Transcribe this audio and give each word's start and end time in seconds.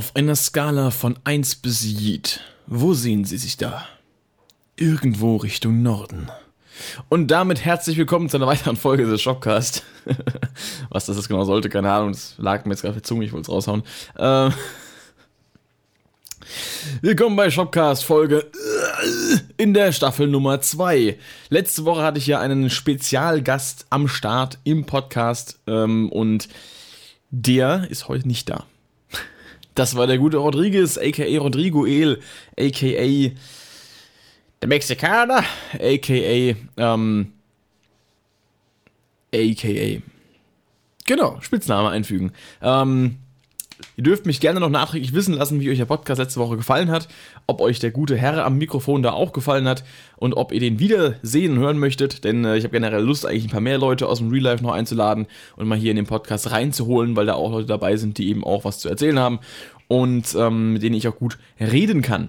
Auf 0.00 0.16
einer 0.16 0.34
Skala 0.34 0.90
von 0.92 1.18
1 1.24 1.56
bis 1.56 1.84
Yeet, 1.84 2.40
wo 2.66 2.94
sehen 2.94 3.26
Sie 3.26 3.36
sich 3.36 3.58
da? 3.58 3.86
Irgendwo 4.74 5.36
Richtung 5.36 5.82
Norden. 5.82 6.30
Und 7.10 7.26
damit 7.26 7.66
herzlich 7.66 7.98
willkommen 7.98 8.30
zu 8.30 8.38
einer 8.38 8.46
weiteren 8.46 8.76
Folge 8.76 9.04
des 9.04 9.20
Shopcast. 9.20 9.84
Was 10.88 11.04
das 11.04 11.18
jetzt 11.18 11.28
genau 11.28 11.44
sollte, 11.44 11.68
keine 11.68 11.92
Ahnung, 11.92 12.12
das 12.12 12.36
lag 12.38 12.64
mir 12.64 12.70
jetzt 12.70 12.80
gerade 12.80 12.92
auf 12.92 12.96
der 12.96 13.02
Zunge, 13.02 13.26
ich 13.26 13.32
wollte 13.34 13.42
es 13.42 13.54
raushauen. 13.54 13.82
Ähm 14.18 14.54
Willkommen 17.02 17.36
bei 17.36 17.50
Shopcast 17.50 18.02
Folge 18.02 18.50
in 19.58 19.74
der 19.74 19.92
Staffel 19.92 20.28
Nummer 20.28 20.62
2. 20.62 21.18
Letzte 21.50 21.84
Woche 21.84 22.02
hatte 22.02 22.16
ich 22.16 22.26
ja 22.26 22.40
einen 22.40 22.70
Spezialgast 22.70 23.84
am 23.90 24.08
Start 24.08 24.56
im 24.64 24.86
Podcast 24.86 25.60
ähm, 25.66 26.10
und 26.10 26.48
der 27.28 27.86
ist 27.90 28.08
heute 28.08 28.26
nicht 28.26 28.48
da. 28.48 28.64
Das 29.74 29.94
war 29.96 30.06
der 30.06 30.18
gute 30.18 30.38
Rodriguez, 30.38 30.98
aka 30.98 31.24
Rodrigo 31.38 31.86
El, 31.86 32.20
aka 32.58 33.34
der 34.62 34.68
Mexikaner, 34.68 35.44
aka, 35.74 36.56
ähm, 36.76 37.32
aka, 39.34 40.02
genau, 41.06 41.40
Spitzname 41.40 41.90
einfügen. 41.90 42.32
Ähm, 42.60 43.18
Ihr 43.96 44.04
dürft 44.04 44.26
mich 44.26 44.40
gerne 44.40 44.60
noch 44.60 44.70
nachträglich 44.70 45.14
wissen 45.14 45.34
lassen, 45.34 45.60
wie 45.60 45.70
euch 45.70 45.78
der 45.78 45.84
Podcast 45.84 46.18
letzte 46.18 46.40
Woche 46.40 46.56
gefallen 46.56 46.90
hat, 46.90 47.08
ob 47.46 47.60
euch 47.60 47.78
der 47.78 47.90
gute 47.90 48.16
Herr 48.16 48.44
am 48.44 48.58
Mikrofon 48.58 49.02
da 49.02 49.12
auch 49.12 49.32
gefallen 49.32 49.68
hat 49.68 49.84
und 50.16 50.34
ob 50.34 50.52
ihr 50.52 50.60
den 50.60 50.78
wieder 50.78 51.14
sehen 51.22 51.58
hören 51.58 51.78
möchtet, 51.78 52.24
denn 52.24 52.44
äh, 52.44 52.56
ich 52.56 52.64
habe 52.64 52.72
generell 52.72 53.02
Lust, 53.02 53.26
eigentlich 53.26 53.44
ein 53.44 53.50
paar 53.50 53.60
mehr 53.60 53.78
Leute 53.78 54.08
aus 54.08 54.18
dem 54.18 54.30
Real 54.30 54.44
Life 54.44 54.62
noch 54.62 54.72
einzuladen 54.72 55.26
und 55.56 55.68
mal 55.68 55.78
hier 55.78 55.90
in 55.90 55.96
den 55.96 56.06
Podcast 56.06 56.50
reinzuholen, 56.50 57.16
weil 57.16 57.26
da 57.26 57.34
auch 57.34 57.50
Leute 57.50 57.66
dabei 57.66 57.96
sind, 57.96 58.18
die 58.18 58.28
eben 58.28 58.44
auch 58.44 58.64
was 58.64 58.78
zu 58.78 58.88
erzählen 58.88 59.18
haben 59.18 59.40
und 59.88 60.34
ähm, 60.38 60.74
mit 60.74 60.82
denen 60.82 60.94
ich 60.94 61.08
auch 61.08 61.16
gut 61.16 61.38
reden 61.58 62.02
kann. 62.02 62.28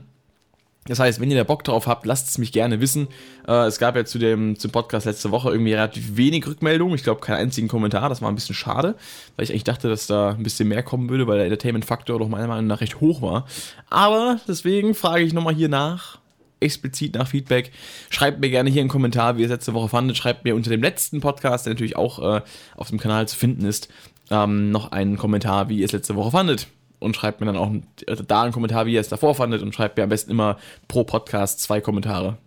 Das 0.85 0.97
heißt, 0.97 1.19
wenn 1.19 1.29
ihr 1.29 1.37
da 1.37 1.43
Bock 1.43 1.63
drauf 1.63 1.85
habt, 1.85 2.07
lasst 2.07 2.29
es 2.29 2.39
mich 2.39 2.51
gerne 2.51 2.81
wissen. 2.81 3.07
Äh, 3.47 3.67
es 3.67 3.77
gab 3.77 3.95
ja 3.95 4.03
zu 4.03 4.17
dem 4.17 4.57
zum 4.57 4.71
Podcast 4.71 5.05
letzte 5.05 5.29
Woche 5.29 5.51
irgendwie 5.51 5.73
relativ 5.73 6.17
wenig 6.17 6.47
Rückmeldungen. 6.47 6.95
Ich 6.95 7.03
glaube, 7.03 7.21
keinen 7.21 7.37
einzigen 7.37 7.67
Kommentar. 7.67 8.09
Das 8.09 8.21
war 8.23 8.29
ein 8.29 8.35
bisschen 8.35 8.55
schade, 8.55 8.95
weil 9.35 9.43
ich 9.43 9.51
eigentlich 9.51 9.63
dachte, 9.63 9.89
dass 9.89 10.07
da 10.07 10.31
ein 10.31 10.41
bisschen 10.41 10.67
mehr 10.67 10.81
kommen 10.81 11.09
würde, 11.09 11.27
weil 11.27 11.37
der 11.37 11.45
Entertainment-Faktor 11.45 12.17
doch 12.17 12.27
meiner 12.27 12.47
Meinung 12.47 12.65
nach 12.65 12.81
recht 12.81 12.99
hoch 12.99 13.21
war. 13.21 13.45
Aber 13.91 14.39
deswegen 14.47 14.95
frage 14.95 15.23
ich 15.23 15.33
nochmal 15.33 15.53
hier 15.53 15.69
nach, 15.69 16.17
explizit 16.59 17.13
nach 17.13 17.27
Feedback. 17.27 17.71
Schreibt 18.09 18.39
mir 18.39 18.49
gerne 18.49 18.71
hier 18.71 18.81
einen 18.81 18.89
Kommentar, 18.89 19.37
wie 19.37 19.41
ihr 19.41 19.47
es 19.47 19.51
letzte 19.51 19.75
Woche 19.75 19.89
fandet. 19.89 20.17
Schreibt 20.17 20.45
mir 20.45 20.55
unter 20.55 20.71
dem 20.71 20.81
letzten 20.81 21.21
Podcast, 21.21 21.67
der 21.67 21.73
natürlich 21.73 21.95
auch 21.95 22.37
äh, 22.37 22.41
auf 22.75 22.89
dem 22.89 22.99
Kanal 22.99 23.27
zu 23.27 23.37
finden 23.37 23.65
ist, 23.65 23.87
ähm, 24.31 24.71
noch 24.71 24.91
einen 24.91 25.17
Kommentar, 25.17 25.69
wie 25.69 25.77
ihr 25.77 25.85
es 25.85 25.91
letzte 25.91 26.15
Woche 26.15 26.31
fandet 26.31 26.67
und 27.01 27.15
schreibt 27.15 27.39
mir 27.39 27.47
dann 27.47 27.57
auch 27.57 27.71
also 28.07 28.23
da 28.23 28.43
einen 28.43 28.53
Kommentar, 28.53 28.85
wie 28.85 28.93
ihr 28.93 29.01
es 29.01 29.09
davor 29.09 29.35
fandet 29.35 29.61
und 29.61 29.73
schreibt 29.73 29.97
mir 29.97 30.03
am 30.03 30.09
besten 30.09 30.31
immer 30.31 30.57
pro 30.87 31.03
Podcast 31.03 31.59
zwei 31.59 31.81
Kommentare 31.81 32.37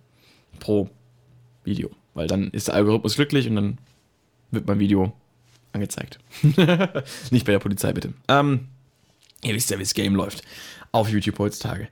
pro 0.60 0.88
Video, 1.64 1.90
weil 2.14 2.26
dann 2.26 2.50
ist 2.50 2.68
der 2.68 2.74
Algorithmus 2.74 3.16
glücklich 3.16 3.48
und 3.48 3.56
dann 3.56 3.78
wird 4.50 4.66
mein 4.66 4.78
Video 4.78 5.12
angezeigt. 5.72 6.18
Nicht 7.30 7.46
bei 7.46 7.52
der 7.52 7.58
Polizei, 7.58 7.92
bitte. 7.92 8.12
Ähm, 8.28 8.68
ihr 9.42 9.54
wisst 9.54 9.70
ja, 9.70 9.78
wie 9.78 9.82
das 9.82 9.94
Game 9.94 10.14
läuft 10.14 10.42
auf 10.92 11.08
YouTube 11.08 11.38
heutzutage. 11.38 11.88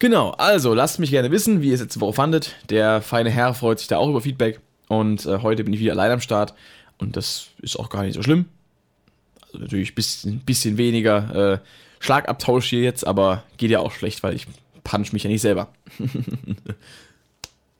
Genau, 0.00 0.30
also 0.30 0.74
lasst 0.74 0.98
mich 0.98 1.10
gerne 1.10 1.30
wissen, 1.30 1.62
wie 1.62 1.68
ihr 1.68 1.74
es 1.74 1.80
letzte 1.80 2.00
Woche 2.00 2.14
fandet. 2.14 2.56
Der 2.70 3.02
feine 3.02 3.30
Herr 3.30 3.54
freut 3.54 3.78
sich 3.78 3.88
da 3.88 3.98
auch 3.98 4.08
über 4.08 4.20
Feedback 4.20 4.60
und 4.88 5.26
äh, 5.26 5.38
heute 5.42 5.62
bin 5.62 5.72
ich 5.72 5.80
wieder 5.80 5.92
allein 5.92 6.10
am 6.10 6.20
Start 6.20 6.54
und 6.98 7.16
das 7.16 7.48
ist 7.62 7.78
auch 7.78 7.90
gar 7.90 8.02
nicht 8.02 8.14
so 8.14 8.22
schlimm. 8.22 8.46
Also 9.42 9.58
natürlich 9.58 9.92
ein 9.92 9.94
bisschen, 9.94 10.40
bisschen 10.40 10.78
weniger 10.78 11.52
äh, 11.52 11.58
Schlagabtausch 12.00 12.68
hier 12.68 12.80
jetzt, 12.80 13.06
aber 13.06 13.44
geht 13.56 13.70
ja 13.70 13.78
auch 13.78 13.92
schlecht, 13.92 14.22
weil 14.22 14.34
ich 14.34 14.46
punch 14.82 15.12
mich 15.12 15.22
ja 15.22 15.30
nicht 15.30 15.42
selber. 15.42 15.68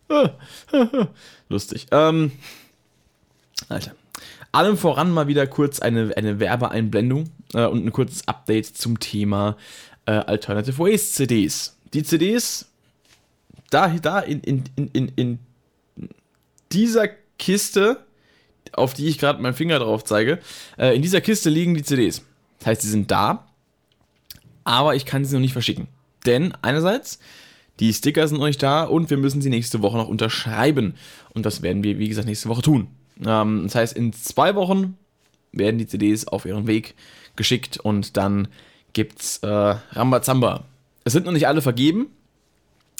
Lustig. 1.48 1.86
Ähm, 1.90 2.32
Alter. 3.68 3.94
Allem 4.52 4.76
voran 4.76 5.10
mal 5.10 5.26
wieder 5.28 5.46
kurz 5.46 5.80
eine, 5.80 6.12
eine 6.16 6.40
Werbeeinblendung 6.40 7.30
äh, 7.54 7.66
und 7.66 7.86
ein 7.86 7.92
kurzes 7.92 8.26
Update 8.26 8.66
zum 8.66 8.98
Thema 8.98 9.56
äh, 10.06 10.12
Alternative 10.12 10.78
Waste 10.78 11.12
CDs. 11.12 11.76
Die 11.94 12.02
CDs, 12.02 12.66
da, 13.70 13.88
da 13.88 14.20
in, 14.20 14.40
in, 14.40 14.64
in, 14.92 15.12
in 15.14 15.38
dieser 16.72 17.08
Kiste, 17.38 18.04
auf 18.72 18.92
die 18.92 19.06
ich 19.06 19.18
gerade 19.18 19.40
meinen 19.40 19.54
Finger 19.54 19.78
drauf 19.78 20.04
zeige, 20.04 20.40
äh, 20.78 20.94
in 20.94 21.02
dieser 21.02 21.20
Kiste 21.20 21.48
liegen 21.48 21.74
die 21.74 21.84
CDs. 21.84 22.22
Das 22.58 22.66
heißt, 22.66 22.82
sie 22.82 22.90
sind 22.90 23.10
da, 23.10 23.46
aber 24.64 24.94
ich 24.94 25.04
kann 25.04 25.24
sie 25.24 25.34
noch 25.34 25.40
nicht 25.40 25.52
verschicken. 25.52 25.88
Denn 26.26 26.52
einerseits, 26.62 27.18
die 27.78 27.92
Sticker 27.92 28.26
sind 28.28 28.38
noch 28.38 28.46
nicht 28.46 28.62
da 28.62 28.84
und 28.84 29.10
wir 29.10 29.16
müssen 29.16 29.40
sie 29.40 29.50
nächste 29.50 29.82
Woche 29.82 29.96
noch 29.96 30.08
unterschreiben. 30.08 30.94
Und 31.34 31.46
das 31.46 31.62
werden 31.62 31.82
wir, 31.82 31.98
wie 31.98 32.08
gesagt, 32.08 32.26
nächste 32.26 32.48
Woche 32.48 32.62
tun. 32.62 32.88
Ähm, 33.24 33.62
das 33.64 33.74
heißt, 33.74 33.96
in 33.96 34.12
zwei 34.12 34.54
werden 34.54 35.78
die 35.78 35.86
CDs 35.86 36.26
auf 36.28 36.44
ihren 36.44 36.66
Weg 36.66 36.94
geschickt 37.36 37.78
und 37.78 38.16
dann 38.16 38.48
gibt's 38.92 39.38
äh, 39.38 39.46
Rambazamba. 39.46 40.64
Es 41.04 41.12
sind 41.12 41.26
noch 41.26 41.32
nicht 41.32 41.48
alle 41.48 41.62
vergeben. 41.62 42.08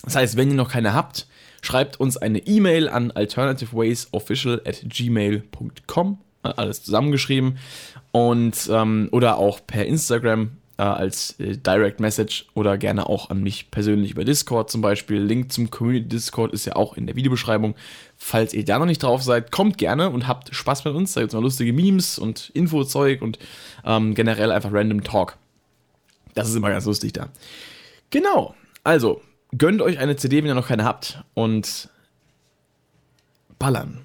Das 0.04 0.16
heißt, 0.16 0.37
wenn 0.37 0.48
ihr 0.48 0.56
noch 0.56 0.71
keine 0.71 0.94
habt, 0.94 1.27
schreibt 1.62 2.00
uns 2.00 2.16
eine 2.16 2.38
E-Mail 2.38 2.88
an 2.88 3.10
alternativewaysofficial 3.10 4.62
at 4.65 4.82
gmail.com. 4.84 6.19
Alles 6.42 6.82
zusammengeschrieben. 6.82 7.59
Und 8.12 8.69
ähm, 8.72 9.09
oder 9.12 9.37
auch 9.37 9.60
per 9.66 9.84
Instagram 9.84 10.53
äh, 10.80 10.82
als 10.82 11.38
äh, 11.38 11.58
Direct 11.58 12.00
Message 12.00 12.46
oder 12.54 12.78
gerne 12.78 13.06
auch 13.06 13.28
an 13.28 13.42
mich 13.42 13.70
persönlich 13.70 14.12
über 14.12 14.24
Discord 14.24 14.70
zum 14.70 14.80
Beispiel. 14.80 15.20
Link 15.20 15.52
zum 15.52 15.70
Community 15.70 16.08
Discord 16.08 16.54
ist 16.54 16.64
ja 16.64 16.74
auch 16.74 16.96
in 16.96 17.06
der 17.06 17.16
Videobeschreibung. 17.16 17.74
Falls 18.16 18.54
ihr 18.54 18.64
da 18.64 18.78
noch 18.78 18.86
nicht 18.86 19.02
drauf 19.02 19.22
seid, 19.22 19.52
kommt 19.52 19.76
gerne 19.76 20.08
und 20.08 20.26
habt 20.26 20.54
Spaß 20.54 20.86
mit 20.86 20.94
uns. 20.94 21.12
Da 21.12 21.20
gibt 21.20 21.32
es 21.32 21.34
mal 21.34 21.42
lustige 21.42 21.74
Memes 21.74 22.18
und 22.18 22.50
Infozeug 22.54 23.20
und 23.20 23.38
ähm, 23.84 24.14
generell 24.14 24.50
einfach 24.50 24.72
random 24.72 25.04
Talk. 25.04 25.36
Das 26.34 26.48
ist 26.48 26.54
immer 26.54 26.70
ganz 26.70 26.86
lustig 26.86 27.12
da. 27.12 27.28
Genau. 28.08 28.54
Also, 28.82 29.20
gönnt 29.56 29.82
euch 29.82 29.98
eine 29.98 30.16
CD, 30.16 30.38
wenn 30.38 30.47
ihr 30.47 30.54
noch 30.54 30.68
keine 30.68 30.84
habt 30.84 31.22
und 31.34 31.91
ballern. 33.58 33.98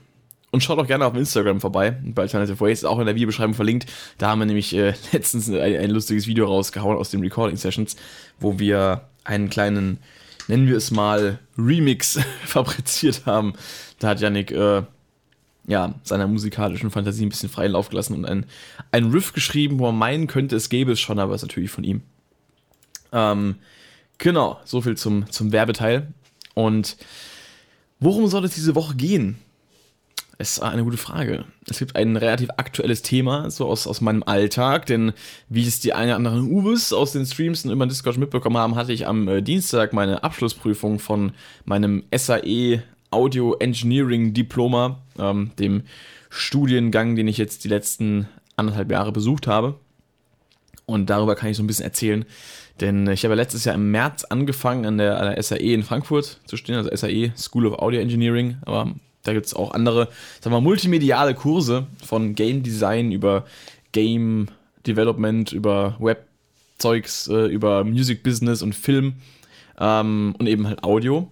Und 0.56 0.62
schaut 0.62 0.80
auch 0.80 0.88
gerne 0.88 1.06
auf 1.06 1.14
Instagram 1.18 1.60
vorbei, 1.60 1.98
bei 2.02 2.22
Alternative 2.22 2.58
Ways, 2.62 2.86
auch 2.86 2.98
in 3.00 3.06
der 3.06 3.16
Videobeschreibung 3.16 3.56
verlinkt. 3.56 3.92
Da 4.18 4.30
haben 4.30 4.40
wir 4.40 4.46
nämlich 4.46 4.74
äh, 4.74 4.94
letztens 5.12 5.50
ein, 5.50 5.58
ein, 5.58 5.90
lustiges 5.90 6.28
Video 6.28 6.46
rausgehauen 6.46 6.96
aus 6.96 7.10
den 7.10 7.20
Recording 7.20 7.58
Sessions, 7.58 7.98
wo 8.40 8.58
wir 8.58 9.02
einen 9.26 9.50
kleinen, 9.50 9.98
nennen 10.48 10.70
wir 10.70 10.78
es 10.78 10.92
mal, 10.92 11.40
Remix 11.58 12.22
fabriziert 12.46 13.26
haben. 13.26 13.52
Da 14.00 14.08
hat 14.08 14.22
Yannick 14.22 14.52
äh, 14.52 14.84
ja, 15.68 15.94
seiner 16.04 16.26
musikalischen 16.26 16.90
Fantasie 16.90 17.26
ein 17.26 17.30
bisschen 17.30 17.50
freien 17.50 17.74
Lauf 17.74 17.90
gelassen 17.90 18.14
und 18.14 18.24
ein, 18.24 18.46
ein 18.94 19.12
Riff 19.12 19.34
geschrieben, 19.34 19.78
wo 19.80 19.88
man 19.88 19.98
meinen 19.98 20.28
könnte, 20.28 20.56
es 20.56 20.70
gäbe 20.70 20.94
es 20.94 21.02
schon, 21.02 21.20
aber 21.20 21.34
es 21.34 21.44
ist 21.44 21.50
natürlich 21.50 21.72
von 21.72 21.84
ihm. 21.84 22.02
Ähm, 23.12 23.56
genau, 24.20 24.62
soviel 24.64 24.96
zum, 24.96 25.30
zum 25.30 25.52
Werbeteil. 25.52 26.14
Und 26.54 26.96
worum 28.00 28.28
soll 28.28 28.46
es 28.46 28.56
diese 28.56 28.74
Woche 28.74 28.96
gehen? 28.96 29.38
Ist 30.38 30.60
eine 30.60 30.84
gute 30.84 30.98
Frage. 30.98 31.46
Es 31.70 31.80
gibt 31.80 31.96
ein 31.96 32.18
relativ 32.18 32.50
aktuelles 32.58 33.02
Thema, 33.02 33.50
so 33.50 33.68
aus, 33.68 33.88
aus 33.88 34.02
meinem 34.02 34.24
Alltag, 34.24 34.86
denn 34.86 35.14
wie 35.50 35.66
es 35.66 35.80
die 35.80 35.94
einen 35.94 36.10
oder 36.10 36.16
anderen 36.18 36.52
Uwes 36.52 36.94
aus 36.94 37.14
den 37.14 37.26
Streams 37.26 37.66
und 37.66 37.72
über 37.72 37.86
Discord 37.86 38.18
mitbekommen 38.18 38.58
haben, 38.58 38.76
hatte 38.76 38.94
ich 38.94 39.08
am 39.08 39.28
äh, 39.28 39.42
Dienstag 39.42 39.94
meine 39.94 40.24
Abschlussprüfung 40.24 41.00
von 41.00 41.32
meinem 41.64 42.04
SAE 42.16 42.84
Audio 43.12 43.56
Engineering 43.60 44.34
Diploma, 44.34 45.00
ähm, 45.18 45.52
dem 45.58 45.84
Studiengang, 46.30 47.16
den 47.16 47.28
ich 47.28 47.38
jetzt 47.38 47.64
die 47.64 47.70
letzten 47.70 48.28
anderthalb 48.58 48.92
Jahre 48.92 49.12
besucht 49.12 49.48
habe. 49.48 49.80
Und 50.86 51.10
darüber 51.10 51.36
kann 51.36 51.50
ich 51.50 51.58
so 51.58 51.64
ein 51.64 51.68
bisschen 51.68 51.86
erzählen, 51.86 52.26
denn 52.82 53.08
ich 53.08 53.24
habe 53.24 53.36
letztes 53.36 53.66
Jahr 53.66 53.76
im 53.76 53.90
März 53.90 54.26
angefangen 54.26 54.86
an 54.86 54.98
der, 54.98 55.20
an 55.20 55.34
der 55.34 55.42
SAE 55.42 55.74
in 55.74 55.84
Frankfurt 55.84 56.42
zu 56.46 56.58
stehen, 56.58 56.76
also 56.76 56.94
SAE 56.94 57.32
School 57.38 57.66
of 57.66 57.80
Audio 57.80 58.02
Engineering, 58.02 58.58
aber 58.66 58.94
da 59.26 59.34
gibt 59.34 59.46
es 59.46 59.54
auch 59.54 59.72
andere, 59.72 60.10
sagen 60.40 60.56
wir, 60.56 60.62
multimediale 60.62 61.34
Kurse 61.34 61.88
von 62.04 62.36
Game 62.36 62.64
Design 62.64 63.12
über 63.12 63.46
Game 63.92 64.48
Development, 64.86 65.52
über 65.52 65.98
Webzeugs, 66.00 67.28
äh, 67.28 67.48
über 67.48 67.84
Music 67.84 68.24
Business 68.24 68.62
und 68.62 68.74
Film 68.74 69.16
ähm, 69.80 70.36
und 70.38 70.48
eben 70.48 70.68
halt 70.68 70.84
Audio. 70.84 71.30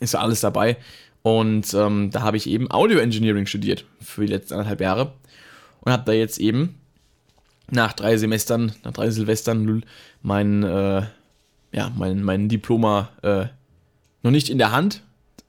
Ist 0.00 0.14
ja 0.14 0.20
alles 0.20 0.40
dabei. 0.40 0.76
Und 1.22 1.74
ähm, 1.74 2.10
da 2.12 2.22
habe 2.22 2.36
ich 2.36 2.48
eben 2.48 2.70
Audio 2.70 2.98
Engineering 2.98 3.46
studiert 3.46 3.84
für 4.00 4.26
die 4.26 4.32
letzten 4.32 4.54
anderthalb 4.54 4.80
Jahre 4.80 5.12
und 5.80 5.90
habe 5.90 6.04
da 6.04 6.12
jetzt 6.12 6.38
eben 6.38 6.76
nach 7.70 7.94
drei 7.94 8.16
Semestern, 8.16 8.72
nach 8.84 8.92
drei 8.92 9.10
Silvestern 9.10 9.82
mein, 10.22 10.62
äh, 10.62 11.02
ja, 11.72 11.90
mein, 11.96 12.22
mein 12.22 12.48
Diploma 12.48 13.08
äh, 13.22 13.46
noch 14.22 14.30
nicht 14.30 14.50
in 14.50 14.58
der 14.58 14.72
Hand, 14.72 15.02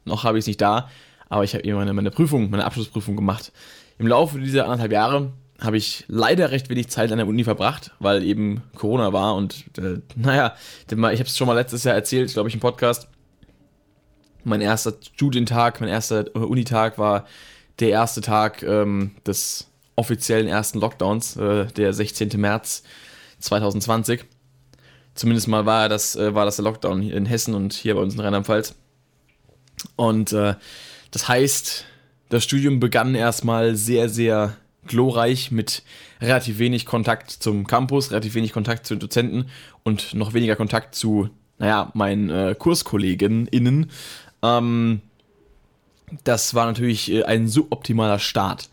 noch 0.05 0.23
habe 0.23 0.37
ich 0.37 0.43
es 0.43 0.47
nicht 0.47 0.61
da, 0.61 0.89
aber 1.29 1.43
ich 1.43 1.53
habe 1.53 1.63
eben 1.63 1.77
meine, 1.77 1.93
meine 1.93 2.11
Prüfung, 2.11 2.49
meine 2.49 2.65
Abschlussprüfung 2.65 3.15
gemacht. 3.15 3.51
Im 3.97 4.07
Laufe 4.07 4.39
dieser 4.39 4.65
anderthalb 4.65 4.91
Jahre 4.91 5.33
habe 5.59 5.77
ich 5.77 6.05
leider 6.07 6.51
recht 6.51 6.69
wenig 6.69 6.89
Zeit 6.89 7.11
an 7.11 7.17
der 7.17 7.27
Uni 7.27 7.43
verbracht, 7.43 7.91
weil 7.99 8.23
eben 8.23 8.61
Corona 8.75 9.11
war 9.11 9.35
und 9.35 9.65
äh, 9.77 9.99
naja, 10.15 10.55
ich 10.85 10.93
habe 10.97 11.23
es 11.23 11.37
schon 11.37 11.47
mal 11.47 11.53
letztes 11.53 11.83
Jahr 11.83 11.95
erzählt, 11.95 12.31
glaube 12.31 12.49
ich, 12.49 12.55
im 12.55 12.61
Podcast. 12.61 13.07
Mein 14.43 14.61
erster 14.61 14.93
Studientag, 15.01 15.81
mein 15.81 15.89
erster 15.89 16.27
äh, 16.27 16.39
Unitag 16.39 16.97
war 16.97 17.25
der 17.79 17.89
erste 17.89 18.21
Tag 18.21 18.63
ähm, 18.63 19.11
des 19.25 19.67
offiziellen 19.95 20.47
ersten 20.47 20.79
Lockdowns, 20.79 21.35
äh, 21.37 21.65
der 21.65 21.91
16. 21.91 22.29
März 22.39 22.83
2020. 23.39 24.25
Zumindest 25.15 25.47
mal 25.47 25.65
war 25.65 25.89
das, 25.89 26.15
äh, 26.15 26.33
war 26.35 26.45
das 26.45 26.57
der 26.57 26.65
Lockdown 26.65 27.01
in 27.01 27.25
Hessen 27.25 27.55
und 27.55 27.73
hier 27.73 27.95
bei 27.95 28.01
uns 28.01 28.13
in 28.13 28.19
Rheinland-Pfalz. 28.19 28.75
Und 29.95 30.31
äh, 30.33 30.55
das 31.11 31.27
heißt, 31.27 31.85
das 32.29 32.43
Studium 32.43 32.79
begann 32.79 33.15
erstmal 33.15 33.75
sehr, 33.75 34.09
sehr 34.09 34.55
glorreich 34.85 35.51
mit 35.51 35.83
relativ 36.21 36.59
wenig 36.59 36.85
Kontakt 36.85 37.31
zum 37.31 37.67
Campus, 37.67 38.11
relativ 38.11 38.35
wenig 38.35 38.53
Kontakt 38.53 38.87
zu 38.87 38.95
den 38.95 38.99
Dozenten 38.99 39.45
und 39.83 40.13
noch 40.13 40.33
weniger 40.33 40.55
Kontakt 40.55 40.95
zu, 40.95 41.29
naja, 41.59 41.91
meinen 41.93 42.29
äh, 42.29 42.55
KurskollegInnen. 42.57 43.91
Ähm, 44.41 45.01
das 46.23 46.53
war 46.53 46.65
natürlich 46.65 47.11
äh, 47.11 47.23
ein 47.23 47.47
suboptimaler 47.47 48.19
Start. 48.19 48.69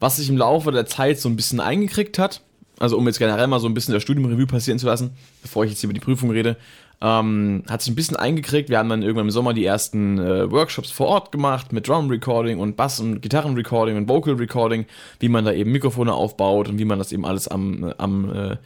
Was 0.00 0.16
sich 0.16 0.28
im 0.28 0.36
Laufe 0.36 0.72
der 0.72 0.86
Zeit 0.86 1.20
so 1.20 1.28
ein 1.28 1.36
bisschen 1.36 1.60
eingekriegt 1.60 2.18
hat, 2.18 2.42
also 2.78 2.98
um 2.98 3.06
jetzt 3.06 3.18
generell 3.18 3.46
mal 3.46 3.60
so 3.60 3.68
ein 3.68 3.74
bisschen 3.74 3.94
das 3.94 4.02
Studiumreview 4.02 4.46
passieren 4.46 4.78
zu 4.78 4.86
lassen, 4.86 5.12
bevor 5.42 5.64
ich 5.64 5.70
jetzt 5.70 5.84
über 5.84 5.92
die 5.92 6.00
Prüfung 6.00 6.30
rede, 6.30 6.56
ähm, 7.02 7.64
hat 7.68 7.82
sich 7.82 7.90
ein 7.90 7.96
bisschen 7.96 8.16
eingekriegt. 8.16 8.70
Wir 8.70 8.78
haben 8.78 8.88
dann 8.88 9.02
irgendwann 9.02 9.26
im 9.26 9.32
Sommer 9.32 9.52
die 9.52 9.66
ersten 9.66 10.18
äh, 10.18 10.50
Workshops 10.50 10.92
vor 10.92 11.08
Ort 11.08 11.32
gemacht 11.32 11.72
mit 11.72 11.88
Drum 11.88 12.08
Recording 12.08 12.60
und 12.60 12.76
Bass- 12.76 13.00
und 13.00 13.20
Gitarren-Recording 13.20 13.96
und 13.96 14.08
Vocal 14.08 14.34
Recording, 14.34 14.86
wie 15.18 15.28
man 15.28 15.44
da 15.44 15.52
eben 15.52 15.72
Mikrofone 15.72 16.14
aufbaut 16.14 16.68
und 16.68 16.78
wie 16.78 16.84
man 16.84 17.00
das 17.00 17.10
eben 17.10 17.24
alles 17.24 17.48
am, 17.48 17.92
am 17.98 18.32
äh, 18.32 18.56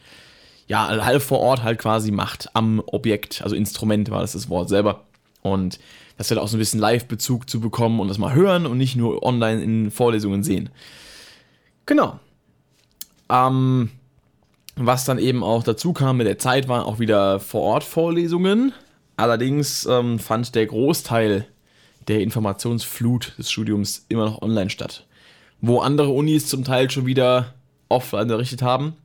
ja, 0.67 0.87
halb 1.03 1.23
vor 1.23 1.39
Ort 1.39 1.63
halt 1.63 1.79
quasi 1.79 2.11
macht, 2.11 2.49
am 2.53 2.83
Objekt, 2.85 3.41
also 3.41 3.55
Instrument 3.55 4.11
war 4.11 4.21
das 4.21 4.33
das 4.33 4.49
Wort 4.49 4.69
selber. 4.69 5.05
Und 5.41 5.79
das 6.17 6.29
wird 6.29 6.39
auch 6.39 6.47
so 6.47 6.57
ein 6.57 6.59
bisschen 6.59 6.79
Live-Bezug 6.79 7.49
zu 7.49 7.59
bekommen 7.59 7.99
und 7.99 8.07
das 8.07 8.19
mal 8.19 8.35
hören 8.35 8.67
und 8.67 8.77
nicht 8.77 8.95
nur 8.95 9.23
online 9.23 9.63
in 9.63 9.89
Vorlesungen 9.89 10.43
sehen. 10.43 10.69
Genau. 11.87 12.19
Ähm, 13.29 13.89
was 14.77 15.05
dann 15.05 15.19
eben 15.19 15.43
auch 15.43 15.63
dazu 15.63 15.93
kam 15.93 16.17
mit 16.17 16.27
der 16.27 16.37
Zeit, 16.37 16.67
waren 16.67 16.83
auch 16.83 16.99
wieder 16.99 17.39
Vor-Ort-Vorlesungen. 17.39 18.73
Allerdings 19.15 19.85
ähm, 19.85 20.19
fand 20.19 20.53
der 20.55 20.67
Großteil 20.67 21.47
der 22.07 22.21
Informationsflut 22.21 23.33
des 23.37 23.51
Studiums 23.51 24.05
immer 24.09 24.25
noch 24.25 24.41
online 24.41 24.69
statt. 24.69 25.05
Wo 25.59 25.79
andere 25.79 26.09
Unis 26.09 26.47
zum 26.47 26.63
Teil 26.63 26.89
schon 26.91 27.05
wieder 27.05 27.55
offline 27.89 28.23
unterrichtet 28.23 28.61
haben. 28.61 28.95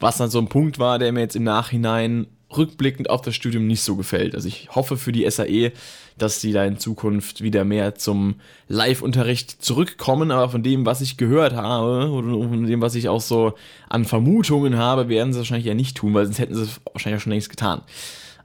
Was 0.00 0.18
dann 0.18 0.30
so 0.30 0.38
ein 0.38 0.48
Punkt 0.48 0.78
war, 0.78 0.98
der 0.98 1.12
mir 1.12 1.20
jetzt 1.20 1.36
im 1.36 1.44
Nachhinein 1.44 2.26
rückblickend 2.56 3.10
auf 3.10 3.20
das 3.20 3.34
Studium 3.34 3.66
nicht 3.66 3.82
so 3.82 3.96
gefällt. 3.96 4.34
Also 4.34 4.48
ich 4.48 4.68
hoffe 4.74 4.96
für 4.96 5.12
die 5.12 5.28
SAE, 5.28 5.72
dass 6.16 6.40
sie 6.40 6.52
da 6.52 6.64
in 6.64 6.78
Zukunft 6.78 7.42
wieder 7.42 7.64
mehr 7.64 7.94
zum 7.94 8.36
Live-Unterricht 8.68 9.62
zurückkommen, 9.62 10.30
aber 10.30 10.48
von 10.48 10.62
dem, 10.62 10.86
was 10.86 11.00
ich 11.00 11.16
gehört 11.16 11.54
habe 11.54 12.10
und 12.10 12.48
von 12.48 12.66
dem, 12.66 12.80
was 12.80 12.94
ich 12.94 13.08
auch 13.08 13.20
so 13.20 13.54
an 13.88 14.04
Vermutungen 14.04 14.76
habe, 14.76 15.08
werden 15.08 15.32
sie 15.32 15.38
wahrscheinlich 15.38 15.66
ja 15.66 15.74
nicht 15.74 15.96
tun, 15.96 16.14
weil 16.14 16.24
sonst 16.24 16.38
hätten 16.38 16.54
sie 16.54 16.62
es 16.62 16.80
wahrscheinlich 16.92 17.20
auch 17.20 17.24
schon 17.24 17.32
längst 17.32 17.50
getan. 17.50 17.82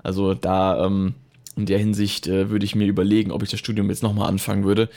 Also 0.04 0.34
da 0.34 0.86
ähm, 0.86 1.16
in 1.56 1.66
der 1.66 1.80
Hinsicht 1.80 2.28
äh, 2.28 2.50
würde 2.50 2.66
ich 2.66 2.76
mir 2.76 2.88
überlegen, 2.88 3.32
ob 3.32 3.42
ich 3.42 3.50
das 3.50 3.60
Studium 3.60 3.90
jetzt 3.90 4.04
nochmal 4.04 4.28
anfangen 4.28 4.66
würde. 4.66 4.90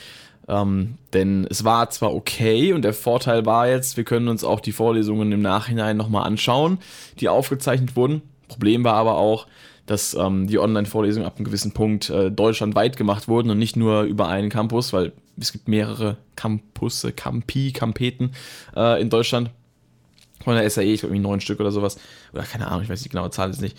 Ähm, 0.48 0.94
denn 1.12 1.46
es 1.50 1.64
war 1.64 1.90
zwar 1.90 2.14
okay 2.14 2.72
und 2.72 2.82
der 2.82 2.94
Vorteil 2.94 3.46
war 3.46 3.68
jetzt, 3.68 3.96
wir 3.96 4.04
können 4.04 4.28
uns 4.28 4.44
auch 4.44 4.60
die 4.60 4.72
Vorlesungen 4.72 5.32
im 5.32 5.42
Nachhinein 5.42 5.96
nochmal 5.96 6.24
anschauen, 6.24 6.78
die 7.20 7.28
aufgezeichnet 7.28 7.96
wurden. 7.96 8.22
Problem 8.48 8.84
war 8.84 8.94
aber 8.94 9.16
auch, 9.16 9.46
dass 9.86 10.14
ähm, 10.14 10.46
die 10.46 10.58
Online-Vorlesungen 10.58 11.26
ab 11.26 11.36
einem 11.36 11.44
gewissen 11.44 11.72
Punkt 11.72 12.10
äh, 12.10 12.30
deutschlandweit 12.30 12.96
gemacht 12.96 13.28
wurden 13.28 13.50
und 13.50 13.58
nicht 13.58 13.76
nur 13.76 14.02
über 14.02 14.28
einen 14.28 14.50
Campus, 14.50 14.92
weil 14.92 15.12
es 15.38 15.52
gibt 15.52 15.68
mehrere 15.68 16.16
Campusse, 16.34 17.12
Campi, 17.12 17.72
Campeten 17.72 18.32
äh, 18.74 19.00
in 19.00 19.10
Deutschland. 19.10 19.50
Von 20.44 20.54
der 20.54 20.68
SAE, 20.68 20.84
ich 20.84 21.00
glaube 21.00 21.14
irgendwie 21.14 21.28
neun 21.28 21.40
Stück 21.40 21.60
oder 21.60 21.72
sowas. 21.72 21.98
Oder 22.32 22.42
keine 22.42 22.68
Ahnung, 22.68 22.82
ich 22.82 22.88
weiß 22.88 23.02
die 23.02 23.08
genaue 23.08 23.30
Zahl 23.30 23.48
jetzt 23.50 23.60
nicht. 23.60 23.76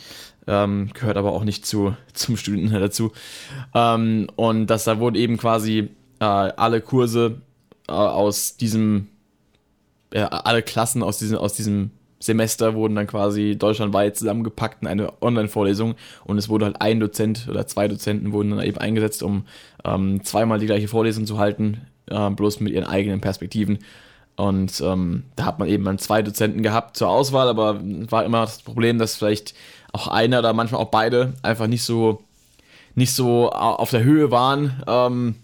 Ähm, 0.48 0.90
gehört 0.94 1.18
aber 1.18 1.32
auch 1.32 1.44
nicht 1.44 1.66
zu, 1.66 1.96
zum 2.14 2.38
Studenten 2.38 2.74
dazu. 2.74 3.12
Ähm, 3.74 4.28
und 4.36 4.68
dass 4.68 4.86
da 4.86 5.00
wurden 5.00 5.16
eben 5.16 5.38
quasi 5.38 5.90
äh, 6.20 6.24
alle 6.24 6.82
Kurse 6.82 7.42
äh, 7.88 7.92
aus 7.92 8.58
diesem, 8.58 9.08
alle 10.12 10.64
Klassen 10.64 11.04
aus 11.04 11.20
diesem, 11.20 11.38
aus 11.38 11.54
diesem 11.54 11.92
Semester 12.20 12.74
wurden 12.74 12.96
dann 12.96 13.08
quasi 13.08 13.56
deutschlandweit 13.58 14.18
zusammengepackt 14.18 14.82
in 14.82 14.88
eine 14.88 15.22
Online-Vorlesung 15.22 15.96
und 16.26 16.38
es 16.38 16.50
wurde 16.50 16.66
halt 16.66 16.82
ein 16.82 17.00
Dozent 17.00 17.48
oder 17.50 17.68
zwei 17.68 17.88
Dozenten 17.88 18.32
wurden 18.32 18.52
dann 18.52 18.66
eben 18.66 18.78
eingesetzt, 18.78 19.22
um 19.24 19.46
ähm, 19.86 20.24
zweimal 20.24 20.60
die 20.60 20.66
gleiche 20.66 20.88
Vorlesung 20.88 21.26
zu 21.26 21.38
halten, 21.38 21.82
äh, 22.08 22.30
bloß 22.30 22.60
mit 22.60 22.74
ihren 22.74 22.86
eigenen 22.86 23.22
Perspektiven. 23.22 23.80
Und 24.36 24.82
ähm, 24.82 25.24
da 25.36 25.46
hat 25.46 25.60
man 25.60 25.68
eben 25.68 25.84
dann 25.84 25.98
zwei 25.98 26.22
Dozenten 26.22 26.62
gehabt 26.62 26.96
zur 26.96 27.10
Auswahl, 27.10 27.48
aber 27.50 27.80
war 27.82 28.24
immer 28.24 28.42
das 28.42 28.62
Problem, 28.62 29.00
dass 29.00 29.16
vielleicht 29.16 29.56
auch 29.94 30.08
einer 30.08 30.40
oder 30.40 30.54
manchmal 30.54 30.82
auch 30.82 30.92
beide 30.92 31.34
einfach 31.42 31.68
nicht 31.68 31.84
so, 31.84 32.22
nicht 32.94 33.14
so 33.14 33.52
auf 33.52 33.90
der 33.90 34.04
Höhe 34.04 34.30
waren. 34.30 34.84
Ähm, 34.88 35.36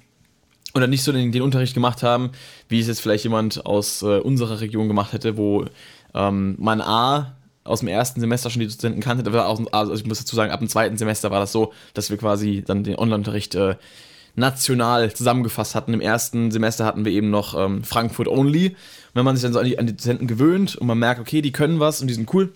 oder 0.75 0.87
nicht 0.87 1.03
so 1.03 1.11
den, 1.11 1.31
den, 1.31 1.43
Unterricht 1.43 1.75
gemacht 1.75 2.01
haben, 2.01 2.31
wie 2.67 2.79
es 2.79 2.87
jetzt 2.87 3.01
vielleicht 3.01 3.23
jemand 3.23 3.65
aus 3.65 4.01
äh, 4.01 4.19
unserer 4.19 4.59
Region 4.59 4.87
gemacht 4.87 5.13
hätte, 5.13 5.37
wo 5.37 5.65
ähm, 6.13 6.55
man 6.57 6.81
A 6.81 7.35
aus 7.63 7.79
dem 7.79 7.87
ersten 7.87 8.19
Semester 8.19 8.49
schon 8.49 8.59
die 8.59 8.67
Dozenten 8.67 8.99
kannte, 8.99 9.31
also 9.71 9.93
ich 9.93 10.05
muss 10.05 10.19
dazu 10.19 10.35
sagen, 10.35 10.51
ab 10.51 10.59
dem 10.59 10.67
zweiten 10.67 10.97
Semester 10.97 11.31
war 11.31 11.39
das 11.39 11.51
so, 11.51 11.73
dass 11.93 12.09
wir 12.09 12.17
quasi 12.17 12.63
dann 12.65 12.83
den 12.83 12.97
Online-Unterricht 12.97 13.55
äh, 13.55 13.75
national 14.35 15.13
zusammengefasst 15.13 15.75
hatten. 15.75 15.93
Im 15.93 16.01
ersten 16.01 16.51
Semester 16.51 16.85
hatten 16.85 17.05
wir 17.05 17.11
eben 17.11 17.29
noch 17.29 17.57
ähm, 17.57 17.83
Frankfurt 17.83 18.27
Only. 18.27 18.69
Und 18.69 18.75
wenn 19.13 19.25
man 19.25 19.35
sich 19.35 19.43
dann 19.43 19.53
so 19.53 19.59
an 19.59 19.65
die, 19.65 19.79
an 19.79 19.87
die 19.87 19.95
Dozenten 19.95 20.27
gewöhnt 20.27 20.75
und 20.75 20.87
man 20.87 20.97
merkt, 20.97 21.21
okay, 21.21 21.41
die 21.41 21.51
können 21.51 21.79
was 21.79 22.01
und 22.01 22.07
die 22.07 22.13
sind 22.13 22.33
cool, 22.33 22.51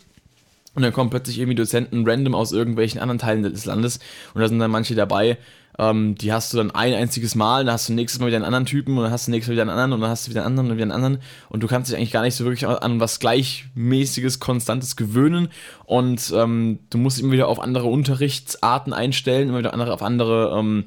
und 0.77 0.83
dann 0.83 0.93
kommen 0.93 1.09
plötzlich 1.09 1.39
irgendwie 1.39 1.55
Dozenten 1.55 2.07
random 2.07 2.35
aus 2.35 2.51
irgendwelchen 2.51 3.01
anderen 3.01 3.17
Teilen 3.17 3.41
des 3.41 3.65
Landes 3.65 3.99
und 4.35 4.41
da 4.41 4.47
sind 4.47 4.59
dann 4.59 4.69
manche 4.69 4.93
dabei, 4.93 5.39
ähm, 5.79 6.15
die 6.15 6.33
hast 6.33 6.51
du 6.51 6.57
dann 6.57 6.71
ein 6.71 6.93
einziges 6.93 7.35
Mal, 7.35 7.65
dann 7.65 7.73
hast 7.73 7.89
du 7.89 7.93
nächstes 7.93 8.19
Mal 8.19 8.27
wieder 8.27 8.37
einen 8.37 8.45
anderen 8.45 8.65
Typen 8.65 8.97
und 8.97 9.03
dann 9.03 9.11
hast 9.11 9.27
du 9.27 9.31
nächstes 9.31 9.49
Mal 9.49 9.53
wieder 9.53 9.61
einen 9.63 9.71
anderen 9.71 9.93
und 9.93 10.01
dann 10.01 10.09
hast 10.09 10.27
du 10.27 10.31
wieder 10.31 10.41
einen 10.41 10.47
anderen 10.47 10.71
und 10.71 10.77
wieder 10.77 10.83
einen 10.85 10.91
anderen. 11.03 11.19
Und 11.49 11.61
du 11.61 11.67
kannst 11.67 11.89
dich 11.89 11.97
eigentlich 11.97 12.11
gar 12.11 12.23
nicht 12.23 12.35
so 12.35 12.45
wirklich 12.45 12.67
an 12.67 12.99
was 12.99 13.19
gleichmäßiges, 13.19 14.39
konstantes 14.39 14.95
gewöhnen. 14.95 15.49
Und 15.85 16.33
ähm, 16.35 16.79
du 16.89 16.97
musst 16.97 17.19
immer 17.19 17.33
wieder 17.33 17.47
auf 17.47 17.59
andere 17.59 17.87
Unterrichtsarten 17.87 18.93
einstellen, 18.93 19.49
immer 19.49 19.59
wieder 19.59 19.73
andere, 19.73 19.93
auf 19.93 20.01
andere 20.01 20.57
ähm, 20.57 20.85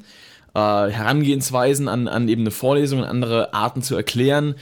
äh, 0.55 0.59
Herangehensweisen 0.59 1.87
an, 1.89 2.09
an 2.09 2.29
eben 2.29 2.43
eine 2.43 2.51
Vorlesung, 2.51 3.01
an 3.05 3.09
andere 3.09 3.55
Arten 3.55 3.83
zu 3.83 3.95
erklären 3.95 4.57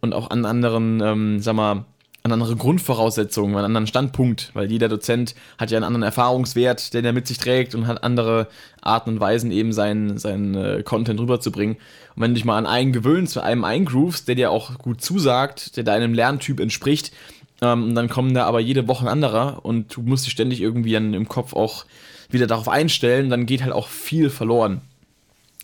und 0.00 0.14
auch 0.14 0.30
an 0.30 0.46
anderen, 0.46 1.00
ähm, 1.02 1.40
sag 1.40 1.56
mal, 1.56 1.84
an 2.26 2.32
andere 2.32 2.56
Grundvoraussetzungen, 2.56 3.54
einen 3.54 3.66
anderen 3.66 3.86
Standpunkt, 3.86 4.50
weil 4.54 4.72
jeder 4.72 4.88
Dozent 4.88 5.34
hat 5.58 5.70
ja 5.70 5.76
einen 5.76 5.84
anderen 5.84 6.04
Erfahrungswert, 6.04 6.94
den 6.94 7.04
er 7.04 7.12
mit 7.12 7.26
sich 7.26 7.36
trägt 7.36 7.74
und 7.74 7.86
hat 7.86 8.02
andere 8.02 8.48
Arten 8.80 9.10
und 9.10 9.20
Weisen, 9.20 9.50
eben 9.50 9.74
seinen, 9.74 10.16
seinen 10.16 10.54
äh, 10.54 10.82
Content 10.82 11.20
rüberzubringen. 11.20 11.76
Und 12.16 12.22
wenn 12.22 12.30
du 12.30 12.36
dich 12.36 12.46
mal 12.46 12.56
an 12.56 12.64
einen 12.64 12.94
gewöhnst, 12.94 13.36
einem 13.36 13.62
eingroovst, 13.62 14.26
der 14.26 14.36
dir 14.36 14.50
auch 14.50 14.78
gut 14.78 15.02
zusagt, 15.02 15.76
der 15.76 15.84
deinem 15.84 16.14
Lerntyp 16.14 16.60
entspricht, 16.60 17.12
ähm, 17.60 17.94
dann 17.94 18.08
kommen 18.08 18.32
da 18.32 18.46
aber 18.46 18.60
jede 18.60 18.88
Woche 18.88 19.04
ein 19.04 19.12
anderer 19.12 19.62
und 19.62 19.94
du 19.94 20.00
musst 20.00 20.24
dich 20.24 20.32
ständig 20.32 20.62
irgendwie 20.62 20.92
dann 20.92 21.12
im 21.12 21.28
Kopf 21.28 21.52
auch 21.52 21.84
wieder 22.30 22.46
darauf 22.46 22.70
einstellen, 22.70 23.28
dann 23.28 23.44
geht 23.44 23.62
halt 23.62 23.74
auch 23.74 23.88
viel 23.88 24.30
verloren. 24.30 24.80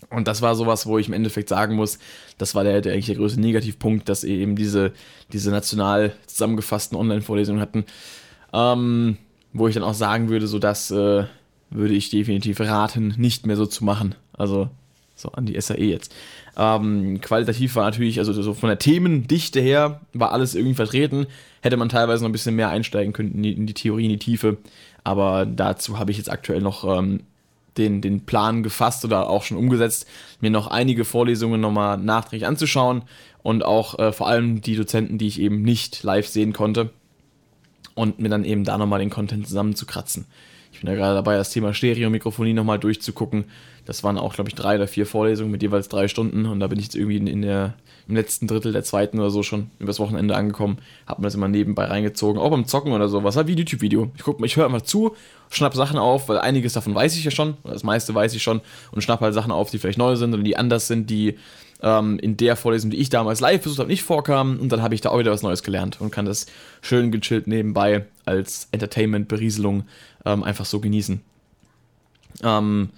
Und 0.09 0.27
das 0.27 0.41
war 0.41 0.55
sowas, 0.55 0.85
wo 0.85 0.97
ich 0.97 1.07
im 1.07 1.13
Endeffekt 1.13 1.49
sagen 1.49 1.75
muss, 1.75 1.99
das 2.37 2.55
war 2.55 2.63
der, 2.63 2.81
der 2.81 2.93
eigentlich 2.93 3.05
der 3.05 3.15
größte 3.15 3.39
Negativpunkt, 3.39 4.09
dass 4.09 4.23
eben 4.23 4.55
diese, 4.55 4.93
diese 5.31 5.51
national 5.51 6.13
zusammengefassten 6.25 6.97
Online-Vorlesungen 6.97 7.61
hatten. 7.61 7.85
Ähm, 8.53 9.17
wo 9.53 9.67
ich 9.67 9.73
dann 9.75 9.83
auch 9.83 9.93
sagen 9.93 10.29
würde, 10.29 10.47
so 10.47 10.59
das 10.59 10.91
äh, 10.91 11.25
würde 11.69 11.93
ich 11.93 12.09
definitiv 12.09 12.59
raten, 12.59 13.15
nicht 13.17 13.45
mehr 13.45 13.55
so 13.55 13.65
zu 13.65 13.83
machen. 13.83 14.15
Also 14.33 14.69
so 15.15 15.29
an 15.29 15.45
die 15.45 15.59
SAE 15.59 15.83
jetzt. 15.83 16.13
Ähm, 16.57 17.21
qualitativ 17.21 17.75
war 17.75 17.85
natürlich, 17.85 18.19
also 18.19 18.33
so 18.33 18.53
von 18.53 18.69
der 18.69 18.79
Themendichte 18.79 19.61
her, 19.61 20.01
war 20.13 20.31
alles 20.31 20.55
irgendwie 20.55 20.75
vertreten. 20.75 21.27
Hätte 21.61 21.77
man 21.77 21.89
teilweise 21.89 22.23
noch 22.23 22.29
ein 22.29 22.33
bisschen 22.33 22.55
mehr 22.55 22.69
einsteigen 22.69 23.13
können 23.13 23.33
in 23.33 23.43
die, 23.43 23.53
in 23.53 23.67
die 23.67 23.73
Theorie, 23.73 24.05
in 24.05 24.11
die 24.11 24.19
Tiefe. 24.19 24.57
Aber 25.03 25.45
dazu 25.45 25.99
habe 25.99 26.11
ich 26.11 26.17
jetzt 26.17 26.31
aktuell 26.31 26.61
noch 26.61 26.83
ähm, 26.83 27.21
den, 27.77 28.01
den 28.01 28.25
Plan 28.25 28.63
gefasst 28.63 29.05
oder 29.05 29.29
auch 29.29 29.43
schon 29.43 29.57
umgesetzt, 29.57 30.07
mir 30.39 30.49
noch 30.49 30.67
einige 30.67 31.05
Vorlesungen 31.05 31.61
nochmal 31.61 31.97
nachträglich 31.97 32.47
anzuschauen 32.47 33.03
und 33.43 33.63
auch 33.63 33.97
äh, 33.99 34.11
vor 34.11 34.27
allem 34.27 34.61
die 34.61 34.75
Dozenten, 34.75 35.17
die 35.17 35.27
ich 35.27 35.39
eben 35.39 35.61
nicht 35.61 36.03
live 36.03 36.27
sehen 36.27 36.53
konnte 36.53 36.89
und 37.95 38.19
mir 38.19 38.29
dann 38.29 38.45
eben 38.45 38.63
da 38.63 38.77
nochmal 38.77 38.99
den 38.99 39.09
Content 39.09 39.47
zusammenzukratzen. 39.47 40.25
Ich 40.73 40.79
bin 40.79 40.89
ja 40.89 40.95
gerade 40.95 41.15
dabei, 41.15 41.35
das 41.35 41.51
Thema 41.51 41.73
Stereomikrofonie 41.73 42.53
nochmal 42.53 42.79
durchzugucken. 42.79 43.45
Das 43.91 44.05
waren 44.05 44.17
auch, 44.17 44.33
glaube 44.33 44.49
ich, 44.49 44.55
drei 44.55 44.75
oder 44.75 44.87
vier 44.87 45.05
Vorlesungen 45.05 45.51
mit 45.51 45.61
jeweils 45.61 45.89
drei 45.89 46.07
Stunden 46.07 46.45
und 46.45 46.61
da 46.61 46.67
bin 46.67 46.79
ich 46.79 46.85
jetzt 46.85 46.95
irgendwie 46.95 47.17
in, 47.17 47.41
der, 47.41 47.73
im 48.07 48.15
letzten 48.15 48.47
Drittel 48.47 48.71
der 48.71 48.85
zweiten 48.85 49.19
oder 49.19 49.29
so 49.29 49.43
schon 49.43 49.69
übers 49.79 49.99
Wochenende 49.99 50.33
angekommen. 50.33 50.77
Hab 51.05 51.19
mir 51.19 51.25
das 51.25 51.35
immer 51.35 51.49
nebenbei 51.49 51.83
reingezogen, 51.83 52.41
auch 52.41 52.51
beim 52.51 52.65
Zocken 52.65 52.93
oder 52.93 53.09
so. 53.09 53.25
Was 53.25 53.35
halt 53.35 53.47
wie 53.47 53.53
YouTube-Video. 53.53 54.09
Ich 54.15 54.23
gucke, 54.23 54.45
ich 54.45 54.55
höre 54.55 54.63
einfach 54.63 54.83
zu, 54.83 55.13
schnapp 55.49 55.75
Sachen 55.75 55.97
auf, 55.97 56.29
weil 56.29 56.37
einiges 56.37 56.71
davon 56.71 56.95
weiß 56.95 57.17
ich 57.17 57.25
ja 57.25 57.31
schon, 57.31 57.57
das 57.65 57.83
meiste 57.83 58.15
weiß 58.15 58.33
ich 58.33 58.41
schon 58.41 58.61
und 58.93 59.01
schnapp 59.01 59.19
halt 59.19 59.33
Sachen 59.33 59.51
auf, 59.51 59.71
die 59.71 59.77
vielleicht 59.77 59.97
neu 59.97 60.15
sind 60.15 60.33
oder 60.33 60.43
die 60.43 60.55
anders 60.55 60.87
sind, 60.87 61.09
die 61.09 61.37
ähm, 61.81 62.17
in 62.19 62.37
der 62.37 62.55
Vorlesung, 62.55 62.91
die 62.91 62.97
ich 62.97 63.09
damals 63.09 63.41
live 63.41 63.61
besucht 63.61 63.79
habe, 63.79 63.89
nicht 63.89 64.03
vorkamen. 64.03 64.57
Und 64.57 64.71
dann 64.71 64.81
habe 64.81 64.95
ich 64.95 65.01
da 65.01 65.09
auch 65.09 65.19
wieder 65.19 65.31
was 65.31 65.43
Neues 65.43 65.63
gelernt 65.63 65.99
und 65.99 66.11
kann 66.11 66.25
das 66.25 66.45
schön 66.81 67.11
gechillt 67.11 67.45
nebenbei 67.45 68.05
als 68.23 68.69
Entertainment-Berieselung 68.71 69.83
ähm, 70.23 70.43
einfach 70.43 70.63
so 70.63 70.79
genießen. 70.79 71.19
Ähm, 72.41 72.89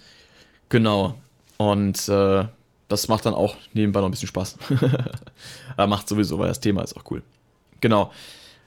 genau. 0.70 1.16
Und 1.58 2.08
äh, 2.10 2.46
das 2.88 3.08
macht 3.08 3.26
dann 3.26 3.34
auch 3.34 3.56
nebenbei 3.74 4.00
noch 4.00 4.08
ein 4.08 4.12
bisschen 4.12 4.28
Spaß. 4.28 4.58
macht 5.78 6.08
sowieso, 6.08 6.38
weil 6.40 6.48
das 6.48 6.60
Thema 6.60 6.82
ist 6.84 6.96
auch 6.96 7.04
cool. 7.10 7.22
Genau 7.82 8.12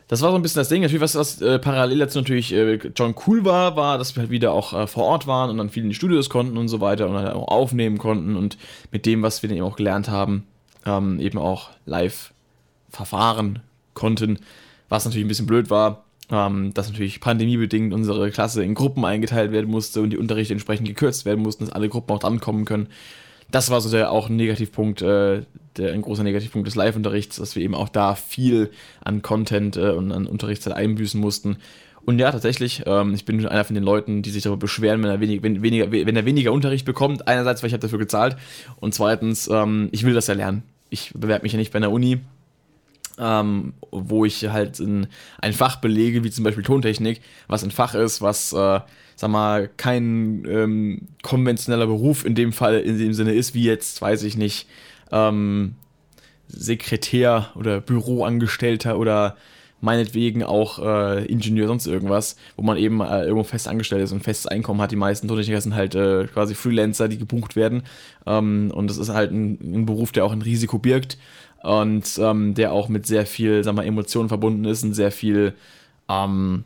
das 0.08 0.22
war 0.22 0.30
so 0.30 0.36
ein 0.36 0.42
bisschen 0.42 0.60
das 0.60 0.68
Ding. 0.68 0.82
Natürlich, 0.82 1.02
was, 1.02 1.16
was 1.16 1.40
äh, 1.42 1.58
parallel 1.58 1.98
dazu 1.98 2.18
natürlich 2.18 2.52
äh, 2.52 2.78
John 2.94 3.14
cool 3.26 3.44
war, 3.44 3.76
war, 3.76 3.98
dass 3.98 4.14
wir 4.14 4.22
halt 4.22 4.30
wieder 4.30 4.52
auch 4.52 4.72
äh, 4.72 4.86
vor 4.86 5.04
Ort 5.04 5.26
waren 5.26 5.50
und 5.50 5.58
dann 5.58 5.70
viel 5.70 5.82
in 5.82 5.88
die 5.88 5.94
Studios 5.94 6.30
konnten 6.30 6.56
und 6.56 6.68
so 6.68 6.80
weiter 6.80 7.08
und 7.08 7.16
halt 7.16 7.34
auch 7.34 7.48
aufnehmen 7.48 7.98
konnten 7.98 8.36
und 8.36 8.56
mit 8.92 9.04
dem, 9.04 9.22
was 9.22 9.42
wir 9.42 9.48
dann 9.48 9.58
eben 9.58 9.66
auch 9.66 9.76
gelernt 9.76 10.08
haben, 10.08 10.46
ähm, 10.84 11.18
eben 11.18 11.38
auch 11.38 11.70
live 11.86 12.32
verfahren 12.88 13.60
konnten. 13.94 14.38
Was 14.88 15.04
natürlich 15.04 15.24
ein 15.24 15.28
bisschen 15.28 15.46
blöd 15.46 15.70
war, 15.70 16.04
ähm, 16.30 16.74
dass 16.74 16.88
natürlich 16.88 17.20
pandemiebedingt 17.20 17.92
unsere 17.94 18.30
Klasse 18.30 18.62
in 18.64 18.74
Gruppen 18.74 19.04
eingeteilt 19.04 19.52
werden 19.52 19.70
musste 19.70 20.00
und 20.00 20.10
die 20.10 20.18
Unterrichte 20.18 20.54
entsprechend 20.54 20.88
gekürzt 20.88 21.24
werden 21.24 21.42
mussten, 21.42 21.64
dass 21.64 21.74
alle 21.74 21.88
Gruppen 21.88 22.12
auch 22.12 22.18
drankommen 22.18 22.64
können 22.64 22.88
das 23.50 23.70
war 23.70 23.80
so 23.80 23.90
der 23.90 24.10
auch 24.10 24.28
ein 24.28 24.36
Negativpunkt, 24.36 25.02
äh, 25.02 25.42
der, 25.76 25.92
ein 25.92 26.02
großer 26.02 26.22
Negativpunkt 26.22 26.66
des 26.66 26.74
Live-Unterrichts, 26.74 27.36
dass 27.36 27.54
wir 27.54 27.62
eben 27.62 27.74
auch 27.74 27.88
da 27.88 28.14
viel 28.14 28.70
an 29.04 29.22
Content 29.22 29.76
äh, 29.76 29.90
und 29.90 30.12
an 30.12 30.26
Unterrichtszeit 30.26 30.74
einbüßen 30.74 31.20
mussten. 31.20 31.58
Und 32.04 32.18
ja, 32.18 32.30
tatsächlich, 32.30 32.82
ähm, 32.86 33.14
ich 33.14 33.24
bin 33.24 33.44
einer 33.46 33.64
von 33.64 33.74
den 33.74 33.84
Leuten, 33.84 34.22
die 34.22 34.30
sich 34.30 34.42
darüber 34.42 34.60
beschweren, 34.60 35.02
wenn 35.02 35.10
er, 35.10 35.20
wenig, 35.20 35.42
wenn, 35.42 35.62
weniger, 35.62 35.90
wenn 35.90 36.16
er 36.16 36.24
weniger 36.24 36.52
Unterricht 36.52 36.86
bekommt. 36.86 37.26
Einerseits, 37.26 37.62
weil 37.62 37.68
ich 37.68 37.72
habe 37.72 37.80
dafür 37.82 37.98
gezahlt 37.98 38.36
und 38.80 38.94
zweitens, 38.94 39.48
ähm, 39.48 39.88
ich 39.92 40.04
will 40.04 40.14
das 40.14 40.26
ja 40.26 40.34
lernen. 40.34 40.62
Ich 40.88 41.12
bewerbe 41.14 41.42
mich 41.42 41.52
ja 41.52 41.58
nicht 41.58 41.72
bei 41.72 41.78
einer 41.78 41.90
Uni, 41.90 42.20
ähm, 43.18 43.74
wo 43.90 44.24
ich 44.24 44.48
halt 44.48 44.80
in 44.80 45.06
ein 45.38 45.52
Fach 45.52 45.76
belege, 45.76 46.24
wie 46.24 46.30
zum 46.30 46.44
Beispiel 46.44 46.64
Tontechnik, 46.64 47.20
was 47.48 47.64
ein 47.64 47.70
Fach 47.70 47.94
ist, 47.94 48.22
was 48.22 48.52
äh, 48.52 48.80
sag 49.16 49.30
mal, 49.30 49.68
kein 49.76 50.44
ähm, 50.46 51.08
konventioneller 51.22 51.86
Beruf 51.86 52.24
in 52.24 52.34
dem 52.34 52.52
Fall, 52.52 52.80
in 52.80 52.98
dem 52.98 53.14
Sinne 53.14 53.32
ist, 53.32 53.54
wie 53.54 53.64
jetzt, 53.64 54.00
weiß 54.00 54.22
ich 54.22 54.36
nicht, 54.36 54.68
ähm, 55.10 55.74
Sekretär 56.48 57.50
oder 57.56 57.80
Büroangestellter 57.80 58.98
oder 58.98 59.36
meinetwegen 59.80 60.42
auch 60.42 60.78
äh, 60.78 61.24
Ingenieur, 61.26 61.66
sonst 61.68 61.86
irgendwas, 61.86 62.36
wo 62.56 62.62
man 62.62 62.76
eben 62.76 63.00
äh, 63.00 63.22
irgendwo 63.22 63.44
fest 63.44 63.68
angestellt 63.68 64.02
ist 64.02 64.12
und 64.12 64.22
festes 64.22 64.46
Einkommen 64.46 64.80
hat. 64.80 64.90
Die 64.90 64.96
meisten 64.96 65.28
Tontechniker 65.28 65.60
sind 65.60 65.74
halt 65.74 65.94
äh, 65.94 66.26
quasi 66.26 66.54
Freelancer, 66.54 67.08
die 67.08 67.18
gebucht 67.18 67.56
werden. 67.56 67.82
Ähm, 68.26 68.70
und 68.74 68.88
das 68.88 68.98
ist 68.98 69.10
halt 69.10 69.32
ein, 69.32 69.58
ein, 69.62 69.86
Beruf, 69.86 70.12
der 70.12 70.24
auch 70.24 70.32
ein 70.32 70.42
Risiko 70.42 70.78
birgt 70.78 71.18
und 71.62 72.18
ähm, 72.18 72.54
der 72.54 72.72
auch 72.72 72.88
mit 72.88 73.06
sehr 73.06 73.26
viel, 73.26 73.64
sag 73.64 73.74
mal, 73.74 73.84
Emotionen 73.84 74.28
verbunden 74.28 74.64
ist 74.64 74.82
und 74.84 74.94
sehr 74.94 75.10
viel, 75.10 75.54
ähm, 76.08 76.64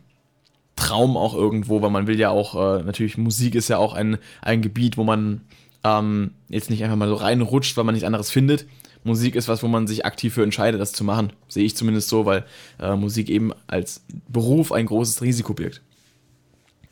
Traum 0.75 1.15
auch 1.15 1.35
irgendwo, 1.35 1.81
weil 1.81 1.91
man 1.91 2.07
will 2.07 2.19
ja 2.19 2.29
auch, 2.29 2.55
äh, 2.55 2.83
natürlich 2.83 3.17
Musik 3.17 3.55
ist 3.55 3.67
ja 3.67 3.77
auch 3.77 3.93
ein, 3.93 4.17
ein 4.41 4.61
Gebiet, 4.61 4.97
wo 4.97 5.03
man 5.03 5.41
ähm, 5.83 6.31
jetzt 6.49 6.69
nicht 6.69 6.83
einfach 6.83 6.95
mal 6.95 7.07
so 7.07 7.15
reinrutscht, 7.15 7.77
weil 7.77 7.83
man 7.83 7.93
nichts 7.93 8.05
anderes 8.05 8.31
findet. 8.31 8.65
Musik 9.03 9.35
ist 9.35 9.47
was, 9.47 9.63
wo 9.63 9.67
man 9.67 9.87
sich 9.87 10.05
aktiv 10.05 10.33
für 10.33 10.43
entscheidet, 10.43 10.79
das 10.79 10.91
zu 10.91 11.03
machen. 11.03 11.33
Sehe 11.47 11.65
ich 11.65 11.75
zumindest 11.75 12.09
so, 12.09 12.25
weil 12.25 12.45
äh, 12.79 12.95
Musik 12.95 13.29
eben 13.29 13.51
als 13.67 14.03
Beruf 14.27 14.71
ein 14.71 14.85
großes 14.85 15.21
Risiko 15.21 15.53
birgt. 15.53 15.81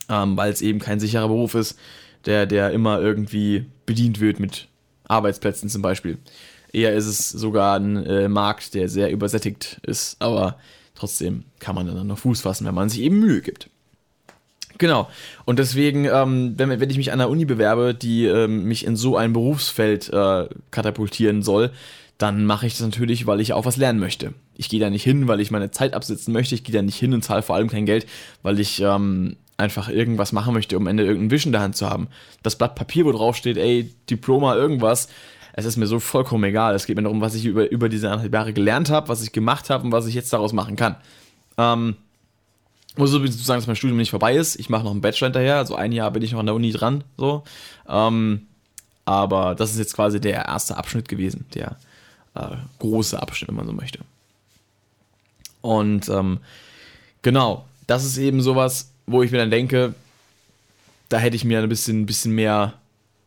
Ähm, 0.08 0.38
weil 0.38 0.51
es 0.51 0.62
eben 0.62 0.79
kein 0.79 1.00
sicherer 1.00 1.27
Beruf 1.27 1.53
ist, 1.53 1.77
der, 2.25 2.46
der 2.46 2.72
immer 2.72 3.00
irgendwie 3.00 3.65
bedient 3.86 4.20
wird 4.20 4.39
mit 4.39 4.68
Arbeitsplätzen 5.08 5.70
zum 5.70 5.82
Beispiel. 5.82 6.18
Eher 6.71 6.93
ist 6.93 7.07
es 7.07 7.29
sogar 7.29 7.79
ein 7.79 8.05
äh, 8.05 8.29
Markt, 8.29 8.73
der 8.73 8.89
sehr 8.89 9.11
übersättigt 9.11 9.79
ist, 9.83 10.17
aber 10.19 10.57
trotzdem 10.95 11.45
kann 11.59 11.75
man 11.75 11.88
dann 11.88 12.07
noch 12.07 12.19
Fuß 12.19 12.41
fassen, 12.41 12.65
wenn 12.65 12.75
man 12.75 12.89
sich 12.89 13.01
eben 13.01 13.19
Mühe 13.19 13.41
gibt. 13.41 13.69
Genau. 14.77 15.09
Und 15.45 15.59
deswegen, 15.59 16.05
ähm, 16.05 16.53
wenn, 16.57 16.69
wenn 16.79 16.89
ich 16.89 16.97
mich 16.97 17.11
an 17.11 17.19
der 17.19 17.29
Uni 17.29 17.45
bewerbe, 17.45 17.93
die 17.93 18.25
ähm, 18.25 18.63
mich 18.63 18.85
in 18.85 18.95
so 18.95 19.17
ein 19.17 19.33
Berufsfeld 19.33 20.09
äh, 20.09 20.47
katapultieren 20.71 21.43
soll, 21.43 21.71
dann 22.17 22.45
mache 22.45 22.67
ich 22.67 22.73
das 22.73 22.81
natürlich, 22.81 23.27
weil 23.27 23.39
ich 23.39 23.53
auch 23.53 23.65
was 23.65 23.77
lernen 23.77 23.99
möchte. 23.99 24.33
Ich 24.55 24.69
gehe 24.69 24.79
da 24.79 24.89
nicht 24.89 25.03
hin, 25.03 25.27
weil 25.27 25.39
ich 25.39 25.51
meine 25.51 25.71
Zeit 25.71 25.93
absitzen 25.93 26.33
möchte. 26.33 26.55
Ich 26.55 26.63
gehe 26.63 26.75
da 26.75 26.81
nicht 26.81 26.97
hin 26.97 27.13
und 27.13 27.23
zahle 27.23 27.41
vor 27.41 27.55
allem 27.55 27.69
kein 27.69 27.85
Geld, 27.85 28.05
weil 28.41 28.59
ich 28.59 28.81
ähm, 28.81 29.38
einfach 29.57 29.89
irgendwas 29.89 30.31
machen 30.31 30.53
möchte, 30.53 30.77
um 30.77 30.83
am 30.83 30.88
Ende 30.88 31.03
irgendeinen 31.03 31.31
Wisch 31.31 31.45
in 31.45 31.51
der 31.51 31.61
Hand 31.61 31.75
zu 31.75 31.89
haben. 31.89 32.07
Das 32.43 32.57
Blatt 32.57 32.75
Papier, 32.75 33.05
wo 33.05 33.11
drauf 33.11 33.35
steht, 33.35 33.57
ey, 33.57 33.93
Diploma, 34.09 34.55
irgendwas, 34.55 35.09
es 35.53 35.65
ist 35.65 35.77
mir 35.77 35.88
so 35.88 36.00
vollkommen 36.00 36.44
egal. 36.44 36.75
Es 36.75 36.86
geht 36.86 36.96
mir 36.96 37.03
darum, 37.03 37.22
was 37.22 37.36
ich 37.36 37.46
über, 37.46 37.70
über 37.70 37.89
diese 37.89 38.08
anderthalb 38.08 38.34
Jahre 38.34 38.53
gelernt 38.53 38.89
habe, 38.89 39.10
was 39.10 39.24
ich 39.24 39.32
gemacht 39.32 39.70
habe 39.70 39.84
und 39.84 39.91
was 39.91 40.08
ich 40.08 40.15
jetzt 40.15 40.32
daraus 40.32 40.53
machen 40.53 40.75
kann. 40.75 40.96
Ähm, 41.58 41.96
muss 42.96 43.13
übrigens 43.13 43.44
sagen, 43.46 43.60
dass 43.60 43.68
mein 43.68 43.75
Studium 43.75 43.98
nicht 43.98 44.12
vorbei 44.12 44.36
ist. 44.36 44.58
Ich 44.58 44.70
mache 44.70 44.84
noch 44.84 44.91
einen 44.91 45.01
Bachelor 45.01 45.27
hinterher, 45.27 45.58
also 45.58 45.75
ein 45.75 45.91
Jahr 45.91 46.12
bin 46.12 46.24
ich 46.24 46.32
noch 46.32 46.39
an 46.39 46.46
der 46.46 46.56
Uni 46.56 46.72
dran. 46.72 47.03
So. 47.18 47.44
Ähm, 47.88 48.48
aber 49.06 49.56
das 49.56 49.72
ist 49.72 49.79
jetzt 49.79 49.96
quasi 49.96 50.20
der 50.20 50.46
erste 50.46 50.77
Abschnitt 50.77 51.08
gewesen, 51.08 51.46
der 51.53 51.77
äh, 52.36 52.58
große 52.79 53.22
Abschnitt, 53.22 53.50
wenn 53.50 53.56
man 53.56 53.65
so 53.65 53.74
möchte. 53.74 54.00
Und 55.62 56.10
ähm, 56.10 56.39
genau, 57.22 57.65
das 57.88 58.06
ist 58.06 58.18
eben 58.18 58.41
sowas, 58.41 58.91
wo 59.08 59.24
ich 59.24 59.32
mir 59.32 59.39
dann 59.39 59.51
denke, 59.51 59.96
da 61.10 61.18
hätte 61.18 61.36
ich 61.36 61.44
mir 61.44 61.60
ein 61.60 61.70
bisschen, 61.70 62.06
bisschen 62.06 62.34
mehr, 62.34 62.74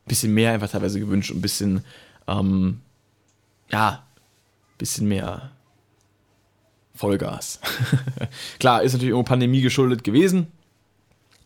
bisschen 0.05 0.33
mehr 0.33 0.53
einfach 0.53 0.69
teilweise 0.69 0.99
gewünscht, 0.99 1.31
ein 1.31 1.41
bisschen, 1.41 1.83
ähm, 2.27 2.81
ja, 3.71 4.03
bisschen 4.77 5.07
mehr 5.07 5.51
Vollgas. 6.93 7.59
Klar, 8.59 8.83
ist 8.83 8.93
natürlich 8.93 9.09
irgendwo 9.09 9.27
Pandemie 9.27 9.61
geschuldet 9.61 10.03
gewesen. 10.03 10.47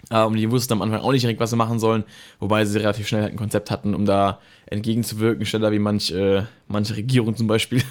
Und 0.10 0.38
die 0.38 0.50
wussten 0.50 0.72
am 0.72 0.82
Anfang 0.82 1.02
auch 1.02 1.12
nicht 1.12 1.24
direkt, 1.24 1.42
was 1.42 1.50
sie 1.50 1.58
machen 1.58 1.80
sollen, 1.80 2.06
wobei 2.40 2.64
sie 2.64 2.80
relativ 2.80 3.10
schnell 3.10 3.24
halt 3.24 3.34
ein 3.34 3.38
Konzept 3.38 3.70
hatten, 3.70 3.94
um 3.94 4.06
da 4.06 4.40
entgegenzuwirken, 4.68 5.46
schneller 5.46 5.74
wie 5.74 5.80
manch, 5.80 6.12
äh, 6.12 6.44
manche 6.70 6.96
Regierung 6.96 7.36
zum 7.36 7.48
Beispiel. 7.48 7.84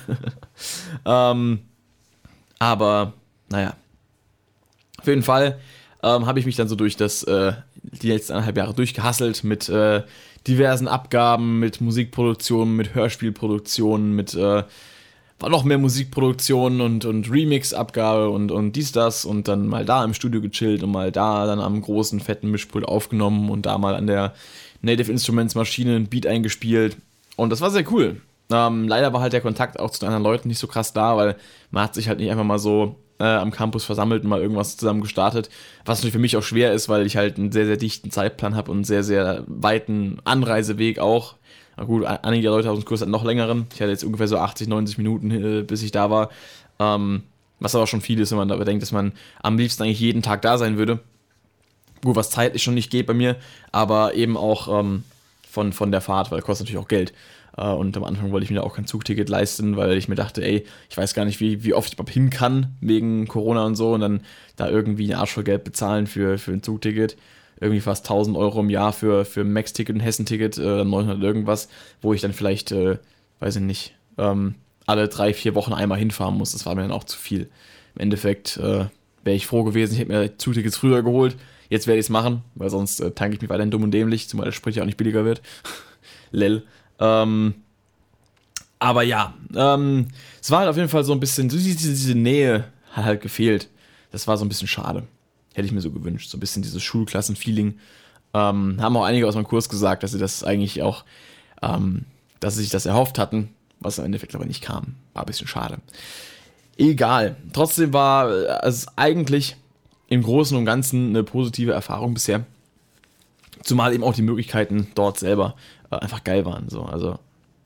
ähm, 1.05 1.61
aber, 2.59 3.13
naja. 3.51 3.77
Auf 4.99 5.07
jeden 5.07 5.23
Fall 5.23 5.59
ähm, 6.03 6.27
habe 6.27 6.39
ich 6.39 6.47
mich 6.47 6.57
dann 6.57 6.69
so 6.69 6.75
durch 6.75 6.97
das, 6.97 7.23
äh, 7.25 7.53
die 7.83 8.09
letzten 8.09 8.33
eineinhalb 8.33 8.57
Jahre 8.57 8.75
durchgehasselt 8.75 9.45
mit 9.45 9.69
äh, 9.69 10.03
diversen 10.47 10.89
Abgaben, 10.89 11.59
mit 11.59 11.81
Musikproduktionen, 11.81 12.77
mit 12.77 12.95
Hörspielproduktionen, 12.95 14.13
mit 14.13 14.35
äh, 14.35 14.65
war 15.39 15.51
noch 15.51 15.65
mehr 15.65 15.79
Musikproduktion 15.79 16.81
und, 16.81 17.05
und 17.05 17.31
Remix-Abgabe 17.31 18.31
und, 18.31 18.51
und 18.51 18.73
dies, 18.73 18.93
das 18.93 19.25
und 19.25 19.49
dann 19.49 19.67
mal 19.67 19.85
da 19.85 20.03
im 20.03 20.15
Studio 20.15 20.41
gechillt 20.41 20.83
und 20.83 20.93
mal 20.93 21.13
da 21.13 21.47
dann 21.47 21.61
am 21.61 21.83
großen, 21.83 22.21
fetten 22.21 22.51
Mischpult 22.51 22.87
aufgenommen 22.87 23.51
und 23.51 23.67
da 23.67 23.77
mal 23.77 23.95
an 23.95 24.07
der 24.07 24.35
Native 24.81 25.13
Instruments 25.13 25.55
Maschine 25.55 25.97
ein 25.97 26.07
Beat 26.07 26.27
eingespielt. 26.27 26.97
Und 27.37 27.51
das 27.51 27.61
war 27.61 27.71
sehr 27.71 27.91
cool. 27.93 28.23
Ähm, 28.51 28.89
leider 28.89 29.13
war 29.13 29.21
halt 29.21 29.33
der 29.33 29.41
Kontakt 29.41 29.79
auch 29.79 29.91
zu 29.91 30.01
den 30.01 30.07
anderen 30.07 30.25
Leuten 30.25 30.49
nicht 30.49 30.59
so 30.59 30.69
krass 30.69 30.93
da, 30.93 31.17
weil 31.17 31.37
man 31.71 31.85
hat 31.85 31.95
sich 31.95 32.09
halt 32.09 32.19
nicht 32.19 32.31
einfach 32.31 32.45
mal 32.45 32.59
so 32.59 32.97
äh, 33.19 33.25
am 33.25 33.51
Campus 33.51 33.85
versammelt 33.85 34.25
und 34.25 34.31
mal 34.31 34.41
irgendwas 34.41 34.77
zusammen 34.77 35.01
gestartet. 35.01 35.49
Was 35.85 35.99
natürlich 35.99 36.13
für 36.13 36.19
mich 36.19 36.37
auch 36.37 36.43
schwer 36.43 36.73
ist, 36.73 36.89
weil 36.89 37.07
ich 37.07 37.17
halt 37.17 37.39
einen 37.39 37.53
sehr, 37.53 37.67
sehr 37.67 37.77
dichten 37.77 38.11
Zeitplan 38.11 38.57
habe 38.57 38.71
und 38.71 38.79
einen 38.79 38.85
sehr, 38.85 39.03
sehr 39.03 39.45
weiten 39.47 40.19
Anreiseweg 40.25 40.99
auch. 40.99 41.37
Na 41.77 41.85
gut, 41.85 42.05
einige 42.05 42.49
Leute 42.49 42.71
aus 42.71 42.79
dem 42.79 42.85
Kurs 42.85 43.03
hatten 43.03 43.11
noch 43.11 43.25
längeren. 43.25 43.67
Ich 43.75 43.81
hatte 43.81 43.91
jetzt 43.91 44.05
ungefähr 44.05 44.29
so 44.29 44.39
80, 44.39 44.69
90 44.69 44.99
Minuten, 44.99 45.31
äh, 45.31 45.63
bis 45.63 45.83
ich 45.83 45.93
da 45.93 46.11
war. 46.11 46.31
Ähm, 46.79 47.23
was 47.61 47.75
aber 47.75 47.87
schon 47.87 48.01
viel 48.01 48.21
ist, 48.21 48.31
wenn 48.31 48.39
man 48.39 48.49
da 48.49 48.57
bedenkt, 48.57 48.83
dass 48.83 48.93
man 48.93 49.13
am 49.43 49.59
liebsten 49.59 49.83
eigentlich 49.83 50.01
jeden 50.01 50.23
Tag 50.23 50.43
da 50.43 50.59
sein 50.59 50.77
würde. 50.77 51.01
Gut, 52.03 52.17
was 52.17 52.31
zeitlich 52.31 52.63
schon 52.63 52.75
nicht 52.75 52.91
geht 52.91 53.07
bei 53.07 53.15
mir, 53.15 53.37
aber 53.73 54.15
eben 54.15 54.37
auch 54.37 54.81
ähm, 54.81 55.05
von, 55.51 55.73
von 55.73 55.91
der 55.91 56.03
Fahrt, 56.03 56.31
weil 56.31 56.43
kostet 56.43 56.67
natürlich 56.67 56.85
auch 56.85 56.89
Geld. 56.89 57.15
Äh, 57.57 57.69
und 57.69 57.97
am 57.97 58.05
Anfang 58.05 58.33
wollte 58.33 58.45
ich 58.45 58.51
mir 58.51 58.63
auch 58.63 58.77
kein 58.77 58.87
Zugticket 58.87 59.29
leisten, 59.29 59.77
weil 59.77 59.97
ich 59.97 60.09
mir 60.09 60.15
dachte, 60.15 60.45
ey, 60.45 60.65
ich 60.89 60.97
weiß 60.97 61.15
gar 61.15 61.25
nicht, 61.25 61.41
wie, 61.41 61.65
wie 61.65 61.75
oft 61.75 61.89
ich 61.89 61.95
überhaupt 61.95 62.13
hin 62.13 62.31
kann 62.31 62.77
wegen 62.81 63.27
Corona 63.27 63.65
und 63.65 63.75
so 63.77 63.93
und 63.95 64.01
dann 64.01 64.21
da 64.57 64.69
irgendwie 64.69 65.13
ein 65.13 65.19
Arsch 65.19 65.33
voll 65.33 65.45
Geld 65.45 65.65
bezahlen 65.65 66.07
für, 66.07 66.39
für 66.39 66.53
ein 66.53 66.63
Zugticket 66.63 67.17
irgendwie 67.61 67.81
fast 67.81 68.05
1000 68.05 68.37
Euro 68.37 68.61
im 68.61 68.71
Jahr 68.71 68.93
für, 68.93 69.25
für 69.25 69.41
ein 69.41 69.53
Max-Ticket 69.53 69.95
und 69.95 70.01
Hessen-Ticket, 70.01 70.59
äh, 70.59 70.85
900 70.85 71.23
irgendwas, 71.23 71.69
wo 72.03 72.13
ich 72.13 72.21
dann 72.21 72.33
vielleicht, 72.33 72.73
äh, 72.73 72.99
weiß 73.41 73.57
ich 73.57 73.63
nicht, 73.63 73.95
ähm, 74.19 74.57
alle 74.87 75.09
drei, 75.09 75.33
vier 75.35 75.55
Wochen 75.55 75.73
einmal 75.73 75.99
hinfahren 75.99 76.37
muss. 76.37 76.53
Das 76.53 76.67
war 76.67 76.75
mir 76.75 76.83
dann 76.83 76.93
auch 76.93 77.05
zu 77.05 77.19
viel. 77.19 77.49
Im 77.95 78.03
Endeffekt 78.03 78.59
äh, 78.59 78.87
wäre 79.25 79.37
ich 79.37 79.47
froh 79.47 79.65
gewesen, 79.65 79.95
ich 79.95 80.01
hätte 80.01 80.13
mir 80.13 80.39
Zutickets 80.39 80.77
früher 80.77 81.03
geholt. 81.03 81.37
Jetzt 81.69 81.87
werde 81.87 81.99
ich 81.99 82.07
es 82.07 82.11
machen, 82.11 82.43
weil 82.55 82.71
sonst 82.71 83.01
äh, 83.01 83.11
tanke 83.11 83.35
ich 83.35 83.41
mich 83.41 83.51
weiterhin 83.51 83.71
dumm 83.71 83.83
und 83.83 83.91
dämlich, 83.91 84.29
zumal 84.29 84.45
der 84.45 84.53
Sprit 84.53 84.77
ja 84.77 84.83
auch 84.83 84.87
nicht 84.87 84.99
billiger 84.99 85.25
wird. 85.25 85.43
Lel. 86.31 86.63
Ähm, 86.99 87.55
aber 88.79 89.03
ja, 89.03 89.35
ähm, 89.55 90.09
es 90.41 90.51
war 90.51 90.61
halt 90.61 90.69
auf 90.69 90.77
jeden 90.77 90.89
Fall 90.89 91.05
so 91.05 91.13
ein 91.13 91.21
bisschen, 91.21 91.49
diese, 91.49 91.75
diese 91.75 92.15
Nähe 92.15 92.65
hat 92.93 93.05
halt 93.05 93.21
gefehlt. 93.21 93.69
Das 94.11 94.27
war 94.27 94.37
so 94.37 94.45
ein 94.45 94.49
bisschen 94.49 94.69
schade. 94.69 95.05
Hätte 95.55 95.67
ich 95.67 95.73
mir 95.73 95.81
so 95.81 95.91
gewünscht. 95.91 96.31
So 96.31 96.37
ein 96.37 96.41
bisschen 96.41 96.63
dieses 96.63 96.83
Schulklassen-Feeling. 96.83 97.79
Ähm, 98.35 98.77
haben 98.81 98.97
auch 98.97 99.05
einige 99.05 99.27
aus 99.27 99.35
meinem 99.35 99.47
Kurs 99.47 99.69
gesagt, 99.69 100.03
dass 100.03 100.13
sie 100.13 100.19
das 100.19 100.45
eigentlich 100.45 100.83
auch, 100.83 101.05
ähm, 101.63 102.05
dass 102.41 102.55
sie 102.55 102.63
sich 102.63 102.71
das 102.71 102.87
erhofft 102.87 103.19
hatten, 103.19 103.49
was 103.81 103.99
im 103.99 104.05
Endeffekt 104.05 104.35
aber 104.35 104.45
nicht 104.45 104.63
kam. 104.63 104.97
War 105.15 105.23
ein 105.23 105.27
bisschen 105.27 105.49
schade. 105.49 105.79
Egal. 106.77 107.37
Trotzdem 107.53 107.93
war 107.93 108.31
es 108.65 108.87
eigentlich 108.97 109.57
im 110.09 110.23
Großen 110.23 110.57
und 110.57 110.67
Ganzen 110.67 111.09
eine 111.09 111.25
positive 111.25 111.73
Erfahrung 111.73 112.15
bisher. 112.15 112.45
Zumal 113.63 113.95
eben 113.95 114.05
auch 114.05 114.15
die 114.15 114.23
Möglichkeiten 114.23 114.89
dort 114.95 115.19
selber 115.19 115.57
äh, 115.76 115.76
einfach 115.91 116.25
geil 116.25 116.45
waren. 116.45 116.69
So. 116.69 116.83
Also 116.83 117.19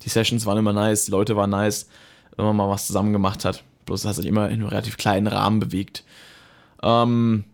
die 0.02 0.08
Sessions 0.08 0.46
waren 0.46 0.58
immer 0.58 0.72
nice, 0.72 1.06
die 1.06 1.10
Leute 1.10 1.36
waren 1.36 1.50
nice, 1.50 1.88
wenn 2.36 2.46
man 2.46 2.56
mal 2.56 2.68
was 2.68 2.86
zusammen 2.86 3.12
gemacht 3.12 3.44
hat. 3.44 3.62
Bloß 3.86 4.04
hat 4.04 4.16
sich 4.16 4.26
immer 4.26 4.48
in 4.48 4.60
einem 4.60 4.68
relativ 4.68 4.96
kleinen 4.96 5.26
Rahmen 5.26 5.60
bewegt. 5.60 6.04
Ähm, 6.82 7.44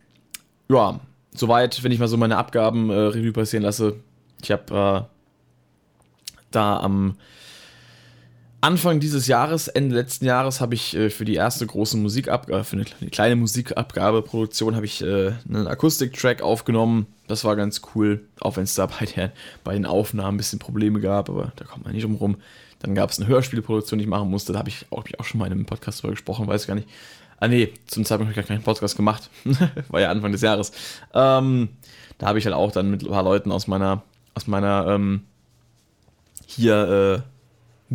ja, 0.68 1.00
soweit, 1.34 1.82
wenn 1.82 1.92
ich 1.92 1.98
mal 1.98 2.08
so 2.08 2.16
meine 2.16 2.36
Abgaben 2.36 2.90
äh, 2.90 2.94
Revue 2.94 3.32
passieren 3.32 3.62
lasse. 3.62 3.96
Ich 4.42 4.50
habe 4.50 5.06
äh, 5.08 6.36
da 6.50 6.80
am 6.80 7.16
Anfang 8.66 8.98
dieses 8.98 9.28
Jahres, 9.28 9.68
Ende 9.68 9.94
letzten 9.94 10.24
Jahres, 10.24 10.60
habe 10.60 10.74
ich 10.74 10.96
äh, 10.96 11.08
für 11.08 11.24
die 11.24 11.36
erste 11.36 11.64
große 11.64 11.96
Musikabgabe, 11.98 12.62
äh, 12.62 12.64
für 12.64 12.74
eine, 12.74 12.84
eine 13.00 13.10
kleine 13.10 13.36
Musikabgabeproduktion, 13.36 14.74
habe 14.74 14.86
ich 14.86 15.02
äh, 15.02 15.34
einen 15.48 15.68
Akustiktrack 15.68 16.42
aufgenommen. 16.42 17.06
Das 17.28 17.44
war 17.44 17.54
ganz 17.54 17.82
cool, 17.94 18.26
auch 18.40 18.56
wenn 18.56 18.64
es 18.64 18.74
da 18.74 18.86
bei, 18.86 19.06
der, 19.06 19.30
bei 19.62 19.74
den 19.74 19.86
Aufnahmen 19.86 20.34
ein 20.34 20.36
bisschen 20.36 20.58
Probleme 20.58 21.00
gab, 21.00 21.30
aber 21.30 21.52
da 21.54 21.64
kommt 21.64 21.84
man 21.84 21.92
nicht 21.92 22.02
drum 22.02 22.16
rum. 22.16 22.38
Dann 22.80 22.96
gab 22.96 23.10
es 23.10 23.20
eine 23.20 23.28
Hörspielproduktion, 23.28 24.00
die 24.00 24.04
ich 24.04 24.10
machen 24.10 24.28
musste. 24.28 24.52
Da 24.52 24.58
habe 24.58 24.68
ich, 24.68 24.84
auch, 24.90 24.98
hab 24.98 25.08
ich 25.08 25.20
auch 25.20 25.24
schon 25.24 25.38
mal 25.38 25.46
in 25.46 25.52
einem 25.52 25.66
Podcast 25.66 26.02
drüber 26.02 26.14
gesprochen, 26.14 26.48
weiß 26.48 26.66
gar 26.66 26.74
nicht. 26.74 26.88
Ah, 27.38 27.46
nee, 27.46 27.72
zum 27.86 28.04
Zeitpunkt 28.04 28.32
habe 28.32 28.40
ich 28.40 28.48
gar 28.48 28.56
keinen 28.56 28.64
Podcast 28.64 28.96
gemacht. 28.96 29.30
war 29.90 30.00
ja 30.00 30.10
Anfang 30.10 30.32
des 30.32 30.40
Jahres. 30.40 30.72
Ähm, 31.14 31.68
da 32.18 32.26
habe 32.26 32.40
ich 32.40 32.44
halt 32.44 32.56
auch 32.56 32.72
dann 32.72 32.90
mit 32.90 33.04
ein 33.04 33.10
paar 33.10 33.22
Leuten 33.22 33.52
aus 33.52 33.68
meiner, 33.68 34.02
aus 34.34 34.48
meiner, 34.48 34.88
ähm, 34.88 35.22
hier, 36.48 37.22
äh, 37.24 37.35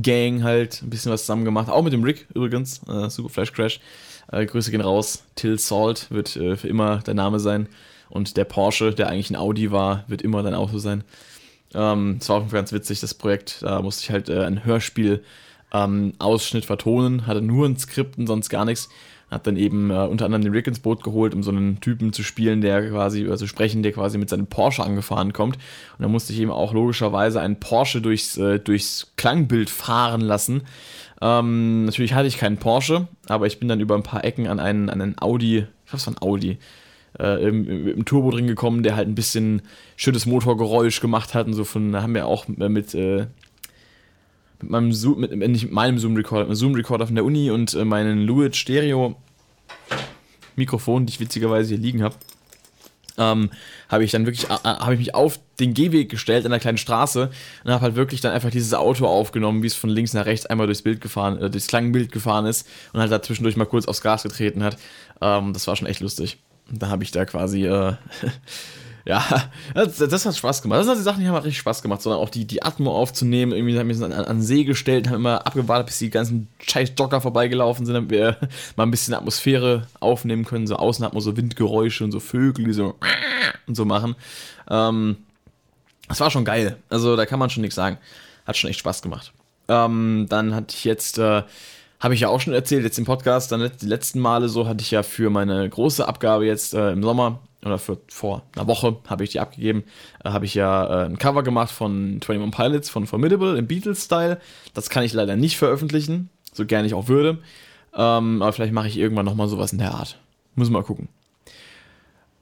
Gang 0.01 0.43
halt 0.43 0.81
ein 0.81 0.89
bisschen 0.89 1.11
was 1.11 1.21
zusammen 1.21 1.45
gemacht. 1.45 1.69
Auch 1.69 1.83
mit 1.83 1.93
dem 1.93 2.03
Rick 2.03 2.27
übrigens, 2.33 2.81
äh, 2.87 3.09
Super 3.09 3.29
Flash 3.29 3.51
Crash. 3.51 3.79
Äh, 4.31 4.45
Grüße 4.45 4.71
gehen 4.71 4.81
raus. 4.81 5.23
Till 5.35 5.57
Salt 5.59 6.07
wird 6.09 6.35
äh, 6.35 6.55
für 6.55 6.67
immer 6.67 6.99
dein 7.03 7.17
Name 7.17 7.39
sein. 7.39 7.67
Und 8.09 8.37
der 8.37 8.45
Porsche, 8.45 8.93
der 8.93 9.09
eigentlich 9.09 9.29
ein 9.29 9.35
Audi 9.35 9.71
war, 9.71 10.03
wird 10.07 10.21
immer 10.21 10.43
dein 10.43 10.53
Auto 10.53 10.77
sein. 10.77 11.03
Ähm, 11.73 12.17
das 12.19 12.29
war 12.29 12.37
auch 12.37 12.49
ganz 12.49 12.71
witzig, 12.71 12.99
das 12.99 13.13
Projekt. 13.13 13.61
Da 13.61 13.81
musste 13.81 14.03
ich 14.03 14.11
halt 14.11 14.29
äh, 14.29 14.43
ein 14.43 14.65
Hörspiel-Ausschnitt 14.65 16.63
ähm, 16.63 16.67
vertonen. 16.67 17.27
Hatte 17.27 17.41
nur 17.41 17.65
ein 17.67 17.77
Skript 17.77 18.17
und 18.17 18.27
sonst 18.27 18.49
gar 18.49 18.65
nichts. 18.65 18.89
Hat 19.31 19.47
dann 19.47 19.55
eben 19.55 19.89
äh, 19.89 19.93
unter 19.93 20.25
anderem 20.25 20.43
den 20.43 20.51
Rick 20.51 20.67
ins 20.67 20.81
Boot 20.81 21.03
geholt, 21.03 21.33
um 21.33 21.41
so 21.41 21.51
einen 21.51 21.79
Typen 21.79 22.13
zu 22.13 22.21
spielen, 22.21 22.61
der 22.61 22.89
quasi, 22.89 23.27
also 23.27 23.47
sprechen, 23.47 23.81
der 23.81 23.93
quasi 23.93 24.17
mit 24.17 24.29
seinem 24.29 24.47
Porsche 24.47 24.83
angefahren 24.83 25.33
kommt. 25.33 25.55
Und 25.55 26.01
dann 26.01 26.11
musste 26.11 26.33
ich 26.33 26.39
eben 26.39 26.51
auch 26.51 26.73
logischerweise 26.73 27.41
einen 27.41 27.59
Porsche 27.59 28.01
durchs, 28.01 28.37
äh, 28.37 28.59
durchs 28.59 29.13
Klangbild 29.15 29.69
fahren 29.69 30.21
lassen. 30.21 30.63
Ähm, 31.21 31.85
natürlich 31.85 32.13
hatte 32.13 32.27
ich 32.27 32.37
keinen 32.37 32.57
Porsche, 32.57 33.07
aber 33.27 33.47
ich 33.47 33.59
bin 33.59 33.69
dann 33.69 33.79
über 33.79 33.95
ein 33.95 34.03
paar 34.03 34.25
Ecken 34.25 34.47
an 34.47 34.59
einen, 34.59 34.89
an 34.89 35.01
einen 35.01 35.21
Audi, 35.21 35.65
ich 35.85 35.93
war 35.93 36.13
ein 36.13 36.21
Audi, 36.21 36.57
äh, 37.19 37.47
im, 37.47 37.87
im, 37.87 38.05
Turbo 38.05 38.31
drin 38.31 38.47
gekommen, 38.47 38.83
der 38.83 38.95
halt 38.95 39.07
ein 39.07 39.15
bisschen 39.15 39.61
schönes 39.95 40.25
Motorgeräusch 40.25 40.99
gemacht 40.99 41.33
hat 41.33 41.47
und 41.47 41.53
so 41.53 41.63
von, 41.63 41.91
da 41.91 42.01
haben 42.01 42.15
wir 42.15 42.25
auch 42.25 42.47
mit, 42.47 42.95
äh, 42.95 43.27
mit 44.61 44.71
meinem 44.71 44.93
Zoom, 44.93 45.19
mit, 45.19 45.35
nicht 45.35 45.63
mit 45.63 45.71
meinem 45.71 45.99
Zoom-Recorder, 45.99 46.43
mit 46.43 46.49
einem 46.49 46.55
Zoom-Recorder 46.55 47.07
von 47.07 47.15
der 47.15 47.25
Uni 47.25 47.51
und 47.51 47.73
äh, 47.73 47.85
meinen 47.85 48.25
Luit 48.25 48.55
Stereo 48.55 49.15
Mikrofon, 50.55 51.05
die 51.05 51.13
ich 51.13 51.19
witzigerweise 51.19 51.69
hier 51.69 51.77
liegen 51.77 52.03
habe, 52.03 52.15
ähm, 53.17 53.49
habe 53.89 54.03
ich 54.03 54.11
dann 54.11 54.25
wirklich, 54.25 54.49
äh, 54.49 54.53
äh, 54.53 54.57
habe 54.63 54.93
ich 54.93 54.99
mich 54.99 55.15
auf 55.15 55.39
den 55.59 55.73
Gehweg 55.73 56.09
gestellt 56.09 56.45
in 56.45 56.51
einer 56.51 56.59
kleinen 56.59 56.77
Straße 56.77 57.29
und 57.63 57.71
habe 57.71 57.81
halt 57.81 57.95
wirklich 57.95 58.21
dann 58.21 58.31
einfach 58.31 58.51
dieses 58.51 58.73
Auto 58.73 59.05
aufgenommen, 59.05 59.63
wie 59.63 59.67
es 59.67 59.75
von 59.75 59.89
links 59.89 60.13
nach 60.13 60.25
rechts 60.25 60.45
einmal 60.45 60.67
durchs 60.67 60.81
Bild 60.81 61.01
gefahren, 61.01 61.37
äh, 61.41 61.49
durchs 61.49 61.67
Klangbild 61.67 62.11
gefahren 62.11 62.45
ist 62.45 62.67
und 62.93 62.99
halt 62.99 63.11
da 63.11 63.21
zwischendurch 63.21 63.57
mal 63.57 63.65
kurz 63.65 63.85
aufs 63.85 64.01
Gas 64.01 64.23
getreten 64.23 64.63
hat. 64.63 64.77
Ähm, 65.21 65.53
das 65.53 65.67
war 65.67 65.75
schon 65.75 65.87
echt 65.87 66.01
lustig. 66.01 66.37
Da 66.71 66.87
habe 66.87 67.03
ich 67.03 67.11
da 67.11 67.25
quasi 67.25 67.65
äh, 67.65 67.93
ja, 69.05 69.23
das, 69.73 69.97
das, 69.97 70.25
hat 70.25 70.35
Spaß 70.35 70.61
gemacht. 70.61 70.79
Das 70.79 70.85
sind 70.85 70.97
die 70.97 71.03
Sachen, 71.03 71.21
die 71.21 71.27
haben 71.27 71.35
richtig 71.35 71.57
Spaß 71.57 71.81
gemacht, 71.81 72.01
sondern 72.01 72.21
auch 72.21 72.29
die, 72.29 72.45
die 72.45 72.61
Atmo 72.61 72.95
aufzunehmen. 72.95 73.51
Irgendwie 73.51 73.77
haben 73.77 73.87
wir 73.87 73.95
uns 73.95 74.03
an, 74.03 74.13
an 74.13 74.41
See 74.41 74.63
gestellt, 74.63 75.07
haben 75.07 75.15
immer 75.15 75.47
abgewartet, 75.47 75.87
bis 75.87 75.99
die 75.99 76.09
ganzen 76.09 76.47
scheiß 76.59 76.93
Jogger 76.97 77.19
vorbeigelaufen 77.19 77.85
sind, 77.85 77.95
damit 77.95 78.11
wir 78.11 78.37
mal 78.75 78.83
ein 78.83 78.91
bisschen 78.91 79.13
Atmosphäre 79.13 79.87
aufnehmen 79.99 80.45
können. 80.45 80.67
So 80.67 80.75
außen 80.75 81.03
hat 81.03 81.13
man 81.13 81.21
so 81.21 81.35
Windgeräusche 81.35 82.03
und 82.03 82.11
so 82.11 82.19
Vögel, 82.19 82.65
die 82.65 82.73
so 82.73 82.95
und 83.67 83.75
so 83.75 83.85
machen. 83.85 84.15
Ähm, 84.69 85.17
das 86.07 86.19
war 86.19 86.29
schon 86.29 86.45
geil. 86.45 86.77
Also 86.89 87.15
da 87.15 87.25
kann 87.25 87.39
man 87.39 87.49
schon 87.49 87.61
nichts 87.61 87.75
sagen. 87.75 87.97
Hat 88.45 88.57
schon 88.57 88.69
echt 88.69 88.79
Spaß 88.79 89.01
gemacht. 89.01 89.33
Ähm, 89.67 90.27
dann 90.29 90.53
hatte 90.53 90.75
ich 90.75 90.83
jetzt, 90.83 91.17
äh, 91.17 91.43
habe 91.99 92.13
ich 92.13 92.19
ja 92.19 92.29
auch 92.29 92.41
schon 92.41 92.53
erzählt, 92.53 92.83
jetzt 92.83 92.99
im 92.99 93.05
Podcast, 93.05 93.51
dann 93.51 93.71
die 93.81 93.85
letzten 93.85 94.19
Male 94.19 94.49
so, 94.49 94.67
hatte 94.67 94.81
ich 94.81 94.91
ja 94.91 95.01
für 95.01 95.29
meine 95.29 95.67
große 95.67 96.07
Abgabe 96.07 96.45
jetzt 96.45 96.73
äh, 96.73 96.91
im 96.91 97.01
Sommer 97.01 97.39
oder 97.63 97.77
für, 97.77 97.97
vor 98.07 98.43
einer 98.55 98.67
Woche 98.67 98.97
habe 99.07 99.23
ich 99.23 99.31
die 99.31 99.39
abgegeben, 99.39 99.83
äh, 100.23 100.29
habe 100.29 100.45
ich 100.45 100.55
ja 100.55 101.03
äh, 101.03 101.05
ein 101.05 101.17
Cover 101.17 101.43
gemacht 101.43 101.71
von 101.71 102.19
21 102.21 102.51
Pilots 102.51 102.89
von 102.89 103.07
Formidable 103.07 103.57
im 103.57 103.67
Beatles-Style. 103.67 104.39
Das 104.73 104.89
kann 104.89 105.03
ich 105.03 105.13
leider 105.13 105.35
nicht 105.35 105.57
veröffentlichen, 105.57 106.29
so 106.53 106.65
gerne 106.65 106.87
ich 106.87 106.93
auch 106.93 107.07
würde. 107.07 107.39
Ähm, 107.93 108.41
aber 108.41 108.53
vielleicht 108.53 108.73
mache 108.73 108.87
ich 108.87 108.97
irgendwann 108.97 109.25
nochmal 109.25 109.47
sowas 109.47 109.73
in 109.73 109.79
der 109.79 109.93
Art. 109.93 110.17
Muss 110.55 110.69
mal 110.69 110.83
gucken. 110.83 111.09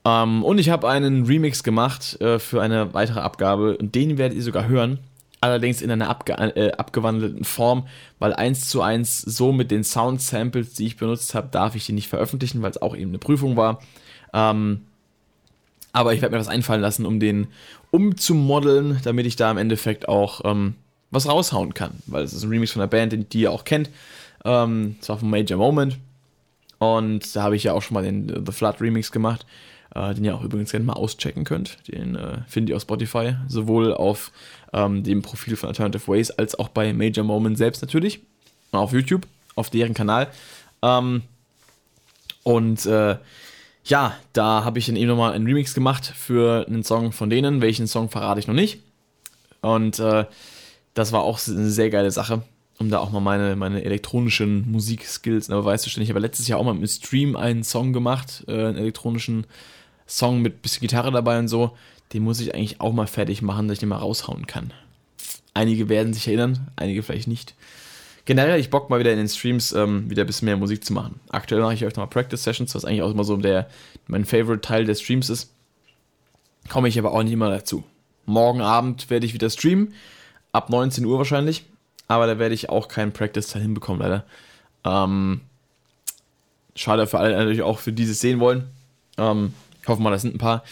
Ähm, 0.05 0.43
und 0.43 0.57
ich 0.57 0.69
habe 0.69 0.87
einen 0.87 1.25
Remix 1.25 1.63
gemacht 1.63 2.19
äh, 2.21 2.39
für 2.39 2.61
eine 2.61 2.93
weitere 2.93 3.19
Abgabe 3.19 3.77
und 3.77 3.95
den 3.95 4.17
werdet 4.17 4.37
ihr 4.37 4.43
sogar 4.43 4.67
hören. 4.67 4.99
Allerdings 5.41 5.81
in 5.81 5.89
einer 5.89 6.09
abge 6.09 6.33
äh, 6.33 6.73
abgewandelten 6.73 7.45
Form, 7.45 7.87
weil 8.19 8.33
eins 8.33 8.67
zu 8.67 8.81
eins 8.81 9.21
so 9.21 9.53
mit 9.53 9.71
den 9.71 9.85
Sound-Samples, 9.85 10.73
die 10.73 10.85
ich 10.85 10.97
benutzt 10.97 11.33
habe, 11.33 11.47
darf 11.49 11.75
ich 11.75 11.85
die 11.85 11.93
nicht 11.93 12.09
veröffentlichen, 12.09 12.61
weil 12.61 12.71
es 12.71 12.81
auch 12.81 12.95
eben 12.95 13.11
eine 13.11 13.19
Prüfung 13.19 13.55
war. 13.55 13.79
Ähm, 14.33 14.81
aber 15.91 16.13
ich 16.13 16.21
werde 16.21 16.35
mir 16.35 16.39
was 16.39 16.47
einfallen 16.47 16.81
lassen, 16.81 17.05
um 17.05 17.19
den 17.19 17.47
umzumodeln, 17.91 18.99
damit 19.03 19.25
ich 19.25 19.35
da 19.35 19.49
im 19.49 19.57
Endeffekt 19.57 20.07
auch 20.07 20.41
ähm, 20.43 20.75
was 21.11 21.27
raushauen 21.27 21.73
kann. 21.73 21.91
Weil 22.05 22.23
es 22.23 22.33
ist 22.33 22.43
ein 22.43 22.49
Remix 22.49 22.71
von 22.71 22.81
einer 22.81 22.89
Band, 22.89 23.33
die, 23.33 23.41
ihr 23.41 23.51
auch 23.51 23.63
kennt. 23.63 23.89
Ähm, 24.45 24.97
zwar 25.01 25.17
von 25.17 25.29
Major 25.29 25.57
Moment. 25.57 25.97
Und 26.77 27.35
da 27.35 27.43
habe 27.43 27.55
ich 27.55 27.63
ja 27.63 27.73
auch 27.73 27.81
schon 27.81 27.95
mal 27.95 28.03
den 28.03 28.45
The 28.45 28.51
Flood 28.51 28.79
Remix 28.79 29.11
gemacht, 29.11 29.45
äh, 29.95 30.13
den 30.13 30.23
ihr 30.23 30.35
auch 30.35 30.43
übrigens 30.43 30.71
gerne 30.71 30.85
mal 30.85 30.93
auschecken 30.93 31.43
könnt. 31.43 31.77
Den 31.87 32.15
äh, 32.15 32.39
findet 32.47 32.69
ihr 32.69 32.75
auf 32.77 32.83
Spotify, 32.83 33.35
sowohl 33.47 33.93
auf 33.93 34.31
ähm, 34.71 35.03
dem 35.03 35.21
Profil 35.21 35.55
von 35.55 35.69
Alternative 35.69 36.07
Ways 36.07 36.31
als 36.31 36.57
auch 36.57 36.69
bei 36.69 36.93
Major 36.93 37.25
Moment 37.25 37.57
selbst 37.57 37.81
natürlich. 37.81 38.21
Auf 38.71 38.93
YouTube, 38.93 39.27
auf 39.55 39.69
deren 39.69 39.93
Kanal. 39.93 40.27
Ähm, 40.81 41.23
und 42.43 42.85
äh, 42.85 43.17
ja, 43.89 44.15
da 44.33 44.63
habe 44.63 44.79
ich 44.79 44.85
dann 44.85 44.95
eben 44.95 45.07
nochmal 45.07 45.33
einen 45.33 45.47
Remix 45.47 45.73
gemacht 45.73 46.05
für 46.05 46.65
einen 46.67 46.83
Song 46.83 47.11
von 47.11 47.29
denen. 47.29 47.61
Welchen 47.61 47.87
Song 47.87 48.09
verrate 48.09 48.39
ich 48.39 48.47
noch 48.47 48.55
nicht. 48.55 48.81
Und 49.61 49.99
äh, 49.99 50.25
das 50.93 51.11
war 51.11 51.23
auch 51.23 51.39
eine 51.47 51.69
sehr 51.69 51.89
geile 51.89 52.11
Sache, 52.11 52.43
um 52.77 52.89
da 52.89 52.99
auch 52.99 53.11
mal 53.11 53.19
meine, 53.19 53.55
meine 53.55 53.83
elektronischen 53.83 54.71
Musikskills 54.71 55.49
aber 55.49 55.65
weißt 55.65 55.85
du, 55.85 56.01
Ich 56.01 56.09
habe 56.09 56.19
letztes 56.19 56.47
Jahr 56.47 56.59
auch 56.59 56.63
mal 56.63 56.75
im 56.75 56.87
Stream 56.87 57.35
einen 57.35 57.63
Song 57.63 57.91
gemacht, 57.91 58.45
äh, 58.47 58.53
einen 58.53 58.77
elektronischen 58.77 59.47
Song 60.07 60.41
mit 60.41 60.61
bisschen 60.61 60.81
Gitarre 60.81 61.11
dabei 61.11 61.39
und 61.39 61.47
so. 61.47 61.75
Den 62.13 62.23
muss 62.23 62.39
ich 62.39 62.53
eigentlich 62.53 62.81
auch 62.81 62.93
mal 62.93 63.07
fertig 63.07 63.41
machen, 63.41 63.67
dass 63.67 63.75
ich 63.75 63.79
den 63.79 63.89
mal 63.89 63.97
raushauen 63.97 64.47
kann. 64.47 64.71
Einige 65.53 65.89
werden 65.89 66.13
sich 66.13 66.27
erinnern, 66.27 66.71
einige 66.75 67.03
vielleicht 67.03 67.27
nicht 67.27 67.55
generell, 68.29 68.59
ich 68.59 68.69
Bock 68.69 68.91
mal 68.91 68.99
wieder 68.99 69.11
in 69.11 69.17
den 69.17 69.27
Streams 69.27 69.71
ähm, 69.71 70.07
wieder 70.07 70.23
ein 70.23 70.27
bisschen 70.27 70.45
mehr 70.45 70.55
Musik 70.55 70.85
zu 70.85 70.93
machen. 70.93 71.19
Aktuell 71.29 71.61
mache 71.61 71.73
ich 71.73 71.83
öfter 71.83 72.01
mal 72.01 72.05
Practice 72.05 72.43
Sessions, 72.43 72.75
was 72.75 72.85
eigentlich 72.85 73.01
auch 73.01 73.09
immer 73.09 73.23
so 73.23 73.35
der, 73.37 73.67
mein 74.05 74.23
Favorite 74.23 74.61
Teil 74.61 74.85
des 74.85 75.01
Streams 75.01 75.31
ist. 75.31 75.51
Komme 76.69 76.89
ich 76.89 76.99
aber 76.99 77.11
auch 77.11 77.23
nicht 77.23 77.33
immer 77.33 77.49
dazu. 77.49 77.83
Morgen 78.27 78.61
Abend 78.61 79.09
werde 79.09 79.25
ich 79.25 79.33
wieder 79.33 79.49
streamen, 79.49 79.95
ab 80.51 80.69
19 80.69 81.05
Uhr 81.05 81.17
wahrscheinlich, 81.17 81.65
aber 82.07 82.27
da 82.27 82.37
werde 82.37 82.53
ich 82.53 82.69
auch 82.69 82.87
keinen 82.87 83.13
Practice-Teil 83.13 83.63
hinbekommen, 83.63 83.99
leider. 83.99 84.25
Ähm, 84.85 85.41
schade 86.75 87.07
für 87.07 87.17
alle 87.17 87.35
natürlich 87.35 87.63
auch, 87.63 87.79
für 87.79 87.93
die 87.93 88.03
es 88.03 88.19
sehen 88.19 88.39
wollen. 88.39 88.69
Ähm, 89.17 89.55
ich 89.81 89.87
hoffe 89.87 90.03
mal, 90.03 90.11
das 90.11 90.21
sind 90.21 90.35
ein 90.35 90.39
paar. 90.39 90.63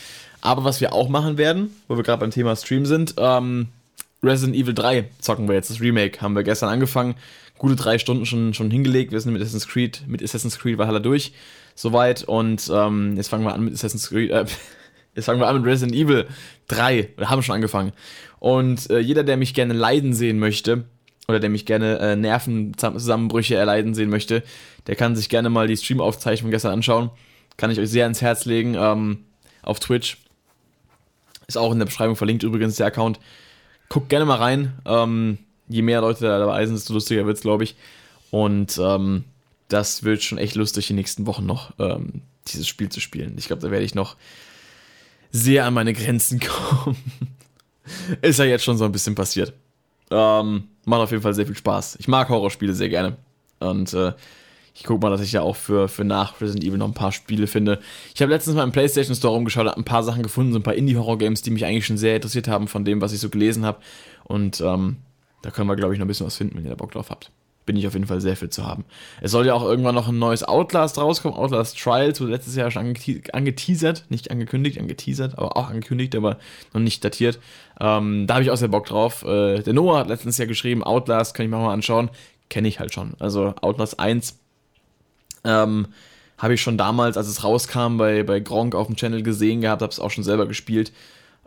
Aber 0.42 0.64
was 0.64 0.80
wir 0.80 0.94
auch 0.94 1.10
machen 1.10 1.40
werden, 1.40 1.76
wo 1.88 1.98
wir 1.98 2.04
gerade 2.04 2.20
beim 2.20 2.30
Thema 2.30 2.56
Stream 2.56 2.86
sind, 2.86 3.16
ähm, 3.18 3.70
Resident 4.22 4.56
Evil 4.56 4.76
3 4.76 5.10
zocken 5.20 5.48
wir 5.48 5.56
jetzt, 5.56 5.72
das 5.72 5.82
Remake. 5.82 6.22
Haben 6.22 6.36
wir 6.36 6.44
gestern 6.44 6.70
angefangen 6.70 7.16
gute 7.58 7.76
drei 7.76 7.98
Stunden 7.98 8.26
schon, 8.26 8.54
schon 8.54 8.72
hingelegt. 8.72 9.12
Wir 9.12 9.20
sind 9.20 9.34
mit 9.34 9.42
Assassin's 9.42 9.68
Creed, 9.68 10.04
mit 10.08 10.24
Assassin's 10.24 10.60
Creed 10.60 10.78
Valhalla 10.78 11.00
durch. 11.00 11.34
Soweit. 11.76 12.24
Und 12.24 12.72
ähm, 12.74 13.16
jetzt 13.16 13.30
fangen 13.30 13.44
wir 13.46 13.54
an 13.54 13.64
mit 13.64 13.74
Assassin's 13.74 14.10
Creed, 14.10 14.32
äh, 14.32 14.46
Jetzt 15.16 15.26
fangen 15.26 15.40
wir 15.40 15.48
an 15.48 15.56
mit 15.56 15.66
Resident 15.66 15.96
Evil 15.96 16.28
3. 16.68 17.10
Wir 17.18 17.30
haben 17.32 17.42
schon 17.42 17.56
angefangen. 17.56 17.92
Und 18.38 18.88
äh, 18.92 19.00
jeder, 19.00 19.24
der 19.24 19.36
mich 19.36 19.56
gerne 19.56 19.74
leiden 19.74 20.14
sehen 20.14 20.38
möchte, 20.38 20.86
oder 21.28 21.40
der 21.40 21.50
mich 21.50 21.66
gerne 21.66 21.98
äh, 21.98 22.16
Nervenzusammenbrüche 22.16 23.56
erleiden 23.56 23.96
sehen 23.96 24.10
möchte, 24.10 24.44
der 24.86 24.96
kann 24.96 25.16
sich 25.16 25.28
gerne 25.28 25.50
mal 25.50 25.68
die 25.68 25.76
Stream-Aufzeichnung 25.76 26.52
gestern 26.52 26.72
anschauen. 26.72 27.10
Kann 27.58 27.72
ich 27.72 27.80
euch 27.80 27.90
sehr 27.90 28.04
ans 28.04 28.22
Herz 28.22 28.46
legen. 28.46 28.76
Ähm, 28.78 29.26
auf 29.64 29.80
Twitch. 29.80 30.18
Ist 31.48 31.58
auch 31.58 31.72
in 31.72 31.80
der 31.80 31.86
Beschreibung 31.86 32.16
verlinkt 32.16 32.44
übrigens 32.44 32.76
der 32.76 32.88
Account. 32.88 33.20
Guckt 33.90 34.10
gerne 34.10 34.26
mal 34.26 34.38
rein. 34.38 34.74
Ähm, 34.86 35.40
je 35.68 35.82
mehr 35.82 36.02
Leute 36.02 36.26
da 36.26 36.40
dabei 36.40 36.66
sind, 36.66 36.76
desto 36.76 36.94
lustiger 36.94 37.26
wird 37.26 37.38
es, 37.38 37.44
glaube 37.44 37.64
ich. 37.64 37.76
Und 38.32 38.80
ähm, 38.82 39.24
das 39.68 40.04
wird 40.04 40.24
schon 40.24 40.38
echt 40.38 40.56
lustig, 40.56 40.88
die 40.88 40.94
nächsten 40.94 41.26
Wochen 41.26 41.46
noch 41.46 41.74
ähm, 41.80 42.22
dieses 42.48 42.68
Spiel 42.68 42.90
zu 42.90 43.00
spielen. 43.00 43.36
Ich 43.38 43.48
glaube, 43.48 43.62
da 43.62 43.72
werde 43.72 43.86
ich 43.86 43.96
noch 43.96 44.16
sehr 45.32 45.66
an 45.66 45.74
meine 45.74 45.94
Grenzen 45.94 46.40
kommen. 46.48 46.98
Ist 48.22 48.40
ja 48.40 48.46
jetzt 48.46 48.64
schon 48.64 48.78
so 48.78 48.86
ein 48.86 48.92
bisschen 48.92 49.16
passiert. 49.16 49.54
Ähm, 50.10 50.64
macht 50.86 51.02
auf 51.02 51.12
jeden 51.12 51.24
Fall 51.24 51.34
sehr 51.34 51.46
viel 51.46 51.56
Spaß. 51.56 51.98
Ich 52.00 52.08
mag 52.08 52.30
Horrorspiele 52.30 52.74
sehr 52.74 52.90
gerne. 52.90 53.18
Und 53.60 53.94
äh, 53.94 54.14
ich 54.74 54.84
gucke 54.84 55.02
mal, 55.02 55.10
dass 55.10 55.22
ich 55.22 55.32
ja 55.32 55.42
auch 55.42 55.56
für, 55.56 55.88
für 55.88 56.04
nach 56.04 56.40
Resident 56.40 56.64
Evil 56.64 56.78
noch 56.78 56.88
ein 56.88 56.94
paar 56.94 57.12
Spiele 57.12 57.48
finde. 57.48 57.80
Ich 58.14 58.22
habe 58.22 58.32
letztens 58.32 58.56
mal 58.56 58.64
im 58.64 58.72
PlayStation 58.72 59.16
Store 59.16 59.34
rumgeschaut, 59.34 59.68
ein 59.68 59.84
paar 59.84 60.04
Sachen 60.04 60.22
gefunden, 60.22 60.54
so 60.54 60.60
ein 60.60 60.64
paar 60.64 60.76
Indie-Horror-Games, 60.76 61.42
die 61.42 61.50
mich 61.50 61.66
eigentlich 61.66 61.88
schon 61.88 61.98
sehr 61.98 62.16
interessiert 62.16 62.48
haben 62.48 62.68
von 62.68 62.86
dem, 62.86 63.02
was 63.02 63.12
ich 63.12 63.20
so 63.20 63.30
gelesen 63.30 63.66
habe. 63.66 63.80
Und 64.24 64.62
ähm, 64.62 64.98
da 65.48 65.52
können 65.54 65.70
wir, 65.70 65.78
glaube 65.78 65.94
ich, 65.94 66.00
noch 66.00 66.04
ein 66.04 66.10
bisschen 66.10 66.26
was 66.26 66.36
finden, 66.36 66.58
wenn 66.58 66.66
ihr 66.66 66.72
da 66.72 66.76
Bock 66.76 66.92
drauf 66.92 67.10
habt 67.10 67.32
bin 67.68 67.76
ich 67.76 67.86
auf 67.86 67.94
jeden 67.94 68.08
Fall 68.08 68.22
sehr 68.22 68.36
viel 68.36 68.50
zu 68.50 68.66
haben. 68.66 68.86
Es 69.20 69.32
soll 69.32 69.46
ja 69.46 69.54
auch 69.54 69.62
irgendwann 69.62 69.94
noch 69.94 70.08
ein 70.08 70.18
neues 70.18 70.42
Outlast 70.42 70.98
rauskommen. 70.98 71.38
Outlast 71.38 71.78
Trials 71.78 72.22
wurde 72.22 72.32
letztes 72.32 72.56
Jahr 72.56 72.72
schon 72.72 72.96
angeteasert, 73.34 74.06
nicht 74.08 74.32
angekündigt, 74.32 74.80
angeteasert, 74.80 75.38
aber 75.38 75.58
auch 75.58 75.70
angekündigt, 75.70 76.16
aber 76.16 76.38
noch 76.72 76.80
nicht 76.80 77.04
datiert. 77.04 77.40
Ähm, 77.82 78.26
da 78.26 78.36
habe 78.36 78.44
ich 78.44 78.52
auch 78.52 78.56
sehr 78.56 78.70
Bock 78.70 78.86
drauf. 78.86 79.24
Äh, 79.24 79.64
der 79.64 79.74
Noah 79.74 80.00
hat 80.00 80.08
letztens 80.08 80.38
ja 80.38 80.46
geschrieben, 80.46 80.82
Outlast 80.82 81.36
kann 81.36 81.46
ich 81.46 81.50
mir 81.52 81.58
mal 81.58 81.74
anschauen. 81.74 82.10
Kenne 82.50 82.70
ich 82.70 82.80
halt 82.80 82.94
schon. 82.94 83.16
Also 83.20 83.54
Outlast 83.60 84.00
1 84.00 84.40
ähm, 85.44 85.88
habe 86.38 86.54
ich 86.54 86.62
schon 86.62 86.78
damals, 86.78 87.18
als 87.18 87.28
es 87.28 87.44
rauskam, 87.44 87.98
bei, 87.98 88.24
bei 88.24 88.40
Gronk 88.40 88.76
auf 88.76 88.88
dem 88.88 88.96
Channel 88.96 89.24
gesehen 89.24 89.60
gehabt, 89.60 89.82
habe 89.82 89.92
es 89.92 90.00
auch 90.00 90.12
schon 90.12 90.24
selber 90.24 90.48
gespielt 90.48 90.94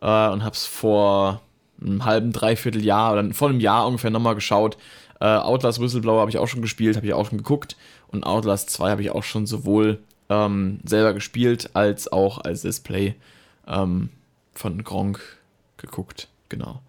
äh, 0.02 0.28
und 0.28 0.44
habe 0.44 0.52
es 0.52 0.66
vor 0.66 1.40
einem 1.82 2.04
halben, 2.04 2.32
dreiviertel 2.32 2.84
Jahr 2.84 3.12
oder 3.12 3.32
vor 3.32 3.48
einem 3.48 3.60
Jahr 3.60 3.86
ungefähr 3.86 4.10
nochmal 4.10 4.34
geschaut 4.34 4.76
äh, 5.20 5.26
Outlast 5.26 5.80
Whistleblower 5.80 6.20
habe 6.20 6.30
ich 6.30 6.38
auch 6.38 6.48
schon 6.48 6.62
gespielt, 6.62 6.96
habe 6.96 7.06
ich 7.06 7.12
auch 7.12 7.28
schon 7.28 7.38
geguckt. 7.38 7.76
Und 8.08 8.24
Outlast 8.24 8.70
2 8.70 8.90
habe 8.90 9.02
ich 9.02 9.10
auch 9.10 9.22
schon 9.22 9.46
sowohl 9.46 10.00
ähm, 10.28 10.80
selber 10.84 11.14
gespielt, 11.14 11.70
als 11.74 12.10
auch 12.10 12.38
als 12.38 12.62
Display 12.62 13.14
ähm, 13.68 14.08
von 14.54 14.82
Gronk 14.82 15.20
geguckt. 15.76 16.28
Genau. 16.48 16.80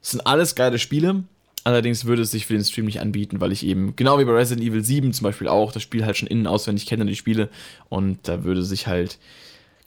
Das 0.00 0.12
sind 0.12 0.26
alles 0.26 0.54
geile 0.54 0.78
Spiele. 0.78 1.24
Allerdings 1.62 2.06
würde 2.06 2.22
es 2.22 2.30
sich 2.30 2.46
für 2.46 2.54
den 2.54 2.64
Stream 2.64 2.86
nicht 2.86 3.00
anbieten, 3.00 3.40
weil 3.40 3.52
ich 3.52 3.66
eben, 3.66 3.94
genau 3.94 4.18
wie 4.18 4.24
bei 4.24 4.32
Resident 4.32 4.66
Evil 4.66 4.82
7 4.82 5.12
zum 5.12 5.24
Beispiel 5.24 5.46
auch, 5.46 5.72
das 5.72 5.82
Spiel 5.82 6.06
halt 6.06 6.16
schon 6.16 6.28
innen 6.28 6.46
auswendig 6.46 6.86
kenne, 6.86 7.04
die 7.04 7.16
Spiele. 7.16 7.50
Und 7.90 8.26
da 8.26 8.44
würde 8.44 8.62
sich 8.62 8.86
halt, 8.86 9.18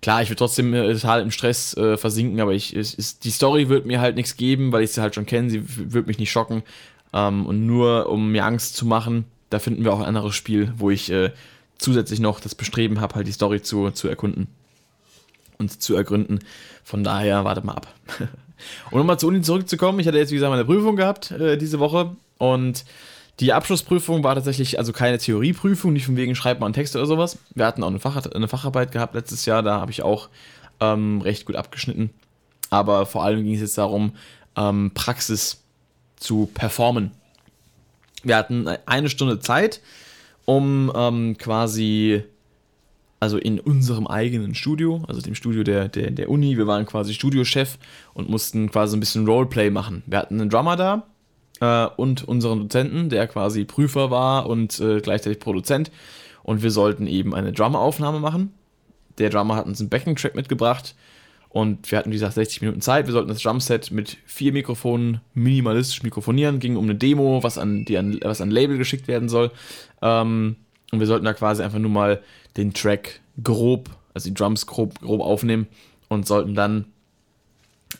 klar, 0.03 0.21
ich 0.21 0.29
würde 0.29 0.37
trotzdem 0.37 0.73
äh, 0.73 0.93
total 0.93 1.21
im 1.21 1.31
Stress 1.31 1.75
äh, 1.75 1.97
versinken, 1.97 2.39
aber 2.41 2.51
ich, 2.51 2.75
ist, 2.75 3.23
die 3.23 3.31
Story 3.31 3.69
wird 3.69 3.85
mir 3.85 4.01
halt 4.01 4.15
nichts 4.15 4.37
geben, 4.37 4.71
weil 4.71 4.83
ich 4.83 4.91
sie 4.91 5.01
halt 5.01 5.15
schon 5.15 5.25
kenne, 5.25 5.49
sie 5.49 5.63
wird 5.65 6.05
mich 6.05 6.19
nicht 6.19 6.31
schocken. 6.31 6.61
Ähm, 7.13 7.45
und 7.45 7.65
nur 7.65 8.09
um 8.09 8.31
mir 8.31 8.45
Angst 8.45 8.75
zu 8.75 8.85
machen, 8.85 9.25
da 9.49 9.59
finden 9.59 9.83
wir 9.83 9.93
auch 9.93 9.99
ein 9.99 10.05
anderes 10.05 10.35
Spiel, 10.35 10.73
wo 10.77 10.91
ich 10.91 11.09
äh, 11.09 11.31
zusätzlich 11.77 12.19
noch 12.19 12.39
das 12.39 12.53
Bestreben 12.53 12.99
habe, 13.01 13.15
halt 13.15 13.27
die 13.27 13.31
Story 13.31 13.61
zu, 13.61 13.91
zu 13.91 14.07
erkunden 14.07 14.47
und 15.57 15.81
zu 15.81 15.95
ergründen. 15.95 16.39
Von 16.83 17.03
daher, 17.03 17.45
warte 17.45 17.65
mal 17.65 17.73
ab. 17.73 17.87
und 18.91 18.99
um 18.99 19.07
mal 19.07 19.17
zur 19.17 19.29
Uni 19.29 19.41
zurückzukommen, 19.41 19.99
ich 19.99 20.07
hatte 20.07 20.17
jetzt, 20.17 20.31
wie 20.31 20.35
gesagt, 20.35 20.51
meine 20.51 20.65
Prüfung 20.65 20.97
gehabt 20.97 21.31
äh, 21.31 21.57
diese 21.57 21.79
Woche 21.79 22.15
und 22.37 22.83
die 23.39 23.54
Abschlussprüfung 23.54 24.24
war 24.24 24.36
tatsächlich 24.36 24.78
also 24.78 24.93
keine 24.93 25.17
Theorieprüfung, 25.17 25.93
nicht 25.93 26.06
von 26.06 26.15
wegen 26.15 26.36
schreibt 26.36 26.60
man 26.60 26.67
einen 26.67 26.74
Text 26.74 26.96
oder 26.96 27.08
sowas. 27.08 27.39
Wir 27.56 27.65
hatten 27.65 27.84
auch 27.84 27.88
eine, 27.88 28.00
Fach, 28.00 28.24
eine 28.28 28.48
Facharbeit 28.48 28.91
gehabt 28.91 29.15
letztes 29.15 29.46
Jahr, 29.46 29.63
da 29.63 29.82
habe 29.82 29.91
ich 29.91 30.04
auch 30.04 30.30
ähm, 30.80 31.22
recht 31.22 31.46
gut 31.46 31.56
abgeschnitten. 31.56 32.12
Aber 32.69 33.06
vor 33.06 33.24
allem 33.24 33.43
ging 33.43 33.56
es 33.56 33.62
jetzt 33.62 33.78
darum, 33.78 34.13
ähm, 34.56 34.91
Praxis 34.93 35.63
zu 36.15 36.50
performen. 36.54 37.12
Wir 38.24 38.38
hatten 38.38 38.67
eine 38.86 39.10
Stunde 39.10 39.39
Zeit, 39.39 39.82
um 40.46 40.91
ähm, 40.96 41.36
quasi, 41.38 42.24
also 43.19 43.38
in 43.38 43.60
unserem 43.60 44.08
eigenen 44.08 44.56
Studio, 44.56 45.04
also 45.08 45.22
dem 45.22 45.36
Studio 45.36 45.63
der, 45.63 45.89
der, 45.89 46.12
der 46.12 46.30
Uni, 46.30 46.58
wir 46.58 46.67
waren 46.67 46.86
quasi 46.86 47.13
Studiochef 47.13 47.78
und 48.13 48.30
mussten 48.30 48.69
quasi 48.69 48.96
ein 48.96 49.00
bisschen 49.00 49.28
Roleplay 49.28 49.72
machen. 49.72 50.04
Wir 50.06 50.19
hatten 50.19 50.39
einen 50.39 50.50
Drummer 50.50 50.76
da 50.76 51.08
äh, 51.59 51.87
und 51.97 52.27
unseren 52.27 52.59
Dozenten, 52.59 53.09
der 53.09 53.27
quasi 53.27 53.65
Prüfer 53.65 54.11
war 54.11 54.47
und 54.47 54.79
äh, 54.79 54.99
gleichzeitig 54.99 55.39
Produzent. 55.39 55.91
Und 56.43 56.61
wir 56.61 56.71
sollten 56.71 57.07
eben 57.07 57.33
eine 57.33 57.53
Drummeraufnahme 57.53 58.19
machen. 58.19 58.53
Der 59.17 59.29
Drummer 59.29 59.55
hat 59.55 59.65
uns 59.65 59.79
einen 59.79 59.89
Backing-Track 59.89 60.35
mitgebracht 60.35 60.95
und 61.53 61.91
wir 61.91 61.99
hatten, 61.99 62.09
wie 62.09 62.15
gesagt, 62.15 62.33
60 62.33 62.61
Minuten 62.61 62.81
Zeit. 62.81 63.05
Wir 63.05 63.13
sollten 63.13 63.29
das 63.29 63.43
Drumset 63.43 63.91
mit 63.91 64.17
vier 64.25 64.51
Mikrofonen 64.51 65.21
minimalistisch 65.35 66.01
mikrofonieren. 66.01 66.59
Ging 66.59 66.75
um 66.75 66.85
eine 66.85 66.95
Demo, 66.95 67.43
was 67.43 67.59
an, 67.59 67.85
die 67.85 67.95
an, 67.99 68.19
was 68.23 68.41
an 68.41 68.49
Label 68.49 68.79
geschickt 68.79 69.07
werden 69.07 69.29
soll. 69.29 69.51
Ähm, 70.01 70.55
und 70.91 70.99
wir 70.99 71.05
sollten 71.05 71.25
da 71.25 71.33
quasi 71.33 71.61
einfach 71.61 71.77
nur 71.77 71.91
mal 71.91 72.23
den 72.57 72.73
Track 72.73 73.21
grob, 73.43 73.91
also 74.15 74.29
die 74.29 74.33
Drums 74.33 74.65
grob, 74.65 74.99
grob 74.99 75.21
aufnehmen 75.21 75.67
und 76.07 76.25
sollten 76.25 76.55
dann, 76.55 76.85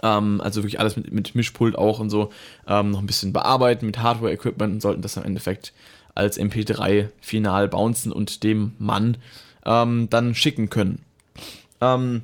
ähm, 0.01 0.41
also 0.41 0.62
wirklich 0.62 0.79
alles 0.79 0.95
mit, 0.95 1.12
mit 1.12 1.36
Mischpult 1.36 1.75
auch 1.75 1.99
und 1.99 2.10
so, 2.10 2.32
ähm, 2.67 2.91
noch 2.91 2.99
ein 2.99 3.06
bisschen 3.06 3.34
bearbeiten 3.34 3.86
mit 3.86 3.99
Hardware-Equipment 3.99 4.73
und 4.73 4.82
sollten 4.82 5.01
das 5.01 5.17
im 5.17 5.23
Endeffekt 5.23 5.73
als 6.15 6.39
MP3 6.39 7.10
final 7.21 7.67
bouncen 7.67 8.12
und 8.12 8.43
dem 8.43 8.73
Mann 8.79 9.17
ähm, 9.65 10.08
dann 10.10 10.36
schicken 10.36 10.69
können. 10.69 10.99
Ähm, 11.82 12.21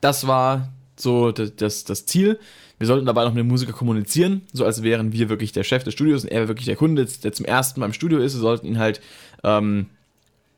das 0.00 0.26
war 0.26 0.68
so 0.96 1.32
das, 1.32 1.84
das, 1.84 2.06
Ziel. 2.06 2.38
Wir 2.78 2.86
sollten 2.86 3.06
dabei 3.06 3.24
noch 3.24 3.32
mit 3.32 3.40
dem 3.40 3.48
Musiker 3.48 3.72
kommunizieren, 3.72 4.42
so 4.52 4.64
als 4.64 4.82
wären 4.82 5.12
wir 5.12 5.28
wirklich 5.28 5.52
der 5.52 5.64
Chef 5.64 5.84
des 5.84 5.94
Studios 5.94 6.24
und 6.24 6.30
er 6.30 6.48
wirklich 6.48 6.66
der 6.66 6.76
Kunde, 6.76 7.04
der 7.06 7.32
zum 7.32 7.44
ersten 7.44 7.80
Mal 7.80 7.86
im 7.86 7.92
Studio 7.92 8.18
ist. 8.18 8.34
Wir 8.34 8.40
sollten 8.40 8.66
ihn 8.66 8.78
halt 8.78 9.00
ähm, 9.44 9.86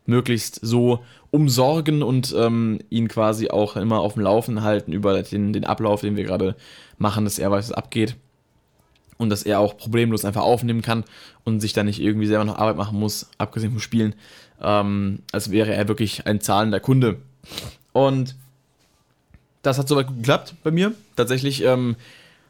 möglichst 0.06 0.58
so 0.62 1.04
umsorgen 1.30 2.02
und 2.02 2.34
ähm, 2.36 2.80
ihn 2.90 3.08
quasi 3.08 3.50
auch 3.50 3.76
immer 3.76 4.00
auf 4.00 4.14
dem 4.14 4.22
Laufen 4.22 4.62
halten 4.62 4.92
über 4.92 5.22
den, 5.22 5.52
den 5.52 5.64
Ablauf, 5.64 6.02
den 6.02 6.16
wir 6.16 6.24
gerade 6.24 6.56
machen, 6.98 7.24
dass 7.24 7.38
er 7.38 7.50
weiß, 7.50 7.70
was 7.70 7.76
abgeht. 7.76 8.16
Und 9.18 9.30
dass 9.30 9.44
er 9.44 9.60
auch 9.60 9.76
problemlos 9.76 10.24
einfach 10.24 10.42
aufnehmen 10.42 10.82
kann 10.82 11.04
und 11.44 11.60
sich 11.60 11.72
dann 11.72 11.86
nicht 11.86 12.00
irgendwie 12.00 12.26
selber 12.26 12.44
noch 12.44 12.58
Arbeit 12.58 12.76
machen 12.76 12.98
muss, 12.98 13.30
abgesehen 13.38 13.70
vom 13.70 13.80
Spielen, 13.80 14.14
ähm, 14.60 15.20
als 15.30 15.50
wäre 15.50 15.72
er 15.72 15.86
wirklich 15.86 16.26
ein 16.26 16.40
zahlender 16.40 16.80
Kunde. 16.80 17.18
Und 17.92 18.34
das 19.62 19.78
hat 19.78 19.86
soweit 19.86 20.08
gut 20.08 20.18
geklappt 20.18 20.54
bei 20.64 20.72
mir. 20.72 20.92
Tatsächlich 21.14 21.62
ähm, 21.62 21.94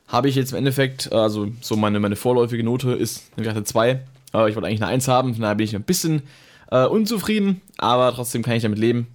habe 0.09 0.29
ich 0.29 0.35
jetzt 0.35 0.53
im 0.53 0.59
Endeffekt, 0.59 1.13
also 1.13 1.49
so 1.61 1.77
meine, 1.77 2.01
meine 2.01 2.17
vorläufige 2.17 2.65
Note 2.65 2.93
ist 2.93 3.31
eine 3.37 3.45
glatte 3.45 3.65
2. 3.65 3.91
Äh, 3.91 3.99
ich 4.49 4.55
wollte 4.55 4.67
eigentlich 4.67 4.83
eine 4.83 4.93
1 4.93 5.09
haben, 5.09 5.35
von 5.35 5.43
daher 5.43 5.57
bin 5.57 5.65
ich 5.65 5.77
ein 5.77 5.83
bisschen 5.83 6.23
äh, 6.73 6.87
unzufrieden, 6.87 7.61
aber 7.77 8.13
trotzdem 8.15 8.43
kann 8.43 8.55
ich 8.55 8.63
damit 8.63 8.79
leben. 8.79 9.07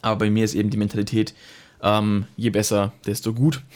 Aber 0.00 0.16
bei 0.16 0.30
mir 0.30 0.44
ist 0.44 0.54
eben 0.54 0.70
die 0.70 0.76
Mentalität, 0.76 1.34
ähm, 1.82 2.26
je 2.36 2.50
besser, 2.50 2.92
desto 3.04 3.34
gut. 3.34 3.62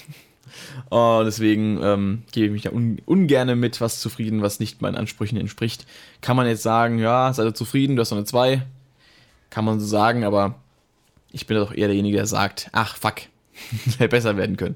Uh, 0.90 1.22
deswegen 1.24 1.80
ähm, 1.80 2.24
gebe 2.32 2.46
ich 2.46 2.52
mich 2.52 2.62
da 2.62 2.72
un 2.72 3.00
ungern 3.06 3.56
mit 3.60 3.80
was 3.80 4.00
zufrieden, 4.00 4.42
was 4.42 4.58
nicht 4.58 4.82
meinen 4.82 4.96
Ansprüchen 4.96 5.38
entspricht. 5.38 5.86
Kann 6.22 6.36
man 6.36 6.48
jetzt 6.48 6.64
sagen, 6.64 6.98
ja, 6.98 7.32
seid 7.32 7.46
ihr 7.46 7.54
zufrieden, 7.54 7.94
du 7.94 8.00
hast 8.00 8.10
noch 8.10 8.18
eine 8.18 8.26
2. 8.26 8.66
Kann 9.50 9.64
man 9.64 9.78
so 9.78 9.86
sagen, 9.86 10.24
aber 10.24 10.56
ich 11.30 11.46
bin 11.46 11.56
doch 11.56 11.72
eher 11.72 11.86
derjenige, 11.86 12.16
der 12.16 12.26
sagt, 12.26 12.68
ach 12.72 12.96
fuck, 12.96 13.20
hätte 13.98 14.08
besser 14.08 14.36
werden 14.36 14.56
können. 14.56 14.74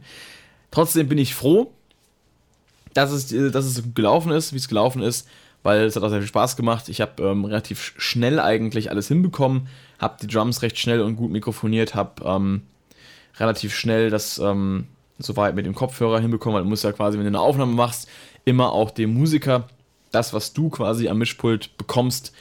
Trotzdem 0.70 1.08
bin 1.08 1.18
ich 1.18 1.34
froh, 1.34 1.72
dass 2.92 3.10
es, 3.10 3.28
dass 3.50 3.64
es 3.64 3.82
gelaufen 3.94 4.30
ist, 4.30 4.52
wie 4.52 4.58
es 4.58 4.68
gelaufen 4.68 5.02
ist, 5.02 5.26
weil 5.64 5.84
es 5.84 5.96
hat 5.96 6.04
auch 6.04 6.10
sehr 6.10 6.20
viel 6.20 6.28
Spaß 6.28 6.56
gemacht. 6.56 6.88
Ich 6.88 7.00
habe 7.00 7.22
ähm, 7.24 7.44
relativ 7.44 7.94
schnell 7.96 8.38
eigentlich 8.38 8.90
alles 8.90 9.08
hinbekommen, 9.08 9.66
habe 9.98 10.18
die 10.22 10.28
Drums 10.28 10.62
recht 10.62 10.78
schnell 10.78 11.00
und 11.00 11.16
gut 11.16 11.32
mikrofoniert, 11.32 11.96
habe 11.96 12.22
ähm, 12.24 12.62
relativ 13.40 13.74
schnell 13.74 14.10
das 14.10 14.38
ähm, 14.38 14.86
soweit 15.18 15.56
mit 15.56 15.66
dem 15.66 15.74
Kopfhörer 15.74 16.20
hinbekommen, 16.20 16.56
weil 16.56 16.62
du 16.62 16.68
musst 16.68 16.84
ja 16.84 16.92
quasi, 16.92 17.16
wenn 17.18 17.24
du 17.24 17.30
eine 17.30 17.40
Aufnahme 17.40 17.72
machst, 17.72 18.08
immer 18.44 18.72
auch 18.72 18.90
dem 18.90 19.14
Musiker 19.14 19.66
das, 20.12 20.32
was 20.32 20.52
du 20.52 20.68
quasi 20.68 21.08
am 21.08 21.18
Mischpult 21.18 21.76
bekommst, 21.78 22.32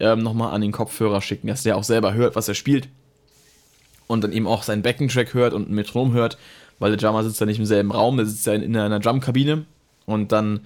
ähm, 0.00 0.20
nochmal 0.20 0.54
an 0.54 0.60
den 0.60 0.72
Kopfhörer 0.72 1.20
schicken, 1.20 1.48
dass 1.48 1.64
der 1.64 1.76
auch 1.76 1.84
selber 1.84 2.14
hört, 2.14 2.36
was 2.36 2.48
er 2.48 2.54
spielt 2.54 2.88
und 4.06 4.22
dann 4.22 4.32
eben 4.32 4.46
auch 4.46 4.62
seinen 4.62 4.82
Backing-Track 4.82 5.34
hört 5.34 5.52
und 5.52 5.68
ein 5.68 5.74
Metronom 5.74 6.12
hört, 6.12 6.38
weil 6.78 6.92
der 6.92 6.98
Drummer 6.98 7.24
sitzt 7.24 7.40
ja 7.40 7.46
nicht 7.46 7.58
im 7.58 7.66
selben 7.66 7.90
Raum, 7.90 8.16
der 8.16 8.26
sitzt 8.26 8.46
ja 8.46 8.54
in, 8.54 8.62
in 8.62 8.76
einer 8.76 9.00
Drumkabine 9.00 9.66
und 10.06 10.30
dann 10.30 10.60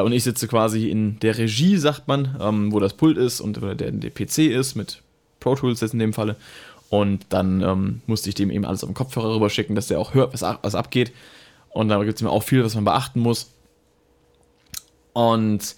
und 0.00 0.12
ich 0.12 0.24
sitze 0.24 0.48
quasi 0.48 0.88
in 0.88 1.18
der 1.20 1.36
Regie, 1.36 1.76
sagt 1.76 2.08
man, 2.08 2.36
ähm, 2.40 2.72
wo 2.72 2.80
das 2.80 2.94
Pult 2.94 3.18
ist 3.18 3.40
und 3.40 3.58
oder 3.58 3.74
der, 3.74 3.92
der 3.92 4.10
PC 4.10 4.38
ist 4.38 4.74
mit 4.74 5.02
Pro 5.40 5.54
Tools 5.54 5.80
jetzt 5.80 5.92
in 5.92 5.98
dem 5.98 6.12
Falle 6.12 6.36
Und 6.88 7.26
dann 7.28 7.60
ähm, 7.62 8.00
musste 8.06 8.28
ich 8.28 8.34
dem 8.34 8.50
eben 8.50 8.64
alles 8.64 8.82
auf 8.82 8.90
den 8.90 8.94
Kopfhörer 8.94 9.34
rüber 9.34 9.50
schicken, 9.50 9.74
dass 9.74 9.88
der 9.88 9.98
auch 9.98 10.14
hört, 10.14 10.32
was, 10.32 10.42
was 10.62 10.74
abgeht. 10.74 11.12
Und 11.70 11.88
da 11.88 12.02
gibt 12.04 12.16
es 12.16 12.22
mir 12.22 12.30
auch 12.30 12.42
viel, 12.42 12.64
was 12.64 12.74
man 12.74 12.84
beachten 12.84 13.20
muss. 13.20 13.50
Und 15.12 15.76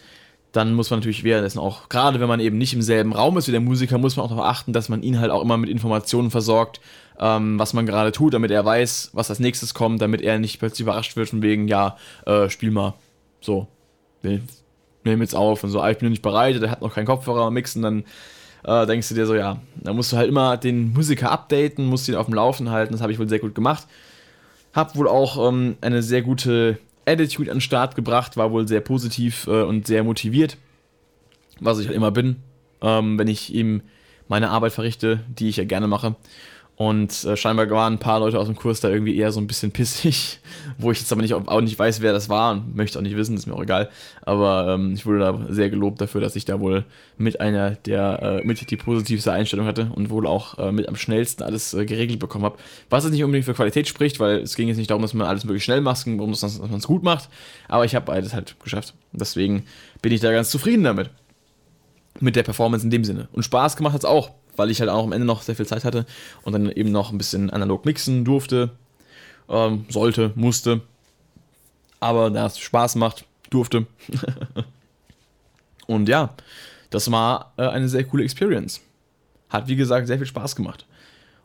dann 0.53 0.75
muss 0.75 0.91
man 0.91 1.01
natürlich 1.01 1.25
währenddessen 1.25 1.59
auch, 1.59 1.89
gerade 1.89 2.21
wenn 2.21 2.29
man 2.29 2.39
eben 2.39 2.59
nicht 2.59 2.75
im 2.75 2.83
selben 2.83 3.13
Raum 3.13 3.37
ist 3.37 3.49
wie 3.49 3.53
der 3.53 3.61
Musiker, 3.61 3.99
muss 3.99 4.17
man 4.17 4.27
auch 4.27 4.31
darauf 4.31 4.45
achten, 4.45 4.73
dass 4.73 4.89
man 4.89 5.03
ihn 5.03 5.19
halt 5.19 5.33
auch 5.33 5.43
immer 5.43 5.57
mit 5.57 5.69
Informationen 5.69 6.31
versorgt, 6.31 6.81
ähm, 7.19 7.59
was 7.59 7.73
man 7.73 7.87
gerade 7.87 8.13
tut, 8.13 8.35
damit 8.35 8.53
er 8.53 8.65
weiß, 8.65 9.11
was 9.13 9.31
als 9.31 9.41
nächstes 9.41 9.75
kommt, 9.75 10.01
damit 10.01 10.21
er 10.21 10.39
nicht 10.39 10.61
plötzlich 10.61 10.83
überrascht 10.83 11.17
wird 11.17 11.29
von 11.29 11.43
wegen, 11.43 11.67
ja, 11.67 11.97
äh, 12.27 12.49
spiel 12.51 12.71
mal. 12.71 12.95
So, 13.41 13.67
wir 14.25 14.41
nehmen 15.05 15.23
jetzt 15.23 15.35
auf 15.35 15.63
und 15.63 15.71
so, 15.71 15.81
ah, 15.81 15.91
ich 15.91 15.99
bin 15.99 16.09
noch 16.09 16.11
nicht 16.11 16.23
bereit, 16.23 16.61
der 16.61 16.71
hat 16.71 16.81
noch 16.81 16.95
keinen 16.95 17.07
Kopfhörer 17.07 17.51
mixen, 17.51 17.83
dann 17.83 18.05
äh, 18.65 18.87
denkst 18.87 19.09
du 19.09 19.15
dir 19.15 19.27
so, 19.27 19.35
ja, 19.35 19.61
da 19.77 19.93
musst 19.93 20.13
du 20.13 20.17
halt 20.17 20.29
immer 20.29 20.57
den 20.57 20.93
Musiker 20.93 21.31
updaten, 21.31 21.87
musst 21.87 22.09
ihn 22.09 22.15
auf 22.15 22.27
dem 22.27 22.35
Laufen 22.35 22.71
halten, 22.71 22.93
das 22.93 23.03
habe 23.03 23.13
ich 23.13 23.19
wohl 23.19 23.29
sehr 23.29 23.39
gut 23.39 23.55
gemacht. 23.55 23.87
Hab 24.73 24.97
wohl 24.97 25.07
auch 25.07 25.49
ähm, 25.49 25.77
eine 25.83 26.03
sehr 26.03 26.23
gute 26.23 26.79
Attitude 27.07 27.51
an 27.51 27.59
den 27.59 27.61
Start 27.61 27.95
gebracht, 27.95 28.37
war 28.37 28.51
wohl 28.51 28.67
sehr 28.67 28.81
positiv 28.81 29.47
äh, 29.47 29.63
und 29.63 29.87
sehr 29.87 30.03
motiviert, 30.03 30.57
was 31.61 31.79
ich 31.79 31.87
halt 31.87 31.97
immer 31.97 32.11
bin, 32.11 32.37
ähm, 32.81 33.19
wenn 33.19 33.29
ich 33.29 33.55
ihm 33.55 33.83
meine 34.27 34.51
Arbeit 34.51 34.73
verrichte, 34.73 35.21
die 35.29 35.49
ich 35.49 35.59
ja 35.59 35.65
gerne 35.65 35.87
mache. 35.87 36.17
Und 36.77 37.25
äh, 37.25 37.37
scheinbar 37.37 37.71
waren 37.71 37.95
ein 37.95 37.99
paar 38.01 38.19
Leute 38.19 38.39
aus 38.39 38.47
dem 38.47 38.57
Kurs 38.57 38.81
da 38.81 38.89
irgendwie 38.89 39.17
eher 39.17 39.31
so 39.31 39.41
ein 39.41 39.47
bisschen 39.47 39.71
pissig, 39.71 40.41
wo 40.79 40.91
ich 40.91 40.99
jetzt 40.99 41.13
aber 41.13 41.23
nicht, 41.23 41.33
auch 41.33 41.61
nicht 41.61 41.79
weiß, 41.79 42.01
wer 42.01 42.13
das 42.13 42.29
war 42.29 42.53
und 42.53 42.75
möchte 42.75 42.99
auch 42.99 43.03
nicht 43.03 43.17
wissen, 43.17 43.37
ist 43.37 43.47
mir 43.47 43.55
auch 43.55 43.63
egal. 43.63 43.91
Aber 44.23 44.75
ähm, 44.75 44.95
ich 44.95 45.07
wurde 45.07 45.21
da 45.21 45.41
sehr 45.51 45.71
gelobt 45.71 46.01
dafür, 46.01 46.21
dass 46.21 46.35
ich 46.35 46.45
da 46.45 46.59
wohl 46.59 46.85
mit 47.17 47.41
einer 47.41 47.73
der, 47.73 48.41
äh, 48.43 48.45
mit 48.45 48.69
die 48.69 48.77
positivste 48.77 49.33
Einstellung 49.33 49.67
hatte 49.67 49.93
und 49.95 50.11
wohl 50.11 50.27
auch 50.27 50.59
äh, 50.59 50.73
mit 50.73 50.89
am 50.89 50.97
schnellsten 50.97 51.45
alles 51.45 51.75
äh, 51.75 51.87
geregelt 51.87 52.19
bekommen 52.19 52.45
habe. 52.45 52.59
Was 52.91 53.05
jetzt 53.05 53.13
nicht 53.13 53.23
unbedingt 53.23 53.45
für 53.45 53.55
Qualität 53.55 53.87
spricht, 53.87 54.19
weil 54.19 54.39
es 54.39 54.57
ging 54.57 54.67
jetzt 54.67 54.79
nicht 54.79 54.91
darum, 54.91 55.03
dass 55.03 55.15
man 55.15 55.29
alles 55.29 55.47
wirklich 55.47 55.63
schnell 55.63 55.81
macht, 55.81 56.05
dass, 56.07 56.41
dass 56.41 56.59
man 56.59 56.75
es 56.75 56.89
gut 56.89 57.05
macht. 57.05 57.29
Aber 57.69 57.85
ich 57.85 57.95
habe 57.95 58.07
beides 58.07 58.35
halt 58.35 58.57
geschafft. 58.59 58.95
Deswegen 59.13 59.65
bin 60.03 60.11
ich 60.11 60.21
da 60.21 60.33
ganz 60.33 60.51
zufrieden 60.51 60.83
damit. 60.83 61.11
Mit 62.21 62.37
der 62.37 62.45
Performance 62.45 62.85
in 62.85 62.91
dem 62.91 63.05
Sinne. 63.05 63.29
Und 63.33 63.45
Spaß 63.45 63.77
gemacht 63.77 63.93
hat 63.93 64.03
es 64.03 64.05
auch 64.05 64.31
weil 64.57 64.71
ich 64.71 64.81
halt 64.81 64.91
auch 64.91 65.05
am 65.05 65.13
Ende 65.13 65.27
noch 65.27 65.43
sehr 65.43 65.57
viel 65.57 65.67
Zeit 65.67 65.85
hatte 65.85 66.07
und 66.43 66.53
dann 66.53 66.71
eben 66.71 66.93
noch 66.93 67.13
ein 67.13 67.19
bisschen 67.19 67.51
analog 67.51 67.85
mixen 67.85 68.25
durfte, 68.25 68.71
ähm, 69.49 69.87
sollte, 69.89 70.33
musste. 70.35 70.81
Aber 72.01 72.31
da 72.31 72.47
es 72.47 72.59
Spaß 72.59 72.97
macht, 72.97 73.25
durfte. 73.51 73.87
und 75.87 76.09
ja, 76.09 76.35
das 76.91 77.11
war 77.11 77.53
äh, 77.57 77.67
eine 77.67 77.89
sehr 77.89 78.05
coole 78.05 78.25
Experience. 78.25 78.81
Hat, 79.49 79.69
wie 79.69 79.77
gesagt, 79.77 80.07
sehr 80.07 80.19
viel 80.19 80.27
Spaß 80.27 80.57
gemacht. 80.57 80.87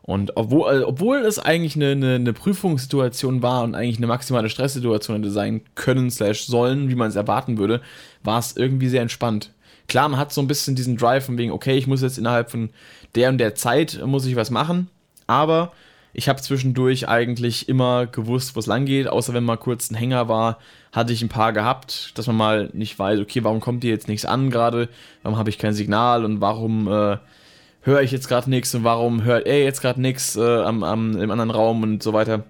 Und 0.10 0.38
obwohl, 0.38 0.82
äh, 0.82 0.84
obwohl 0.84 1.18
es 1.20 1.38
eigentlich 1.38 1.76
eine, 1.76 1.92
eine, 1.92 2.16
eine, 2.16 2.34
Prüfungssituation 2.34 3.44
war 3.44 3.64
und 3.64 3.76
eigentlich 3.76 3.98
eine 3.98 4.08
maximale 4.08 4.50
Stresssituation 4.50 5.18
hätte 5.18 5.30
sein 5.30 5.62
können, 5.76 6.10
slash 6.10 6.46
sollen, 6.46 6.90
wie 6.90 6.96
man 6.96 7.10
es 7.10 7.16
erwarten 7.16 7.58
würde, 7.58 7.82
war 8.24 8.40
es 8.40 8.58
irgendwie 8.58 8.90
sehr 8.90 9.04
entspannt. 9.04 9.54
Klar, 9.88 10.10
man 10.10 10.20
hat 10.20 10.34
so 10.34 10.42
ein 10.42 10.48
bisschen 10.48 10.76
diesen 10.76 10.98
Drive 10.98 11.26
von 11.26 11.38
wegen, 11.38 11.52
okay, 11.52 11.78
ich 11.78 11.88
muss 11.88 12.02
jetzt 12.02 12.18
innerhalb 12.18 12.50
von 12.50 12.70
der 13.16 13.30
und 13.30 13.38
der 13.38 13.56
Zeit 13.56 14.02
muss 14.06 14.26
ich 14.26 14.36
was 14.36 14.52
machen, 14.52 14.90
aber 15.28 15.72
ich 16.14 16.28
habe 16.28 16.42
zwischendurch 16.42 17.08
eigentlich 17.08 17.70
immer 17.70 18.08
gewusst, 18.08 18.56
wo 18.56 18.60
es 18.60 18.66
lang 18.66 18.86
geht, 18.86 19.08
außer 19.08 19.34
wenn 19.34 19.44
mal 19.44 19.58
kurz 19.58 19.92
ein 19.92 19.96
Hänger 19.96 20.28
war, 20.28 20.58
hatte 20.92 21.14
ich 21.14 21.22
ein 21.22 21.30
paar 21.30 21.54
gehabt, 21.54 22.18
dass 22.18 22.28
man 22.28 22.36
mal 22.36 22.70
nicht 22.74 22.98
weiß, 22.98 23.20
okay, 23.20 23.44
warum 23.44 23.60
kommt 23.60 23.84
hier 23.84 23.92
jetzt 23.92 24.08
nichts 24.08 24.26
an 24.26 24.50
gerade, 24.50 24.90
warum 25.22 25.38
habe 25.38 25.50
ich 25.50 25.60
kein 25.60 25.74
Signal 25.74 26.26
und 26.26 26.42
warum 26.42 26.88
äh, 26.88 27.18
höre 27.82 28.02
ich 28.02 28.12
jetzt 28.12 28.28
gerade 28.28 28.50
nichts 28.50 28.74
und 28.74 28.84
warum 28.84 29.24
hört 29.24 29.46
er 29.46 29.64
jetzt 29.64 29.82
gerade 29.82 30.02
nichts 30.02 30.36
äh, 30.36 30.62
am, 30.62 30.84
am, 30.84 31.16
im 31.20 31.32
anderen 31.32 31.52
Raum 31.52 31.84
und 31.84 32.02
so 32.02 32.14
weiter. 32.14 32.44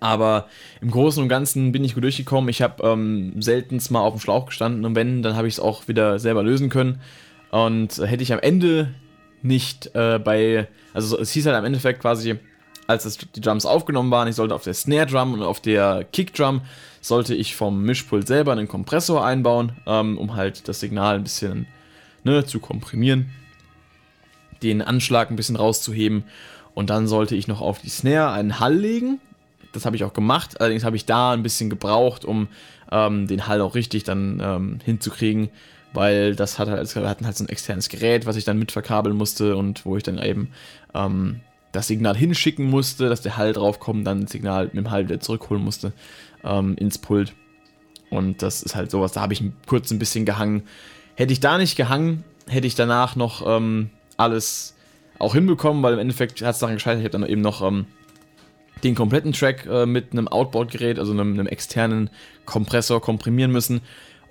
Aber 0.00 0.48
im 0.80 0.90
Großen 0.90 1.22
und 1.22 1.28
Ganzen 1.28 1.72
bin 1.72 1.82
ich 1.82 1.94
gut 1.94 2.04
durchgekommen. 2.04 2.50
Ich 2.50 2.60
habe 2.62 2.86
ähm, 2.86 3.40
seltenst 3.40 3.90
mal 3.90 4.00
auf 4.00 4.14
dem 4.14 4.20
Schlauch 4.20 4.46
gestanden 4.46 4.84
und 4.84 4.94
wenn, 4.94 5.22
dann 5.22 5.34
habe 5.34 5.48
ich 5.48 5.54
es 5.54 5.60
auch 5.60 5.88
wieder 5.88 6.18
selber 6.18 6.42
lösen 6.42 6.68
können. 6.68 7.00
Und 7.50 7.98
hätte 7.98 8.22
ich 8.22 8.32
am 8.32 8.40
Ende 8.40 8.92
nicht 9.44 9.94
äh, 9.94 10.18
bei, 10.18 10.68
also 10.94 11.18
es 11.18 11.30
hieß 11.32 11.46
halt 11.46 11.56
am 11.56 11.64
Endeffekt 11.64 12.00
quasi, 12.00 12.36
als 12.86 13.04
das, 13.04 13.18
die 13.18 13.40
Drums 13.40 13.66
aufgenommen 13.66 14.10
waren, 14.10 14.26
ich 14.26 14.36
sollte 14.36 14.54
auf 14.54 14.64
der 14.64 14.74
Snare 14.74 15.06
Drum 15.06 15.34
und 15.34 15.42
auf 15.42 15.60
der 15.60 16.04
Kick 16.12 16.34
Drum 16.34 16.62
sollte 17.00 17.34
ich 17.34 17.54
vom 17.54 17.82
Mischpult 17.82 18.26
selber 18.26 18.52
einen 18.52 18.68
Kompressor 18.68 19.24
einbauen, 19.24 19.72
ähm, 19.86 20.16
um 20.18 20.34
halt 20.34 20.66
das 20.66 20.80
Signal 20.80 21.16
ein 21.16 21.24
bisschen 21.24 21.66
ne, 22.24 22.46
zu 22.46 22.58
komprimieren, 22.58 23.30
den 24.62 24.80
Anschlag 24.80 25.30
ein 25.30 25.36
bisschen 25.36 25.56
rauszuheben. 25.56 26.24
Und 26.72 26.90
dann 26.90 27.06
sollte 27.06 27.36
ich 27.36 27.46
noch 27.46 27.60
auf 27.60 27.80
die 27.80 27.90
Snare 27.90 28.32
einen 28.32 28.58
Hall 28.58 28.74
legen. 28.74 29.20
Das 29.72 29.84
habe 29.84 29.96
ich 29.96 30.04
auch 30.04 30.14
gemacht, 30.14 30.60
allerdings 30.60 30.84
habe 30.84 30.96
ich 30.96 31.04
da 31.04 31.32
ein 31.32 31.42
bisschen 31.42 31.68
gebraucht, 31.68 32.24
um 32.24 32.48
ähm, 32.90 33.26
den 33.26 33.46
Hall 33.46 33.60
auch 33.60 33.74
richtig 33.74 34.04
dann 34.04 34.40
ähm, 34.42 34.78
hinzukriegen 34.84 35.50
weil 35.94 36.34
das 36.34 36.58
hat 36.58 36.68
halt, 36.68 36.94
wir 36.94 37.08
hatten 37.08 37.24
halt 37.24 37.36
so 37.36 37.44
ein 37.44 37.48
externes 37.48 37.88
Gerät, 37.88 38.26
was 38.26 38.36
ich 38.36 38.44
dann 38.44 38.58
mit 38.58 38.72
verkabeln 38.72 39.16
musste 39.16 39.56
und 39.56 39.86
wo 39.86 39.96
ich 39.96 40.02
dann 40.02 40.18
eben 40.18 40.50
ähm, 40.92 41.40
das 41.72 41.86
Signal 41.86 42.16
hinschicken 42.16 42.68
musste, 42.68 43.08
dass 43.08 43.22
der 43.22 43.36
Hall 43.36 43.52
draufkommt, 43.52 44.06
dann 44.06 44.22
das 44.22 44.32
Signal 44.32 44.66
mit 44.66 44.76
dem 44.76 44.90
Hall 44.90 45.04
wieder 45.04 45.20
zurückholen 45.20 45.62
musste 45.62 45.92
ähm, 46.42 46.76
ins 46.76 46.98
Pult. 46.98 47.32
Und 48.10 48.42
das 48.42 48.62
ist 48.62 48.74
halt 48.74 48.90
sowas, 48.90 49.12
da 49.12 49.22
habe 49.22 49.32
ich 49.32 49.42
kurz 49.66 49.90
ein 49.90 49.98
bisschen 49.98 50.24
gehangen. 50.24 50.64
Hätte 51.14 51.32
ich 51.32 51.40
da 51.40 51.58
nicht 51.58 51.76
gehangen, 51.76 52.24
hätte 52.48 52.66
ich 52.66 52.74
danach 52.74 53.16
noch 53.16 53.44
ähm, 53.46 53.90
alles 54.16 54.74
auch 55.18 55.34
hinbekommen, 55.34 55.82
weil 55.82 55.94
im 55.94 56.00
Endeffekt 56.00 56.42
hat 56.42 56.54
es 56.54 56.58
daran 56.58 56.74
gescheitert, 56.74 57.00
ich 57.00 57.04
habe 57.04 57.18
dann 57.18 57.28
eben 57.28 57.40
noch 57.40 57.62
ähm, 57.62 57.86
den 58.82 58.96
kompletten 58.96 59.32
Track 59.32 59.66
äh, 59.66 59.86
mit 59.86 60.12
einem 60.12 60.26
Outboard-Gerät, 60.26 60.98
also 60.98 61.12
einem, 61.12 61.34
einem 61.34 61.46
externen 61.46 62.10
Kompressor 62.44 63.00
komprimieren 63.00 63.52
müssen 63.52 63.80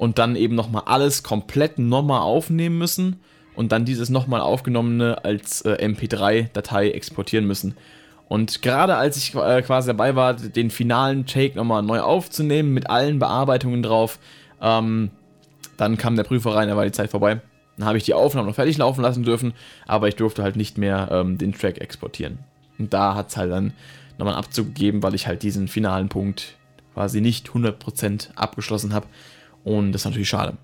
und 0.04 0.20
dann 0.20 0.36
eben 0.36 0.54
nochmal 0.54 0.84
alles 0.86 1.24
komplett 1.24 1.80
nochmal 1.80 2.20
aufnehmen 2.20 2.78
müssen 2.78 3.22
und 3.56 3.72
dann 3.72 3.86
dieses 3.86 4.10
nochmal 4.10 4.42
aufgenommene 4.42 5.24
als 5.24 5.62
äh, 5.62 5.76
MP3-Datei 5.76 6.90
exportieren 6.90 7.48
müssen. 7.48 7.78
Und 8.28 8.62
gerade 8.62 8.98
als 8.98 9.16
ich 9.16 9.34
äh, 9.34 9.62
quasi 9.62 9.88
dabei 9.88 10.18
war, 10.18 10.34
den 10.34 10.72
finalen 10.72 11.26
Take 11.26 11.56
nochmal 11.56 11.84
neu 11.84 12.02
aufzunehmen, 12.02 12.74
mit 12.74 12.90
allen 12.90 13.18
Bearbeitungen 13.18 13.82
drauf, 13.82 14.20
ähm, 14.62 15.10
dann 15.78 15.98
kam 15.98 16.18
der 16.18 16.26
Prüfer 16.26 16.54
rein, 16.54 16.68
da 16.68 16.76
war 16.76 16.84
die 16.84 16.92
Zeit 16.92 17.10
vorbei. 17.10 17.40
Dann 17.78 17.88
habe 17.88 17.98
ich 17.98 18.04
die 18.04 18.14
Aufnahme 18.14 18.50
noch 18.50 18.56
fertig 18.56 18.78
laufen 18.78 19.04
lassen 19.04 19.24
dürfen, 19.24 19.54
aber 19.88 20.10
ich 20.10 20.18
durfte 20.18 20.44
halt 20.44 20.58
nicht 20.58 20.78
mehr 20.78 21.08
ähm, 21.14 21.38
den 21.38 21.54
Track 21.54 21.80
exportieren. 21.80 22.40
Und 22.78 22.94
da 22.94 23.16
hat 23.16 23.30
es 23.30 23.38
halt 23.38 23.54
dann 23.54 23.72
nochmal 24.18 24.34
einen 24.34 24.44
Abzug 24.44 24.68
gegeben, 24.68 25.02
weil 25.02 25.16
ich 25.16 25.28
halt 25.28 25.44
diesen 25.44 25.70
finalen 25.70 26.10
Punkt 26.10 26.58
quasi 26.94 27.22
nicht 27.22 27.52
100% 27.52 28.36
abgeschlossen 28.36 28.94
habe. 28.94 29.08
Und 29.64 29.92
das 29.92 30.02
ist 30.02 30.06
natürlich 30.06 30.30
schade. 30.30 30.58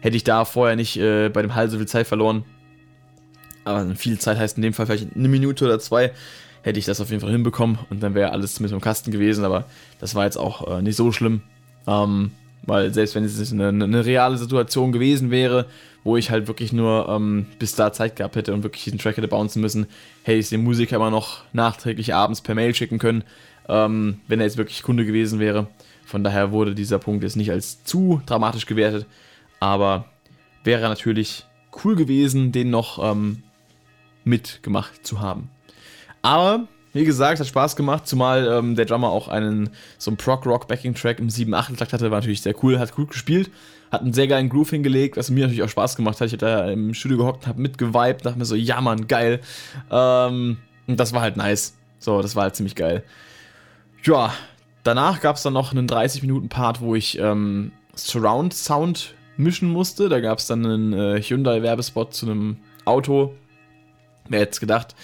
Hätte 0.00 0.16
ich 0.16 0.24
da 0.24 0.44
vorher 0.44 0.76
nicht 0.76 0.96
äh, 0.96 1.30
bei 1.30 1.42
dem 1.42 1.54
Hall 1.54 1.70
so 1.70 1.78
viel 1.78 1.86
Zeit 1.86 2.06
verloren, 2.06 2.44
aber 3.64 3.94
viel 3.94 4.18
Zeit 4.18 4.38
heißt 4.38 4.56
in 4.56 4.62
dem 4.62 4.74
Fall 4.74 4.86
vielleicht 4.86 5.16
eine 5.16 5.28
Minute 5.28 5.64
oder 5.64 5.78
zwei, 5.78 6.12
hätte 6.62 6.78
ich 6.78 6.84
das 6.84 7.00
auf 7.00 7.10
jeden 7.10 7.20
Fall 7.20 7.30
hinbekommen 7.30 7.78
und 7.90 8.02
dann 8.02 8.14
wäre 8.14 8.32
alles 8.32 8.60
mit 8.60 8.70
dem 8.70 8.80
Kasten 8.80 9.10
gewesen, 9.10 9.44
aber 9.44 9.64
das 10.00 10.14
war 10.14 10.24
jetzt 10.24 10.36
auch 10.36 10.78
äh, 10.78 10.82
nicht 10.82 10.96
so 10.96 11.12
schlimm. 11.12 11.42
Ähm, 11.86 12.32
weil 12.66 12.92
selbst 12.94 13.14
wenn 13.14 13.24
es 13.24 13.52
eine, 13.52 13.68
eine, 13.68 14.04
reale 14.06 14.38
Situation 14.38 14.92
gewesen 14.92 15.30
wäre, 15.30 15.66
wo 16.02 16.16
ich 16.16 16.30
halt 16.30 16.46
wirklich 16.48 16.72
nur 16.72 17.08
ähm, 17.08 17.46
bis 17.58 17.74
da 17.74 17.92
Zeit 17.92 18.16
gehabt 18.16 18.36
hätte 18.36 18.54
und 18.54 18.62
wirklich 18.62 18.84
diesen 18.84 18.98
Track 18.98 19.18
hätte 19.18 19.28
bouncen 19.28 19.60
müssen, 19.60 19.86
hätte 20.22 20.38
ich 20.38 20.48
den 20.48 20.64
Musiker 20.64 20.96
immer 20.96 21.10
noch 21.10 21.42
nachträglich 21.52 22.14
abends 22.14 22.40
per 22.40 22.54
Mail 22.54 22.74
schicken 22.74 22.98
können, 22.98 23.24
ähm, 23.68 24.20
wenn 24.28 24.40
er 24.40 24.46
jetzt 24.46 24.56
wirklich 24.56 24.82
Kunde 24.82 25.04
gewesen 25.04 25.40
wäre. 25.40 25.66
Von 26.06 26.24
daher 26.24 26.52
wurde 26.52 26.74
dieser 26.74 26.98
Punkt 26.98 27.22
jetzt 27.22 27.36
nicht 27.36 27.50
als 27.50 27.84
zu 27.84 28.20
dramatisch 28.26 28.66
gewertet, 28.66 29.06
aber 29.60 30.06
wäre 30.62 30.88
natürlich 30.88 31.46
cool 31.84 31.96
gewesen, 31.96 32.52
den 32.52 32.70
noch 32.70 32.98
ähm, 33.02 33.42
mitgemacht 34.24 35.06
zu 35.06 35.20
haben. 35.20 35.50
Aber 36.22 36.66
wie 36.94 37.04
gesagt, 37.04 37.40
hat 37.40 37.46
Spaß 37.46 37.74
gemacht, 37.74 38.06
zumal 38.06 38.46
ähm, 38.46 38.76
der 38.76 38.84
Drummer 38.84 39.08
auch 39.08 39.28
einen 39.28 39.70
so 39.98 40.10
einen 40.10 40.16
Prog-Rock-Backing-Track 40.16 41.18
im 41.18 41.28
7-8-Takt 41.28 41.92
hatte, 41.92 42.10
war 42.10 42.20
natürlich 42.20 42.42
sehr 42.42 42.54
cool, 42.62 42.78
hat 42.78 42.94
gut 42.94 43.10
gespielt, 43.10 43.50
hat 43.90 44.02
einen 44.02 44.12
sehr 44.12 44.28
geilen 44.28 44.48
Groove 44.48 44.70
hingelegt, 44.70 45.16
was 45.16 45.28
mir 45.28 45.40
natürlich 45.40 45.64
auch 45.64 45.68
Spaß 45.68 45.96
gemacht 45.96 46.20
hat. 46.20 46.28
Ich 46.28 46.34
habe 46.34 46.46
da 46.46 46.70
im 46.70 46.94
Studio 46.94 47.18
gehockt, 47.18 47.48
habe 47.48 47.60
mitgeweibt, 47.60 48.24
dachte 48.24 48.38
mir 48.38 48.44
so, 48.44 48.54
ja 48.54 48.80
Mann, 48.80 49.08
geil. 49.08 49.40
Ähm, 49.90 50.58
und 50.86 51.00
das 51.00 51.12
war 51.12 51.20
halt 51.20 51.36
nice. 51.36 51.74
So, 51.98 52.22
das 52.22 52.36
war 52.36 52.44
halt 52.44 52.54
ziemlich 52.54 52.76
geil. 52.76 53.02
Ja, 54.04 54.32
Danach 54.84 55.20
gab 55.20 55.36
es 55.36 55.42
dann 55.42 55.54
noch 55.54 55.72
einen 55.72 55.88
30-Minuten-Part, 55.88 56.82
wo 56.82 56.94
ich 56.94 57.18
ähm, 57.18 57.72
Surround 57.96 58.52
Sound 58.52 59.14
mischen 59.38 59.70
musste. 59.70 60.10
Da 60.10 60.20
gab 60.20 60.38
es 60.38 60.46
dann 60.46 60.64
einen 60.64 60.92
äh, 60.92 61.22
Hyundai-Werbespot 61.22 62.14
zu 62.14 62.26
einem 62.26 62.58
Auto. 62.84 63.34
Wer 64.28 64.40
hätte 64.40 64.52
es 64.52 64.60
gedacht? 64.60 64.94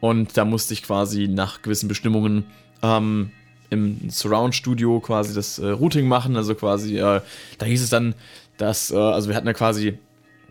Und 0.00 0.36
da 0.36 0.44
musste 0.44 0.72
ich 0.72 0.84
quasi 0.84 1.26
nach 1.26 1.62
gewissen 1.62 1.88
Bestimmungen 1.88 2.44
ähm, 2.82 3.32
im 3.70 4.08
Surround-Studio 4.08 5.00
quasi 5.00 5.34
das 5.34 5.58
äh, 5.58 5.66
Routing 5.66 6.06
machen. 6.06 6.36
Also 6.36 6.54
quasi, 6.54 6.98
äh, 6.98 7.20
da 7.58 7.66
hieß 7.66 7.82
es 7.82 7.90
dann, 7.90 8.14
dass, 8.56 8.92
äh, 8.92 8.96
also 8.96 9.28
wir 9.28 9.36
hatten 9.36 9.48
ja 9.48 9.52
quasi, 9.52 9.98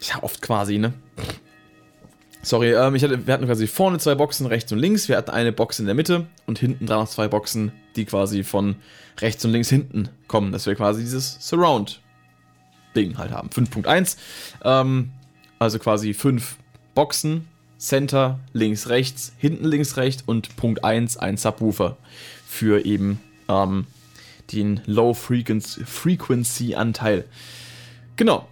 ja 0.02 0.22
oft 0.22 0.42
quasi, 0.42 0.78
ne? 0.78 0.94
Sorry, 2.46 2.74
ähm, 2.74 2.94
ich 2.94 3.04
hatte, 3.04 3.26
wir 3.26 3.34
hatten 3.34 3.46
quasi 3.46 3.68
vorne 3.68 4.00
zwei 4.00 4.16
Boxen, 4.16 4.46
rechts 4.46 4.70
und 4.74 4.80
links. 4.80 5.08
Wir 5.08 5.16
hatten 5.16 5.32
eine 5.32 5.54
Box 5.54 5.80
in 5.80 5.86
der 5.86 5.96
Mitte 5.96 6.28
und 6.46 6.60
hinten 6.60 6.86
dran 6.86 7.00
noch 7.00 7.08
zwei 7.08 7.30
Boxen, 7.30 7.72
die 7.96 8.04
quasi 8.04 8.44
von 8.44 8.76
rechts 9.22 9.46
und 9.46 9.52
links 9.52 9.70
hinten 9.70 10.10
kommen. 10.28 10.52
Dass 10.52 10.66
wir 10.66 10.76
quasi 10.76 11.00
dieses 11.02 11.38
Surround-Ding 11.40 13.18
halt 13.18 13.32
haben. 13.32 13.48
5.1. 13.50 14.18
Ähm, 14.64 15.12
also 15.58 15.80
quasi 15.80 16.14
fünf 16.14 16.58
Boxen, 16.94 17.48
Center, 17.78 18.42
links, 18.52 18.90
rechts, 18.90 19.32
hinten, 19.38 19.64
links, 19.64 19.96
rechts 19.96 20.22
und 20.26 20.58
Punkt 20.58 20.84
1, 20.84 21.16
ein 21.16 21.38
Subwoofer 21.38 21.96
für 22.46 22.86
eben 22.86 23.22
ähm, 23.48 23.86
den 24.52 24.82
Low-Frequency-Anteil. 24.86 27.24
Genau. 28.18 28.50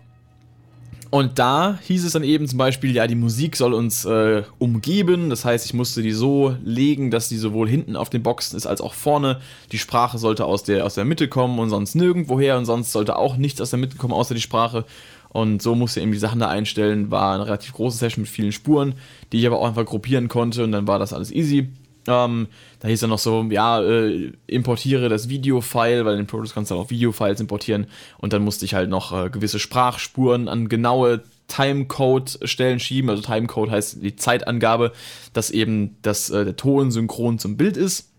Und 1.11 1.39
da 1.39 1.77
hieß 1.83 2.05
es 2.05 2.13
dann 2.13 2.23
eben 2.23 2.47
zum 2.47 2.57
Beispiel, 2.57 2.95
ja, 2.95 3.05
die 3.05 3.15
Musik 3.15 3.57
soll 3.57 3.73
uns 3.73 4.05
äh, 4.05 4.43
umgeben. 4.59 5.29
Das 5.29 5.43
heißt, 5.43 5.65
ich 5.65 5.73
musste 5.73 6.01
die 6.01 6.13
so 6.13 6.55
legen, 6.63 7.11
dass 7.11 7.27
die 7.27 7.35
sowohl 7.35 7.67
hinten 7.67 7.97
auf 7.97 8.09
den 8.09 8.23
Boxen 8.23 8.55
ist 8.55 8.65
als 8.65 8.79
auch 8.79 8.93
vorne. 8.93 9.41
Die 9.73 9.77
Sprache 9.77 10.17
sollte 10.17 10.45
aus 10.45 10.63
der, 10.63 10.85
aus 10.85 10.95
der 10.95 11.03
Mitte 11.03 11.27
kommen 11.27 11.59
und 11.59 11.69
sonst 11.69 11.95
nirgendwoher. 11.95 12.57
Und 12.57 12.63
sonst 12.63 12.93
sollte 12.93 13.17
auch 13.17 13.35
nichts 13.35 13.59
aus 13.59 13.71
der 13.71 13.79
Mitte 13.79 13.97
kommen, 13.97 14.13
außer 14.13 14.33
die 14.33 14.41
Sprache. 14.41 14.85
Und 15.27 15.61
so 15.61 15.75
musste 15.75 15.99
ich 15.99 16.03
eben 16.03 16.13
die 16.13 16.17
Sachen 16.17 16.39
da 16.39 16.47
einstellen. 16.47 17.11
War 17.11 17.35
eine 17.35 17.45
relativ 17.45 17.73
große 17.73 17.97
Session 17.97 18.21
mit 18.21 18.31
vielen 18.31 18.53
Spuren, 18.53 18.93
die 19.33 19.39
ich 19.39 19.47
aber 19.47 19.59
auch 19.59 19.67
einfach 19.67 19.85
gruppieren 19.85 20.29
konnte. 20.29 20.63
Und 20.63 20.71
dann 20.71 20.87
war 20.87 20.97
das 20.97 21.11
alles 21.11 21.29
easy. 21.29 21.67
Ähm, 22.07 22.47
da 22.79 22.87
hieß 22.87 23.01
dann 23.01 23.11
noch 23.11 23.19
so, 23.19 23.43
ja, 23.49 23.81
äh, 23.81 24.31
importiere 24.47 25.07
das 25.07 25.29
Video-File, 25.29 26.05
weil 26.05 26.17
in 26.17 26.27
Pro 26.27 26.41
kannst 26.53 26.71
du 26.71 26.75
auch 26.75 26.89
Video-Files 26.89 27.39
importieren 27.39 27.87
und 28.17 28.33
dann 28.33 28.43
musste 28.43 28.65
ich 28.65 28.73
halt 28.73 28.89
noch 28.89 29.11
äh, 29.11 29.29
gewisse 29.29 29.59
Sprachspuren 29.59 30.47
an 30.47 30.67
genaue 30.67 31.21
Timecode-Stellen 31.47 32.79
schieben. 32.79 33.09
Also 33.09 33.21
Timecode 33.21 33.71
heißt 33.71 34.01
die 34.01 34.15
Zeitangabe, 34.15 34.93
dass 35.33 35.51
eben 35.51 35.97
das, 36.01 36.29
äh, 36.29 36.45
der 36.45 36.55
Ton 36.55 36.91
synchron 36.91 37.39
zum 37.39 37.57
Bild 37.57 37.77
ist. 37.77 38.09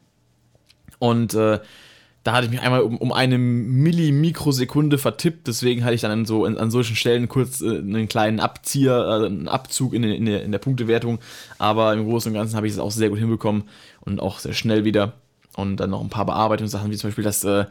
Und 0.98 1.34
äh, 1.34 1.58
da 2.24 2.32
hatte 2.32 2.46
ich 2.46 2.52
mich 2.52 2.60
einmal 2.60 2.82
um, 2.82 2.96
um 2.98 3.12
eine 3.12 3.36
Millimikrosekunde 3.38 4.98
vertippt, 4.98 5.48
deswegen 5.48 5.84
hatte 5.84 5.94
ich 5.94 6.02
dann 6.02 6.10
an, 6.10 6.24
so, 6.24 6.44
an, 6.44 6.56
an 6.56 6.70
solchen 6.70 6.94
Stellen 6.94 7.28
kurz 7.28 7.60
äh, 7.60 7.78
einen 7.78 8.08
kleinen 8.08 8.40
Abzieher, 8.40 8.96
äh, 8.96 9.26
einen 9.26 9.48
Abzug 9.48 9.92
in, 9.92 10.04
in, 10.04 10.26
der, 10.26 10.42
in 10.42 10.52
der 10.52 10.58
Punktewertung, 10.58 11.18
aber 11.58 11.92
im 11.92 12.04
Großen 12.04 12.30
und 12.30 12.38
Ganzen 12.38 12.56
habe 12.56 12.66
ich 12.66 12.72
es 12.74 12.78
auch 12.78 12.92
sehr 12.92 13.08
gut 13.08 13.18
hinbekommen 13.18 13.64
und 14.00 14.20
auch 14.20 14.38
sehr 14.38 14.52
schnell 14.52 14.84
wieder 14.84 15.14
und 15.56 15.78
dann 15.78 15.90
noch 15.90 16.00
ein 16.00 16.10
paar 16.10 16.26
Bearbeitungssachen, 16.26 16.90
wie 16.90 16.96
zum 16.96 17.08
Beispiel, 17.08 17.24
dass 17.24 17.44
äh, 17.44 17.66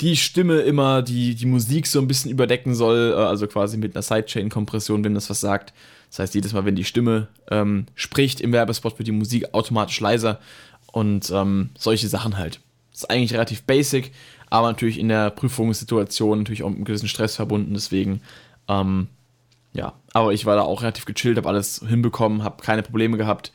die 0.00 0.16
Stimme 0.16 0.60
immer 0.60 1.02
die, 1.02 1.34
die 1.34 1.46
Musik 1.46 1.86
so 1.86 2.00
ein 2.00 2.08
bisschen 2.08 2.30
überdecken 2.30 2.74
soll, 2.74 3.12
äh, 3.12 3.20
also 3.20 3.46
quasi 3.46 3.76
mit 3.76 3.94
einer 3.94 4.02
Sidechain-Kompression, 4.02 5.04
wenn 5.04 5.14
das 5.14 5.30
was 5.30 5.40
sagt. 5.40 5.72
Das 6.10 6.20
heißt, 6.20 6.34
jedes 6.34 6.52
Mal, 6.52 6.64
wenn 6.64 6.76
die 6.76 6.84
Stimme 6.84 7.28
ähm, 7.50 7.86
spricht 7.94 8.40
im 8.40 8.52
Werbespot, 8.52 8.98
wird 8.98 9.08
die 9.08 9.12
Musik 9.12 9.52
automatisch 9.52 10.00
leiser 10.00 10.40
und 10.92 11.30
ähm, 11.30 11.70
solche 11.76 12.08
Sachen 12.08 12.38
halt. 12.38 12.60
Ist 12.94 13.10
eigentlich 13.10 13.34
relativ 13.34 13.64
basic, 13.64 14.12
aber 14.50 14.68
natürlich 14.68 15.00
in 15.00 15.08
der 15.08 15.30
Prüfungssituation 15.30 16.38
natürlich 16.38 16.62
auch 16.62 16.68
mit 16.68 16.76
einem 16.76 16.84
gewissen 16.84 17.08
Stress 17.08 17.34
verbunden. 17.34 17.74
Deswegen, 17.74 18.22
ähm, 18.68 19.08
ja, 19.72 19.94
aber 20.12 20.32
ich 20.32 20.46
war 20.46 20.54
da 20.54 20.62
auch 20.62 20.82
relativ 20.82 21.04
gechillt, 21.04 21.36
habe 21.36 21.48
alles 21.48 21.82
hinbekommen, 21.86 22.44
habe 22.44 22.62
keine 22.62 22.82
Probleme 22.82 23.16
gehabt 23.16 23.52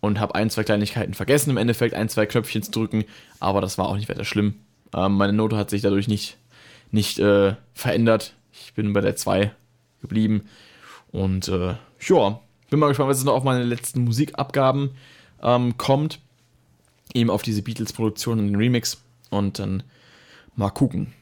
und 0.00 0.20
habe 0.20 0.36
ein, 0.36 0.50
zwei 0.50 0.62
Kleinigkeiten 0.62 1.14
vergessen 1.14 1.50
im 1.50 1.56
Endeffekt, 1.56 1.94
ein, 1.94 2.08
zwei 2.08 2.26
Knöpfchen 2.26 2.62
zu 2.62 2.70
drücken, 2.70 3.04
aber 3.40 3.60
das 3.60 3.76
war 3.76 3.88
auch 3.88 3.96
nicht 3.96 4.08
weiter 4.08 4.24
schlimm. 4.24 4.54
Ähm, 4.94 5.14
meine 5.14 5.32
Note 5.32 5.56
hat 5.56 5.70
sich 5.70 5.82
dadurch 5.82 6.06
nicht, 6.06 6.36
nicht 6.92 7.18
äh, 7.18 7.56
verändert. 7.74 8.34
Ich 8.52 8.72
bin 8.74 8.92
bei 8.92 9.00
der 9.00 9.16
2 9.16 9.50
geblieben 10.00 10.44
und 11.10 11.48
äh, 11.48 11.74
ja, 12.06 12.40
bin 12.70 12.78
mal 12.78 12.88
gespannt, 12.88 13.10
was 13.10 13.18
jetzt 13.18 13.26
noch 13.26 13.34
auf 13.34 13.44
meine 13.44 13.64
letzten 13.64 14.04
Musikabgaben 14.04 14.90
ähm, 15.42 15.76
kommt 15.76 16.20
eben 17.14 17.30
auf 17.30 17.42
diese 17.42 17.62
Beatles-Produktion 17.62 18.38
und 18.38 18.46
den 18.48 18.56
Remix 18.56 19.02
und 19.30 19.58
dann 19.58 19.82
mal 20.54 20.70
gucken. 20.70 21.12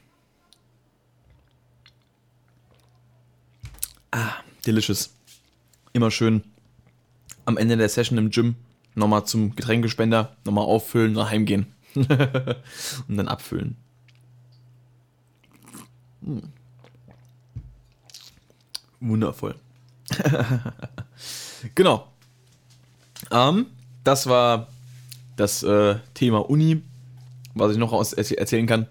Ah, 4.11 4.33
delicious. 4.65 5.13
Immer 5.93 6.11
schön 6.11 6.43
am 7.45 7.57
Ende 7.57 7.77
der 7.77 7.89
Session 7.89 8.17
im 8.17 8.29
Gym 8.29 8.55
nochmal 8.95 9.25
zum 9.25 9.55
Getränkespender, 9.55 10.35
nochmal 10.45 10.65
auffüllen, 10.65 11.13
nach 11.13 11.29
heimgehen. 11.29 11.67
und 11.95 12.07
dann 13.17 13.27
abfüllen. 13.27 13.77
Hm. 16.23 16.43
Wundervoll. 18.99 19.55
genau. 21.75 22.11
Ähm, 23.31 23.67
das 24.03 24.27
war 24.27 24.67
das 25.35 25.63
äh, 25.63 25.95
Thema 26.13 26.49
Uni, 26.49 26.81
was 27.53 27.71
ich 27.71 27.77
noch 27.77 27.93
aus 27.93 28.13
erzählen 28.13 28.67
kann. 28.67 28.87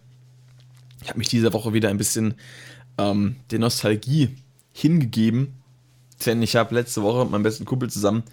Ich 1.02 1.08
habe 1.08 1.18
mich 1.18 1.28
diese 1.28 1.52
Woche 1.52 1.72
wieder 1.72 1.88
ein 1.88 1.98
bisschen 1.98 2.34
ähm, 2.98 3.36
der 3.50 3.58
Nostalgie 3.58 4.36
hingegeben, 4.72 5.54
denn 6.24 6.42
ich 6.42 6.56
habe 6.56 6.74
letzte 6.74 7.02
Woche 7.02 7.24
mit 7.24 7.30
meinem 7.30 7.42
besten 7.42 7.64
Kumpel 7.64 7.90
zusammen 7.90 8.24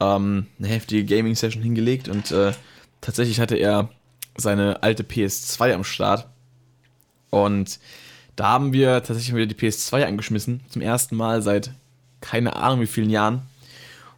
ähm, 0.00 0.46
eine 0.58 0.68
heftige 0.68 1.04
Gaming-Session 1.04 1.62
hingelegt 1.62 2.08
und 2.08 2.30
äh, 2.30 2.52
tatsächlich 3.00 3.40
hatte 3.40 3.56
er 3.56 3.88
seine 4.36 4.82
alte 4.82 5.02
PS2 5.02 5.74
am 5.74 5.84
Start. 5.84 6.28
Und 7.30 7.78
da 8.36 8.48
haben 8.48 8.72
wir 8.72 9.02
tatsächlich 9.02 9.34
wieder 9.34 9.46
die 9.46 9.54
PS2 9.54 10.04
angeschmissen, 10.04 10.60
zum 10.68 10.82
ersten 10.82 11.16
Mal 11.16 11.42
seit 11.42 11.72
keine 12.20 12.56
Ahnung 12.56 12.80
wie 12.80 12.86
vielen 12.86 13.10
Jahren. 13.10 13.42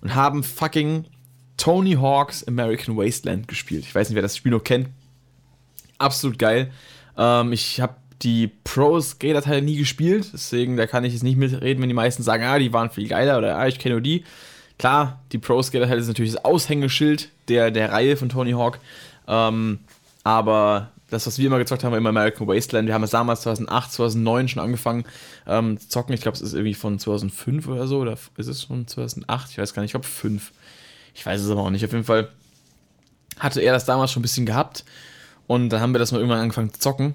Und 0.01 0.14
haben 0.14 0.42
fucking 0.42 1.07
Tony 1.56 1.92
Hawk's 1.92 2.46
American 2.46 2.96
Wasteland 2.96 3.48
gespielt. 3.48 3.84
Ich 3.84 3.94
weiß 3.94 4.08
nicht, 4.08 4.16
wer 4.16 4.22
das 4.22 4.36
Spiel 4.36 4.52
noch 4.52 4.64
kennt. 4.64 4.88
Absolut 5.98 6.38
geil. 6.38 6.70
Ähm, 7.16 7.52
ich 7.52 7.80
habe 7.80 7.94
die 8.22 8.48
Pro 8.48 9.00
Skater-Teile 9.00 9.62
nie 9.62 9.76
gespielt, 9.76 10.30
deswegen 10.32 10.76
da 10.76 10.86
kann 10.86 11.04
ich 11.04 11.12
jetzt 11.12 11.22
nicht 11.22 11.36
mitreden, 11.36 11.82
wenn 11.82 11.88
die 11.88 11.94
meisten 11.94 12.22
sagen, 12.22 12.44
ah, 12.44 12.58
die 12.58 12.72
waren 12.72 12.90
viel 12.90 13.08
geiler 13.08 13.38
oder 13.38 13.58
ah, 13.58 13.66
ich 13.66 13.78
kenne 13.78 13.96
nur 13.96 14.02
die. 14.02 14.24
Klar, 14.78 15.20
die 15.32 15.38
Pro 15.38 15.62
Skater-Teile 15.62 16.02
sind 16.02 16.12
natürlich 16.12 16.32
das 16.32 16.44
Aushängeschild 16.44 17.28
der, 17.48 17.70
der 17.70 17.92
Reihe 17.92 18.16
von 18.16 18.28
Tony 18.28 18.52
Hawk. 18.52 18.78
Ähm, 19.28 19.80
aber 20.24 20.90
das, 21.10 21.26
was 21.26 21.38
wir 21.38 21.46
immer 21.46 21.58
gezockt 21.58 21.84
haben, 21.84 21.92
war 21.92 21.98
immer 21.98 22.08
American 22.08 22.48
Wasteland. 22.48 22.88
Wir 22.88 22.94
haben 22.94 23.04
es 23.04 23.10
damals 23.10 23.42
2008, 23.42 23.92
2009 23.92 24.48
schon 24.48 24.62
angefangen 24.62 25.04
ähm, 25.46 25.78
zu 25.78 25.88
zocken. 25.88 26.14
Ich 26.14 26.22
glaube, 26.22 26.36
es 26.36 26.42
ist 26.42 26.54
irgendwie 26.54 26.74
von 26.74 26.98
2005 26.98 27.68
oder 27.68 27.86
so. 27.86 28.00
Oder 28.00 28.18
ist 28.36 28.48
es 28.48 28.64
von 28.64 28.86
2008? 28.86 29.50
Ich 29.50 29.58
weiß 29.58 29.74
gar 29.74 29.82
nicht. 29.82 29.90
Ich 29.90 29.92
glaube, 29.92 30.06
5. 30.06 30.52
Ich 31.14 31.24
weiß 31.24 31.40
es 31.40 31.50
aber 31.50 31.62
auch 31.62 31.70
nicht. 31.70 31.85
Auf 31.85 31.92
jeden 31.92 32.05
Fall 32.05 32.29
hatte 33.38 33.61
er 33.61 33.72
das 33.72 33.85
damals 33.85 34.12
schon 34.12 34.20
ein 34.20 34.22
bisschen 34.22 34.46
gehabt. 34.46 34.85
Und 35.46 35.70
dann 35.70 35.81
haben 35.81 35.94
wir 35.94 35.98
das 35.98 36.12
mal 36.12 36.18
irgendwann 36.18 36.40
angefangen 36.40 36.72
zu 36.72 36.81
zocken. 36.81 37.14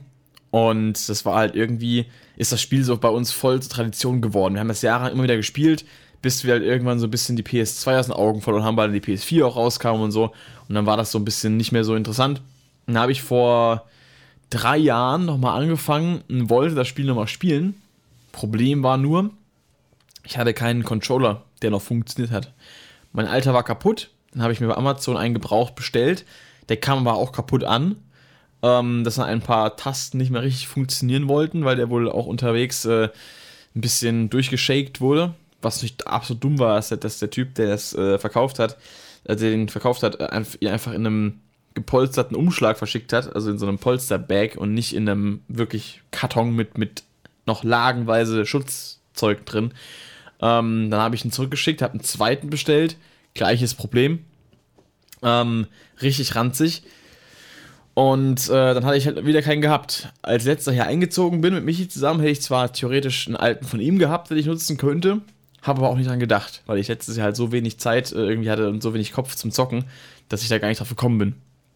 Und 0.51 1.09
das 1.09 1.25
war 1.25 1.35
halt 1.35 1.55
irgendwie, 1.55 2.05
ist 2.37 2.51
das 2.51 2.61
Spiel 2.61 2.83
so 2.83 2.97
bei 2.97 3.09
uns 3.09 3.31
voll 3.31 3.61
zur 3.61 3.71
Tradition 3.71 4.21
geworden. 4.21 4.55
Wir 4.55 4.61
haben 4.61 4.67
das 4.67 4.81
Jahre 4.81 5.09
immer 5.09 5.23
wieder 5.23 5.35
gespielt, 5.35 5.85
bis 6.21 6.43
wir 6.43 6.53
halt 6.53 6.63
irgendwann 6.63 6.99
so 6.99 7.07
ein 7.07 7.11
bisschen 7.11 7.35
die 7.35 7.43
PS2 7.43 7.99
aus 7.99 8.05
den 8.07 8.15
Augen 8.15 8.41
verloren 8.41 8.63
haben, 8.63 8.77
weil 8.77 8.91
die 8.91 8.99
PS4 8.99 9.45
auch 9.45 9.55
rauskam 9.55 10.01
und 10.01 10.11
so. 10.11 10.33
Und 10.67 10.75
dann 10.75 10.85
war 10.85 10.97
das 10.97 11.11
so 11.11 11.19
ein 11.19 11.25
bisschen 11.25 11.57
nicht 11.57 11.71
mehr 11.71 11.83
so 11.83 11.95
interessant. 11.95 12.41
Dann 12.87 12.97
habe 12.97 13.11
ich 13.11 13.21
vor 13.21 13.85
drei 14.49 14.77
Jahren 14.77 15.25
nochmal 15.25 15.61
angefangen 15.61 16.23
und 16.27 16.49
wollte 16.49 16.75
das 16.75 16.87
Spiel 16.87 17.05
nochmal 17.05 17.27
spielen. 17.27 17.75
Problem 18.31 18.81
war 18.83 18.97
nur, 18.97 19.31
ich 20.23 20.37
hatte 20.37 20.53
keinen 20.53 20.83
Controller, 20.83 21.43
der 21.61 21.71
noch 21.71 21.81
funktioniert 21.81 22.31
hat. 22.31 22.53
Mein 23.11 23.27
alter 23.27 23.53
war 23.53 23.63
kaputt. 23.63 24.09
Dann 24.31 24.43
habe 24.43 24.53
ich 24.53 24.59
mir 24.59 24.67
bei 24.67 24.77
Amazon 24.77 25.17
einen 25.17 25.33
gebraucht 25.33 25.75
bestellt. 25.75 26.25
Der 26.69 26.77
kam 26.77 27.07
aber 27.07 27.17
auch 27.17 27.31
kaputt 27.31 27.63
an. 27.63 27.97
Ähm, 28.61 29.05
dass 29.05 29.15
dann 29.15 29.25
ein 29.25 29.41
paar 29.41 29.77
Tasten 29.77 30.17
nicht 30.17 30.31
mehr 30.31 30.43
richtig 30.43 30.67
funktionieren 30.67 31.29
wollten, 31.29 31.63
weil 31.63 31.77
der 31.77 31.89
wohl 31.89 32.11
auch 32.11 32.25
unterwegs 32.25 32.83
äh, 32.83 33.09
ein 33.73 33.81
bisschen 33.81 34.29
durchgeschakt 34.29 34.99
wurde. 34.99 35.33
Was 35.61 35.81
nicht 35.81 36.07
absolut 36.07 36.43
dumm 36.43 36.59
war, 36.59 36.81
der, 36.81 36.97
dass 36.97 37.19
der 37.19 37.29
Typ, 37.29 37.55
der 37.55 37.69
das 37.69 37.93
äh, 37.93 38.19
verkauft 38.19 38.59
hat, 38.59 38.77
äh, 39.23 39.35
der 39.37 39.51
den 39.51 39.69
verkauft 39.69 40.03
hat, 40.03 40.19
einfach 40.19 40.91
in 40.91 41.05
einem 41.05 41.39
gepolsterten 41.73 42.35
Umschlag 42.35 42.77
verschickt 42.77 43.13
hat, 43.13 43.33
also 43.33 43.49
in 43.49 43.59
so 43.59 43.67
einem 43.67 43.79
Polsterbag 43.79 44.57
und 44.57 44.73
nicht 44.73 44.93
in 44.93 45.07
einem 45.07 45.41
wirklich 45.47 46.01
Karton 46.11 46.53
mit, 46.53 46.77
mit 46.77 47.03
noch 47.45 47.63
lagenweise 47.63 48.45
Schutzzeug 48.45 49.45
drin. 49.45 49.73
Ähm, 50.41 50.89
dann 50.89 50.99
habe 50.99 51.15
ich 51.15 51.25
ihn 51.25 51.31
zurückgeschickt, 51.31 51.81
habe 51.81 51.93
einen 51.93 52.03
zweiten 52.03 52.49
bestellt. 52.49 52.97
Gleiches 53.33 53.73
Problem. 53.73 54.25
Ähm, 55.21 55.67
richtig 56.01 56.35
ranzig. 56.35 56.83
Und 57.93 58.47
äh, 58.47 58.73
dann 58.73 58.85
hatte 58.85 58.97
ich 58.97 59.05
halt 59.07 59.25
wieder 59.25 59.41
keinen 59.41 59.61
gehabt. 59.61 60.07
Als 60.21 60.45
letzter 60.45 60.71
hier 60.71 60.85
eingezogen 60.85 61.41
bin 61.41 61.53
mit 61.53 61.65
Michi 61.65 61.89
zusammen, 61.89 62.21
hätte 62.21 62.31
ich 62.31 62.41
zwar 62.41 62.71
theoretisch 62.71 63.27
einen 63.27 63.35
alten 63.35 63.65
von 63.65 63.81
ihm 63.81 63.99
gehabt, 63.99 64.29
den 64.29 64.37
ich 64.37 64.45
nutzen 64.45 64.77
könnte, 64.77 65.21
habe 65.61 65.79
aber 65.79 65.89
auch 65.89 65.97
nicht 65.97 66.09
dran 66.09 66.19
gedacht, 66.19 66.61
weil 66.65 66.77
ich 66.77 66.87
letztes 66.87 67.17
Jahr 67.17 67.25
halt 67.25 67.35
so 67.35 67.51
wenig 67.51 67.77
Zeit 67.77 68.13
äh, 68.13 68.15
irgendwie 68.15 68.49
hatte 68.49 68.69
und 68.69 68.81
so 68.81 68.93
wenig 68.93 69.11
Kopf 69.11 69.35
zum 69.35 69.51
Zocken, 69.51 69.83
dass 70.29 70.43
ich 70.43 70.47
da 70.47 70.59
gar 70.59 70.69
nicht 70.69 70.79
drauf 70.79 70.87
gekommen 70.87 71.17
bin. 71.17 71.35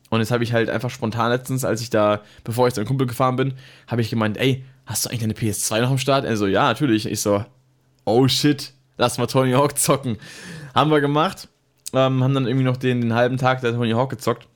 Und 0.10 0.20
jetzt 0.20 0.32
habe 0.32 0.44
ich 0.44 0.54
halt 0.54 0.70
einfach 0.70 0.92
spontan 0.92 1.32
letztens, 1.32 1.66
als 1.66 1.82
ich 1.82 1.90
da, 1.90 2.22
bevor 2.44 2.68
ich 2.68 2.74
zu 2.74 2.80
einem 2.80 2.88
Kumpel 2.88 3.08
gefahren 3.08 3.36
bin, 3.36 3.56
habe 3.88 4.02
ich 4.02 4.10
gemeint, 4.10 4.38
ey, 4.38 4.64
hast 4.86 5.04
du 5.04 5.10
eigentlich 5.10 5.22
deine 5.22 5.34
PS2 5.34 5.82
noch 5.82 5.90
am 5.90 5.98
Start? 5.98 6.24
Er 6.24 6.38
so, 6.38 6.48
ja, 6.48 6.68
natürlich. 6.68 7.06
Ich 7.06 7.20
so, 7.20 7.44
oh 8.06 8.28
shit, 8.28 8.74
lass 8.98 9.18
mal 9.18 9.28
Tony 9.28 9.52
Hawk 9.52 9.78
zocken. 9.78 10.18
Haben 10.74 10.92
wir 10.92 11.02
gemacht. 11.02 11.48
Ähm, 11.94 12.24
haben 12.24 12.34
dann 12.34 12.48
irgendwie 12.48 12.66
noch 12.66 12.78
den, 12.78 13.02
den 13.02 13.14
halben 13.14 13.38
Tag 13.38 13.62
der 13.62 13.74
Tony 13.74 13.92
Hawk 13.92 14.10
gezockt. 14.10 14.48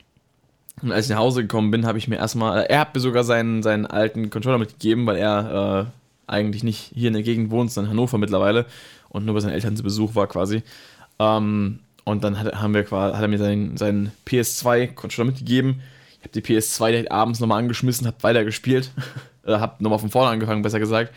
Und 0.82 0.92
als 0.92 1.06
ich 1.06 1.12
nach 1.12 1.20
Hause 1.20 1.42
gekommen 1.42 1.72
bin, 1.72 1.86
habe 1.86 1.98
ich 1.98 2.08
mir 2.08 2.18
erstmal, 2.18 2.64
äh, 2.64 2.70
er 2.70 2.80
hat 2.82 2.94
mir 2.94 3.02
sogar 3.02 3.24
seinen, 3.24 3.64
seinen 3.64 3.86
alten 3.86 4.30
Controller 4.30 4.58
mitgegeben, 4.58 5.06
weil 5.06 5.18
er 5.18 5.88
äh, 5.88 6.32
eigentlich 6.32 6.64
nicht 6.64 6.92
hier 6.94 7.08
in 7.08 7.14
der 7.14 7.24
Gegend 7.24 7.52
wohnt, 7.52 7.72
sondern 7.72 7.92
in 7.92 7.98
Hannover 7.98 8.18
mittlerweile 8.18 8.66
und 9.10 9.26
nur 9.26 9.36
bei 9.36 9.42
seinen 9.42 9.54
Eltern 9.54 9.76
zu 9.76 9.84
Besuch 9.84 10.16
war 10.16 10.28
quasi. 10.28 10.64
Ähm, 11.20 11.80
und 12.04 12.24
dann 12.24 12.40
hat, 12.40 12.56
haben 12.56 12.74
wir, 12.74 12.90
hat 12.90 13.22
er 13.22 13.28
mir 13.28 13.38
seinen, 13.38 13.78
seinen 13.78 14.12
PS2-Controller 14.26 15.28
mitgegeben. 15.28 15.82
Ich 16.20 16.24
habe 16.24 16.40
die 16.40 16.42
PS2 16.42 16.92
direkt 16.92 17.12
abends 17.12 17.40
nochmal 17.40 17.60
angeschmissen, 17.60 18.08
habe 18.08 18.22
weitergespielt. 18.22 18.92
Oder 19.44 19.60
habe 19.62 19.84
nochmal 19.84 20.00
von 20.00 20.10
vorne 20.10 20.32
angefangen, 20.32 20.62
besser 20.62 20.80
gesagt. 20.80 21.14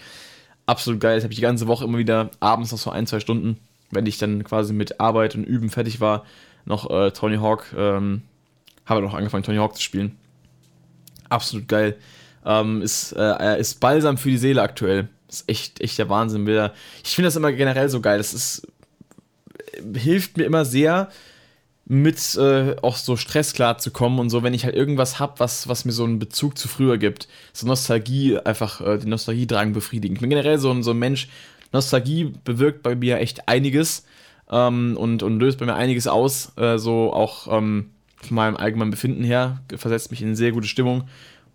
Absolut 0.67 1.01
geil. 1.01 1.17
Das 1.17 1.25
habe 1.25 1.33
ich 1.33 1.39
die 1.39 1.43
ganze 1.43 1.67
Woche 1.67 1.85
immer 1.85 1.99
wieder 1.99 2.31
abends 2.41 2.73
noch 2.73 2.79
so 2.79 2.91
ein, 2.91 3.07
zwei 3.07 3.21
Stunden, 3.21 3.59
wenn 3.91 4.07
ich 4.07 4.19
dann 4.19 4.45
quasi 4.45 4.73
mit 4.73 5.01
Arbeit 5.01 5.35
und 5.35 5.45
Üben 5.45 5.71
fertig 5.71 6.01
war, 6.01 6.25
noch 6.65 6.91
äh, 6.91 7.11
Tony 7.11 7.37
Hawk 7.37 7.67
ähm, 7.77 8.23
habe 8.87 9.03
noch 9.03 9.15
angefangen, 9.15 9.45
Tony 9.45 9.59
Hawk 9.59 9.77
zu 9.77 9.83
spielen. 9.83 10.17
Absolut 11.29 11.69
geil. 11.69 11.97
Ähm, 12.45 12.83
ist, 12.83 13.13
äh, 13.13 13.59
ist 13.61 13.81
balsam 13.81 14.19
für 14.19 14.31
die 14.31 14.39
Seele 14.39 14.63
aktuell. 14.63 15.09
Ist 15.29 15.49
echt, 15.49 15.81
echt 15.81 15.99
der 15.99 16.09
Wahnsinn. 16.09 16.47
Ich 17.05 17.15
finde 17.15 17.29
das 17.29 17.37
immer 17.37 17.53
generell 17.53 17.89
so 17.89 18.01
geil. 18.01 18.19
Das 18.19 18.35
ist, 18.35 18.67
hilft 19.95 20.37
mir 20.37 20.45
immer 20.45 20.65
sehr, 20.65 21.09
mit 21.91 22.36
äh, 22.36 22.76
auch 22.82 22.95
so 22.95 23.16
Stress 23.16 23.53
klarzukommen 23.53 24.20
und 24.20 24.30
so, 24.30 24.45
wenn 24.45 24.55
ich 24.55 24.64
halt 24.64 24.76
irgendwas 24.76 25.18
habe, 25.18 25.41
was, 25.41 25.66
was 25.66 25.84
mir 25.84 25.91
so 25.91 26.05
einen 26.05 26.20
Bezug 26.20 26.57
zu 26.57 26.68
früher 26.68 26.99
gibt. 26.99 27.26
So 27.53 27.66
Nostalgie, 27.66 28.38
einfach 28.38 28.80
äh, 28.80 28.97
den 28.99 29.09
Nostalgiedrang 29.09 29.72
befriedigen. 29.72 30.14
Ich 30.14 30.20
bin 30.20 30.30
generell 30.30 30.59
so 30.59 30.70
ein, 30.70 30.84
so 30.84 30.93
ein 30.93 31.01
Mensch, 31.01 31.28
Nostalgie 31.72 32.32
bewirkt 32.45 32.84
bei 32.84 32.95
mir 32.95 33.18
echt 33.18 33.49
einiges 33.49 34.05
ähm, 34.53 34.97
und, 34.97 35.24
und 35.24 35.41
löst 35.41 35.59
bei 35.59 35.66
mir 35.66 35.74
einiges 35.74 36.07
aus. 36.07 36.53
Äh, 36.57 36.78
so 36.78 37.12
auch 37.12 37.49
ähm, 37.51 37.91
von 38.18 38.36
meinem 38.36 38.57
allgemeinen 38.57 38.93
Befinden 38.93 39.24
her, 39.24 39.61
versetzt 39.74 40.12
mich 40.12 40.22
in 40.22 40.28
eine 40.28 40.36
sehr 40.36 40.53
gute 40.53 40.68
Stimmung. 40.68 41.09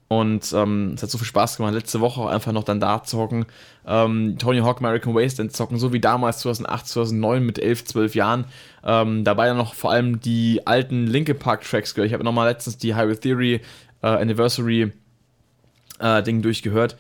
Und 0.08 0.54
ähm, 0.54 0.94
es 0.96 1.02
hat 1.02 1.10
so 1.10 1.18
viel 1.18 1.26
Spaß 1.26 1.58
gemacht, 1.58 1.74
letzte 1.74 2.00
Woche 2.00 2.22
auch 2.22 2.28
einfach 2.28 2.52
noch 2.52 2.64
dann 2.64 2.80
da 2.80 3.04
zu 3.04 3.18
hocken. 3.18 3.48
Ähm, 3.88 4.36
Tony 4.38 4.60
Hawk 4.60 4.80
American 4.80 5.16
Wasteland 5.16 5.52
zocken, 5.52 5.80
so 5.80 5.94
wie 5.94 6.00
damals 6.00 6.40
2008, 6.40 6.88
2009 6.88 7.44
mit 7.44 7.58
11, 7.58 7.86
12 7.86 8.16
Jahren. 8.16 8.46
Ähm, 8.84 9.24
dabei 9.24 9.48
dann 9.48 9.58
noch 9.58 9.74
vor 9.74 9.92
allem 9.92 10.20
die 10.20 10.62
alten 10.66 11.08
Linkin 11.08 11.40
Park 11.40 11.64
Tracks 11.64 11.96
gehört. 11.96 12.08
Ich 12.08 12.14
habe 12.14 12.24
nochmal 12.24 12.48
letztens 12.48 12.78
die 12.78 12.94
Highway 12.94 13.16
Theory 13.16 13.62
äh, 14.04 14.08
Anniversary 14.08 14.92
äh, 16.00 16.22
Ding 16.22 16.44
durchgehört. 16.44 16.98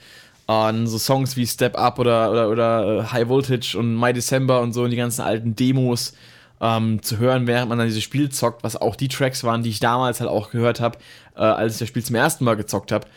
Und 0.47 0.87
so 0.87 0.97
Songs 0.97 1.37
wie 1.37 1.45
Step 1.45 1.77
Up 1.77 1.99
oder, 1.99 2.31
oder, 2.31 2.49
oder 2.49 2.99
äh, 2.99 3.03
High 3.11 3.29
Voltage 3.29 3.77
und 3.77 3.99
My 3.99 4.13
December 4.13 4.61
und 4.61 4.73
so 4.73 4.83
und 4.83 4.89
die 4.89 4.97
ganzen 4.97 5.21
alten 5.21 5.55
Demos 5.55 6.13
ähm, 6.61 7.01
zu 7.01 7.17
hören, 7.17 7.47
während 7.47 7.69
man 7.69 7.77
dann 7.77 7.87
dieses 7.87 8.03
Spiel 8.03 8.29
zockt, 8.29 8.63
was 8.63 8.75
auch 8.75 8.95
die 8.95 9.07
Tracks 9.07 9.43
waren, 9.43 9.63
die 9.63 9.69
ich 9.69 9.79
damals 9.79 10.19
halt 10.19 10.29
auch 10.29 10.51
gehört 10.51 10.79
habe, 10.79 10.97
äh, 11.35 11.41
als 11.41 11.73
ich 11.73 11.79
das 11.79 11.87
Spiel 11.89 12.03
zum 12.03 12.15
ersten 12.15 12.45
Mal 12.45 12.55
gezockt 12.55 12.91
habe. 12.91 13.07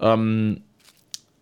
Ähm, 0.00 0.62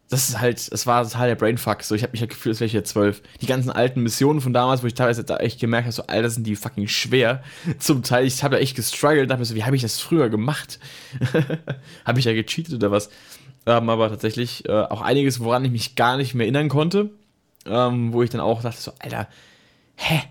das 0.09 0.29
ist 0.29 0.41
halt, 0.41 0.59
es 0.71 0.87
war 0.87 1.03
total 1.03 1.29
der 1.29 1.35
Brainfuck. 1.35 1.83
So, 1.83 1.95
ich 1.95 2.03
habe 2.03 2.13
mich 2.13 2.21
halt 2.21 2.31
gefühlt, 2.31 2.53
als 2.53 2.61
wäre 2.61 2.67
ich 2.67 2.73
jetzt 2.73 2.91
zwölf. 2.91 3.23
Die 3.41 3.47
ganzen 3.47 3.71
alten 3.71 4.03
Missionen 4.03 4.41
von 4.41 4.53
damals, 4.53 4.83
wo 4.83 4.87
ich 4.87 4.95
teilweise 4.95 5.25
da 5.25 5.39
echt 5.39 5.59
gemerkt 5.59 5.87
habe, 5.87 5.93
so, 5.93 6.07
Alter, 6.07 6.31
sind 6.31 6.47
die 6.47 6.55
fucking 6.55 6.87
schwer. 6.87 7.43
Zum 7.79 8.03
Teil, 8.03 8.25
ich 8.25 8.43
habe 8.45 8.55
da 8.55 8.61
echt 8.61 8.77
gestruggelt, 8.77 9.29
dachte 9.29 9.41
mir 9.41 9.47
so, 9.47 9.57
wie 9.57 9.65
habe 9.65 9.75
ich 9.75 9.83
das 9.83 9.99
früher 9.99 10.29
gemacht? 10.29 10.79
habe 12.05 12.19
ich 12.19 12.25
da 12.25 12.33
gecheatet 12.33 12.75
oder 12.75 12.93
was? 12.93 13.11
Ähm, 13.67 13.91
aber 13.91 14.09
tatsächlich 14.09 14.69
äh, 14.69 14.73
auch 14.73 15.01
einiges, 15.01 15.41
woran 15.41 15.65
ich 15.65 15.73
mich 15.73 15.97
gar 15.97 16.17
nicht 16.17 16.35
mehr 16.35 16.47
erinnern 16.47 16.69
konnte. 16.69 17.11
Ähm, 17.67 18.13
wo 18.13 18.23
ich 18.23 18.31
dann 18.31 18.41
auch 18.41 18.63
dachte, 18.63 18.81
so, 18.81 18.93
Alter, 19.01 19.27
hä? 19.97 20.23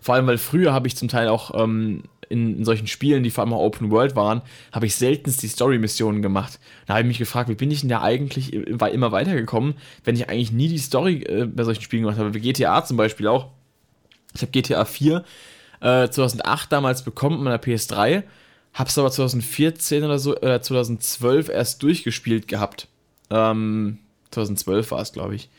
Vor 0.00 0.14
allem, 0.14 0.26
weil 0.26 0.38
früher 0.38 0.72
habe 0.72 0.86
ich 0.88 0.96
zum 0.96 1.08
Teil 1.08 1.28
auch 1.28 1.52
ähm, 1.62 2.04
in, 2.28 2.58
in, 2.58 2.64
solchen 2.64 2.86
Spielen, 2.86 3.22
die 3.22 3.30
vor 3.30 3.44
allem 3.44 3.52
auch 3.52 3.60
Open 3.60 3.90
World 3.90 4.16
waren, 4.16 4.42
habe 4.72 4.86
ich 4.86 4.94
seltenst 4.94 5.42
die 5.42 5.48
Story-Missionen 5.48 6.22
gemacht. 6.22 6.58
Da 6.86 6.94
habe 6.94 7.02
ich 7.02 7.08
mich 7.08 7.18
gefragt, 7.18 7.50
wie 7.50 7.54
bin 7.54 7.70
ich 7.70 7.80
denn 7.80 7.90
da 7.90 8.02
eigentlich 8.02 8.54
immer 8.54 9.12
weitergekommen, 9.12 9.74
wenn 10.04 10.16
ich 10.16 10.28
eigentlich 10.28 10.52
nie 10.52 10.68
die 10.68 10.78
Story 10.78 11.22
äh, 11.24 11.44
bei 11.44 11.64
solchen 11.64 11.82
Spielen 11.82 12.02
gemacht 12.02 12.18
habe. 12.18 12.32
Wie 12.34 12.40
GTA 12.40 12.84
zum 12.84 12.96
Beispiel 12.96 13.26
auch. 13.26 13.48
Ich 14.34 14.42
habe 14.42 14.52
GTA 14.52 14.84
4 14.84 15.24
äh, 15.80 16.08
2008 16.08 16.72
damals 16.72 17.02
bekommen 17.02 17.36
mit 17.36 17.44
meiner 17.44 17.58
PS3, 17.58 18.22
habe 18.74 18.88
es 18.88 18.98
aber 18.98 19.10
2014 19.10 20.04
oder 20.04 20.18
so, 20.18 20.36
äh, 20.40 20.60
2012 20.60 21.48
erst 21.48 21.82
durchgespielt 21.82 22.46
gehabt. 22.46 22.88
Ähm, 23.30 23.98
2012 24.30 24.90
war 24.92 25.00
es, 25.00 25.12
glaube 25.12 25.34
ich. 25.34 25.50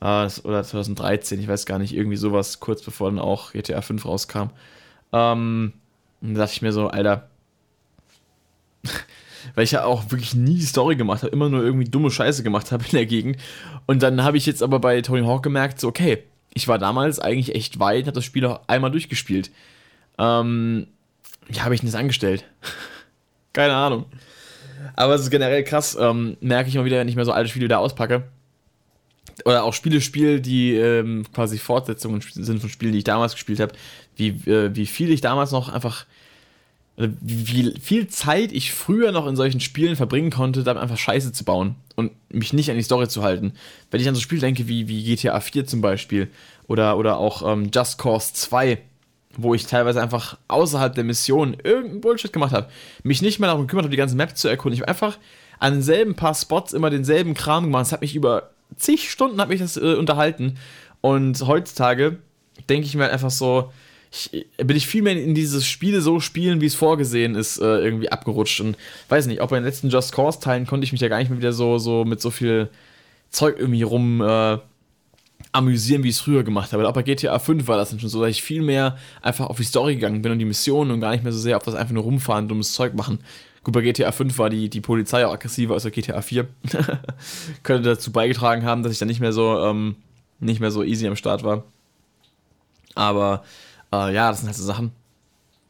Uh, 0.00 0.28
oder 0.42 0.64
2013, 0.64 1.40
ich 1.40 1.48
weiß 1.48 1.66
gar 1.66 1.78
nicht, 1.78 1.94
irgendwie 1.94 2.16
sowas, 2.16 2.58
kurz 2.60 2.82
bevor 2.82 3.10
dann 3.10 3.20
auch 3.20 3.52
GTA 3.52 3.80
5 3.80 4.04
rauskam. 4.04 4.50
Ähm, 5.12 5.72
und 6.20 6.34
da 6.34 6.40
dachte 6.40 6.54
ich 6.54 6.62
mir 6.62 6.72
so, 6.72 6.88
Alter, 6.88 7.28
weil 9.54 9.64
ich 9.64 9.70
ja 9.70 9.84
auch 9.84 10.10
wirklich 10.10 10.34
nie 10.34 10.56
die 10.56 10.62
Story 10.62 10.96
gemacht 10.96 11.22
habe, 11.22 11.32
immer 11.32 11.48
nur 11.48 11.62
irgendwie 11.62 11.88
dumme 11.88 12.10
Scheiße 12.10 12.42
gemacht 12.42 12.72
habe 12.72 12.84
in 12.84 12.90
der 12.90 13.06
Gegend. 13.06 13.38
Und 13.86 14.02
dann 14.02 14.24
habe 14.24 14.36
ich 14.36 14.46
jetzt 14.46 14.62
aber 14.62 14.80
bei 14.80 15.00
Tony 15.00 15.22
Hawk 15.22 15.42
gemerkt, 15.42 15.80
so, 15.80 15.88
okay, 15.88 16.24
ich 16.54 16.66
war 16.66 16.78
damals 16.78 17.20
eigentlich 17.20 17.54
echt 17.54 17.78
weit, 17.78 18.06
habe 18.06 18.14
das 18.14 18.24
Spiel 18.24 18.44
auch 18.46 18.60
einmal 18.66 18.90
durchgespielt. 18.90 19.50
Ähm, 20.18 20.88
wie 21.46 21.60
habe 21.60 21.74
ich 21.74 21.80
denn 21.80 21.90
das 21.90 21.98
angestellt? 21.98 22.44
Keine 23.52 23.74
Ahnung. 23.74 24.06
Aber 24.96 25.14
es 25.14 25.22
ist 25.22 25.30
generell 25.30 25.62
krass, 25.62 25.96
ähm, 25.98 26.36
merke 26.40 26.68
ich 26.68 26.74
mal 26.74 26.84
wieder, 26.84 26.98
wenn 26.98 27.08
ich 27.08 27.16
mehr 27.16 27.24
so 27.24 27.32
alte 27.32 27.48
Spiele 27.48 27.64
wieder 27.64 27.78
auspacke 27.78 28.24
oder 29.44 29.64
auch 29.64 29.74
Spiele 29.74 30.00
spiele, 30.00 30.40
die 30.40 30.74
ähm, 30.74 31.24
quasi 31.34 31.58
Fortsetzungen 31.58 32.20
sind 32.20 32.60
von 32.60 32.70
Spielen, 32.70 32.92
die 32.92 32.98
ich 32.98 33.04
damals 33.04 33.34
gespielt 33.34 33.60
habe, 33.60 33.72
wie, 34.16 34.28
äh, 34.50 34.74
wie 34.74 34.86
viel 34.86 35.10
ich 35.10 35.20
damals 35.20 35.50
noch 35.50 35.68
einfach, 35.68 36.06
wie 36.96 37.74
viel 37.80 38.06
Zeit 38.06 38.52
ich 38.52 38.72
früher 38.72 39.10
noch 39.10 39.26
in 39.26 39.34
solchen 39.34 39.60
Spielen 39.60 39.96
verbringen 39.96 40.30
konnte, 40.30 40.62
da 40.62 40.72
einfach 40.76 40.98
Scheiße 40.98 41.32
zu 41.32 41.44
bauen 41.44 41.74
und 41.96 42.12
mich 42.28 42.52
nicht 42.52 42.70
an 42.70 42.76
die 42.76 42.84
Story 42.84 43.08
zu 43.08 43.22
halten. 43.22 43.54
Wenn 43.90 44.00
ich 44.00 44.08
an 44.08 44.14
so 44.14 44.20
Spiele 44.20 44.42
denke 44.42 44.68
wie, 44.68 44.86
wie 44.86 45.02
GTA 45.02 45.40
4 45.40 45.66
zum 45.66 45.80
Beispiel 45.80 46.30
oder, 46.68 46.96
oder 46.96 47.18
auch 47.18 47.42
ähm, 47.50 47.70
Just 47.74 47.98
Cause 47.98 48.32
2, 48.34 48.78
wo 49.36 49.54
ich 49.54 49.66
teilweise 49.66 50.00
einfach 50.00 50.38
außerhalb 50.46 50.94
der 50.94 51.02
Mission 51.02 51.56
irgendeinen 51.64 52.00
Bullshit 52.00 52.32
gemacht 52.32 52.52
habe, 52.52 52.68
mich 53.02 53.22
nicht 53.22 53.40
mehr 53.40 53.48
darum 53.48 53.66
gekümmert 53.66 53.84
habe, 53.84 53.90
die 53.90 53.96
ganze 53.96 54.14
Map 54.14 54.36
zu 54.36 54.46
erkunden. 54.46 54.74
Ich 54.74 54.80
habe 54.80 54.88
einfach 54.88 55.18
an 55.58 55.72
denselben 55.72 56.14
paar 56.14 56.34
Spots 56.34 56.72
immer 56.72 56.90
denselben 56.90 57.34
Kram 57.34 57.64
gemacht. 57.64 57.86
Es 57.86 57.92
hat 57.92 58.02
mich 58.02 58.14
über 58.14 58.53
zig 58.76 59.10
Stunden 59.10 59.40
hat 59.40 59.48
mich 59.48 59.60
das 59.60 59.76
äh, 59.76 59.94
unterhalten. 59.94 60.56
Und 61.00 61.46
heutzutage 61.46 62.18
denke 62.68 62.86
ich 62.86 62.94
mir 62.94 63.10
einfach 63.10 63.30
so, 63.30 63.72
ich, 64.10 64.46
bin 64.56 64.76
ich 64.76 64.86
viel 64.86 65.02
mehr 65.02 65.20
in 65.20 65.34
dieses 65.34 65.66
Spiele 65.66 66.00
so 66.00 66.20
spielen, 66.20 66.60
wie 66.60 66.66
es 66.66 66.74
vorgesehen 66.74 67.34
ist, 67.34 67.58
äh, 67.58 67.78
irgendwie 67.78 68.10
abgerutscht. 68.10 68.60
Und 68.60 68.76
weiß 69.08 69.26
nicht, 69.26 69.40
auch 69.40 69.48
bei 69.48 69.56
den 69.56 69.64
letzten 69.64 69.88
Just 69.90 70.12
Cause-Teilen 70.12 70.66
konnte 70.66 70.84
ich 70.84 70.92
mich 70.92 71.00
ja 71.00 71.08
gar 71.08 71.18
nicht 71.18 71.30
mehr 71.30 71.38
wieder 71.38 71.52
so, 71.52 71.78
so 71.78 72.04
mit 72.04 72.20
so 72.20 72.30
viel 72.30 72.70
Zeug 73.30 73.56
irgendwie 73.58 73.82
rum 73.82 74.20
äh, 74.20 74.58
amüsieren, 75.52 76.02
wie 76.04 76.08
ich 76.08 76.16
es 76.16 76.20
früher 76.20 76.44
gemacht 76.44 76.72
habe. 76.72 76.86
Aber 76.86 76.92
bei 76.92 77.02
GTA 77.02 77.38
5 77.38 77.66
war 77.66 77.76
das 77.76 77.90
dann 77.90 78.00
schon 78.00 78.08
so, 78.08 78.20
dass 78.20 78.30
ich 78.30 78.42
viel 78.42 78.62
mehr 78.62 78.96
einfach 79.20 79.46
auf 79.46 79.56
die 79.56 79.64
Story 79.64 79.96
gegangen 79.96 80.22
bin 80.22 80.32
und 80.32 80.38
die 80.38 80.44
Missionen 80.44 80.90
und 80.90 81.00
gar 81.00 81.12
nicht 81.12 81.24
mehr 81.24 81.32
so 81.32 81.38
sehr 81.38 81.56
auf 81.56 81.64
das 81.64 81.74
einfach 81.74 81.92
nur 81.92 82.04
rumfahren, 82.04 82.48
dummes 82.48 82.72
Zeug 82.72 82.94
machen. 82.94 83.18
Gut, 83.64 83.72
bei 83.72 83.80
GTA 83.80 84.12
5 84.12 84.38
war 84.38 84.50
die, 84.50 84.68
die 84.68 84.82
Polizei 84.82 85.26
auch 85.26 85.32
aggressiver 85.32 85.72
als 85.72 85.84
bei 85.84 85.90
GTA 85.90 86.20
4. 86.20 86.46
Könnte 87.62 87.88
dazu 87.88 88.12
beigetragen 88.12 88.64
haben, 88.64 88.82
dass 88.82 88.92
ich 88.92 88.98
dann 88.98 89.08
nicht 89.08 89.20
mehr 89.20 89.32
so, 89.32 89.58
ähm, 89.58 89.96
nicht 90.38 90.60
mehr 90.60 90.70
so 90.70 90.84
easy 90.84 91.06
am 91.06 91.16
Start 91.16 91.44
war. 91.44 91.64
Aber 92.94 93.42
äh, 93.90 94.14
ja, 94.14 94.28
das 94.28 94.40
sind 94.40 94.48
halt 94.48 94.56
so 94.56 94.64
Sachen, 94.64 94.92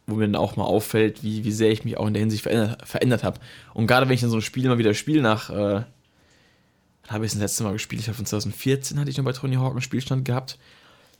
wo 0.08 0.16
mir 0.16 0.26
dann 0.26 0.34
auch 0.34 0.56
mal 0.56 0.64
auffällt, 0.64 1.22
wie, 1.22 1.44
wie 1.44 1.52
sehr 1.52 1.70
ich 1.70 1.84
mich 1.84 1.96
auch 1.96 2.08
in 2.08 2.14
der 2.14 2.20
Hinsicht 2.20 2.42
verändert, 2.42 2.86
verändert 2.86 3.22
habe. 3.22 3.38
Und 3.74 3.86
gerade 3.86 4.08
wenn 4.08 4.14
ich 4.14 4.20
dann 4.20 4.30
so 4.30 4.36
ein 4.38 4.42
Spiel 4.42 4.64
immer 4.64 4.78
wieder 4.78 4.92
spiele 4.92 5.22
nach, 5.22 5.50
äh, 5.50 5.84
habe 7.06 7.26
ich 7.26 7.32
das 7.32 7.40
letzte 7.40 7.62
Mal 7.62 7.74
gespielt? 7.74 8.02
Ich 8.02 8.08
habe 8.08 8.16
von 8.16 8.26
2014 8.26 8.98
hatte 8.98 9.10
ich 9.10 9.16
noch 9.18 9.24
bei 9.24 9.32
Tony 9.32 9.54
Hawk 9.54 9.70
einen 9.70 9.82
Spielstand 9.82 10.24
gehabt. 10.24 10.58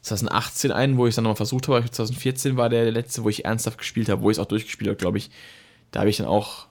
2018 0.01 0.73
einen, 0.73 0.97
wo 0.97 1.07
ich 1.07 1.15
dann 1.15 1.23
nochmal 1.23 1.37
versucht 1.37 1.69
habe, 1.69 1.89
2014 1.89 2.57
war 2.57 2.69
der 2.69 2.91
letzte, 2.91 3.23
wo 3.23 3.29
ich 3.29 3.45
ernsthaft 3.45 3.79
gespielt 3.79 4.09
habe, 4.09 4.23
wo 4.23 4.31
ich 4.31 4.39
es 4.39 4.39
auch 4.41 4.47
durchgespielt 4.47 4.89
habe, 4.89 4.97
glaube 4.97 5.19
ich 5.19 5.31
da 5.95 6.01
habe 6.01 6.11
ich 6.11 6.17
dann 6.17 6.27
auch, 6.27 6.67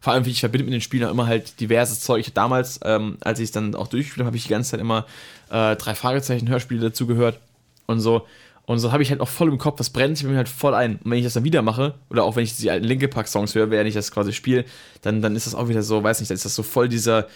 vor 0.00 0.14
allem, 0.14 0.24
ich 0.26 0.40
verbinde 0.40 0.64
mit 0.64 0.72
den 0.72 0.80
Spielern 0.80 1.10
immer 1.10 1.26
halt 1.26 1.60
diverses 1.60 2.00
Zeug. 2.00 2.32
Damals, 2.32 2.80
ähm, 2.82 3.18
als 3.20 3.38
ich 3.38 3.44
es 3.44 3.52
dann 3.52 3.74
auch 3.74 3.88
durchgespielt 3.88 4.20
habe, 4.20 4.28
habe 4.28 4.36
ich 4.38 4.44
die 4.44 4.48
ganze 4.48 4.72
Zeit 4.72 4.80
immer 4.80 5.04
äh, 5.50 5.76
drei 5.76 5.94
Fragezeichen 5.94 6.48
Hörspiele 6.48 6.80
dazu 6.80 7.06
gehört 7.06 7.38
und 7.86 8.00
so. 8.00 8.26
Und 8.66 8.78
so 8.78 8.90
habe 8.92 9.02
ich 9.02 9.10
halt 9.10 9.20
auch 9.20 9.28
voll 9.28 9.48
im 9.48 9.58
Kopf, 9.58 9.76
das 9.76 9.90
brennt 9.90 10.16
sich 10.16 10.26
mir 10.26 10.36
halt 10.38 10.48
voll 10.48 10.74
ein. 10.74 10.96
Und 11.04 11.10
wenn 11.10 11.18
ich 11.18 11.24
das 11.24 11.34
dann 11.34 11.44
wieder 11.44 11.60
mache, 11.60 11.94
oder 12.08 12.24
auch 12.24 12.36
wenn 12.36 12.44
ich 12.44 12.56
die 12.56 12.70
alten 12.70 12.86
Linke 12.86 13.08
Pack 13.08 13.28
Songs 13.28 13.54
höre, 13.54 13.70
während 13.70 13.88
ich 13.88 13.94
das 13.94 14.10
quasi 14.10 14.32
spiele, 14.32 14.64
dann, 15.02 15.20
dann 15.20 15.36
ist 15.36 15.46
das 15.46 15.54
auch 15.54 15.68
wieder 15.68 15.82
so, 15.82 16.02
weiß 16.02 16.20
nicht, 16.20 16.30
dann 16.30 16.36
ist 16.36 16.46
das 16.46 16.54
so 16.54 16.62
voll 16.62 16.88
dieser, 16.88 17.28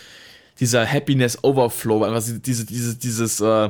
dieser 0.61 0.91
Happiness 0.91 1.45
Overflow, 1.45 2.05
einfach 2.05 2.23
diese, 2.25 2.65
diese, 2.65 2.97
dieses, 2.97 3.41
äh, 3.43 3.69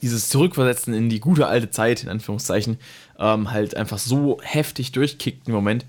dieses 0.00 0.30
Zurückversetzen 0.30 0.94
in 0.94 1.10
die 1.10 1.20
gute 1.20 1.46
alte 1.46 1.68
Zeit, 1.68 2.02
in 2.02 2.08
Anführungszeichen, 2.08 2.78
ähm, 3.18 3.50
halt 3.50 3.76
einfach 3.76 3.98
so 3.98 4.38
heftig 4.42 4.92
durchkickt 4.92 5.46
im 5.48 5.54
Moment, 5.54 5.84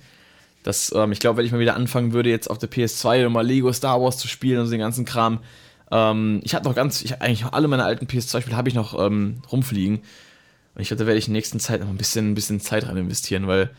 das, 0.65 0.91
ähm, 0.95 1.11
ich 1.11 1.19
glaube, 1.19 1.37
wenn 1.37 1.45
ich 1.45 1.51
mal 1.51 1.59
wieder 1.59 1.75
anfangen 1.75 2.11
würde, 2.11 2.31
jetzt 2.31 2.49
auf 2.49 2.57
der 2.57 2.71
PS2 2.71 3.29
mal 3.29 3.45
Lego 3.45 3.71
Star 3.71 4.01
Wars 4.01 4.17
zu 4.17 4.27
spielen 4.27 4.59
und 4.59 4.65
so 4.65 4.71
den 4.71 4.79
ganzen 4.79 5.05
Kram. 5.05 5.41
Ähm, 5.91 6.41
ich 6.43 6.55
habe 6.55 6.65
noch 6.65 6.73
ganz, 6.73 7.03
ich 7.03 7.21
eigentlich 7.21 7.45
alle 7.45 7.67
meine 7.67 7.83
alten 7.83 8.07
PS2-Spiele 8.07 8.57
habe 8.57 8.67
ich 8.67 8.73
noch 8.73 8.99
ähm, 8.99 9.43
rumfliegen. 9.51 9.97
Und 9.97 10.81
ich 10.81 10.87
glaube, 10.87 11.03
da 11.03 11.05
werde 11.05 11.19
ich 11.19 11.27
in 11.27 11.33
der 11.33 11.37
nächsten 11.37 11.59
Zeit 11.59 11.81
noch 11.81 11.87
ein 11.87 11.97
bisschen, 11.97 12.31
ein 12.31 12.33
bisschen 12.33 12.59
Zeit 12.59 12.87
rein 12.87 12.97
investieren, 12.97 13.45
weil 13.45 13.69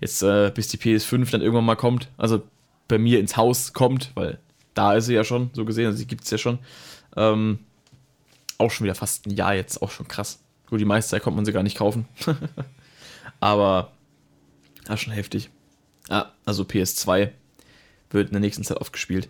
jetzt 0.00 0.22
äh, 0.22 0.52
bis 0.54 0.68
die 0.68 0.78
PS5 0.78 1.28
dann 1.28 1.40
irgendwann 1.40 1.64
mal 1.64 1.74
kommt, 1.74 2.08
also 2.16 2.44
bei 2.86 2.98
mir 2.98 3.18
ins 3.18 3.36
Haus 3.36 3.72
kommt, 3.72 4.12
weil 4.14 4.38
da 4.74 4.94
ist 4.94 5.06
sie 5.06 5.14
ja 5.14 5.24
schon, 5.24 5.50
so 5.54 5.64
gesehen, 5.64 5.86
also 5.86 5.98
sie 5.98 6.06
gibt 6.06 6.22
es 6.22 6.30
ja 6.30 6.38
schon. 6.38 6.60
Ähm, 7.16 7.58
auch 8.58 8.70
schon 8.70 8.84
wieder 8.84 8.94
fast 8.94 9.26
ein 9.26 9.34
Jahr 9.34 9.54
jetzt, 9.54 9.82
auch 9.82 9.90
schon 9.90 10.06
krass. 10.06 10.38
Gut, 10.70 10.80
die 10.80 10.84
meiste 10.84 11.10
Zeit 11.10 11.24
konnte 11.24 11.34
man 11.34 11.44
sie 11.44 11.52
gar 11.52 11.64
nicht 11.64 11.76
kaufen. 11.76 12.06
Aber, 13.40 13.90
ja, 14.88 14.96
schon 14.96 15.12
heftig. 15.12 15.50
Ah, 16.08 16.32
also 16.44 16.62
PS2 16.64 17.30
wird 18.10 18.28
in 18.28 18.32
der 18.32 18.40
nächsten 18.40 18.64
Zeit 18.64 18.78
oft 18.78 18.92
gespielt. 18.92 19.28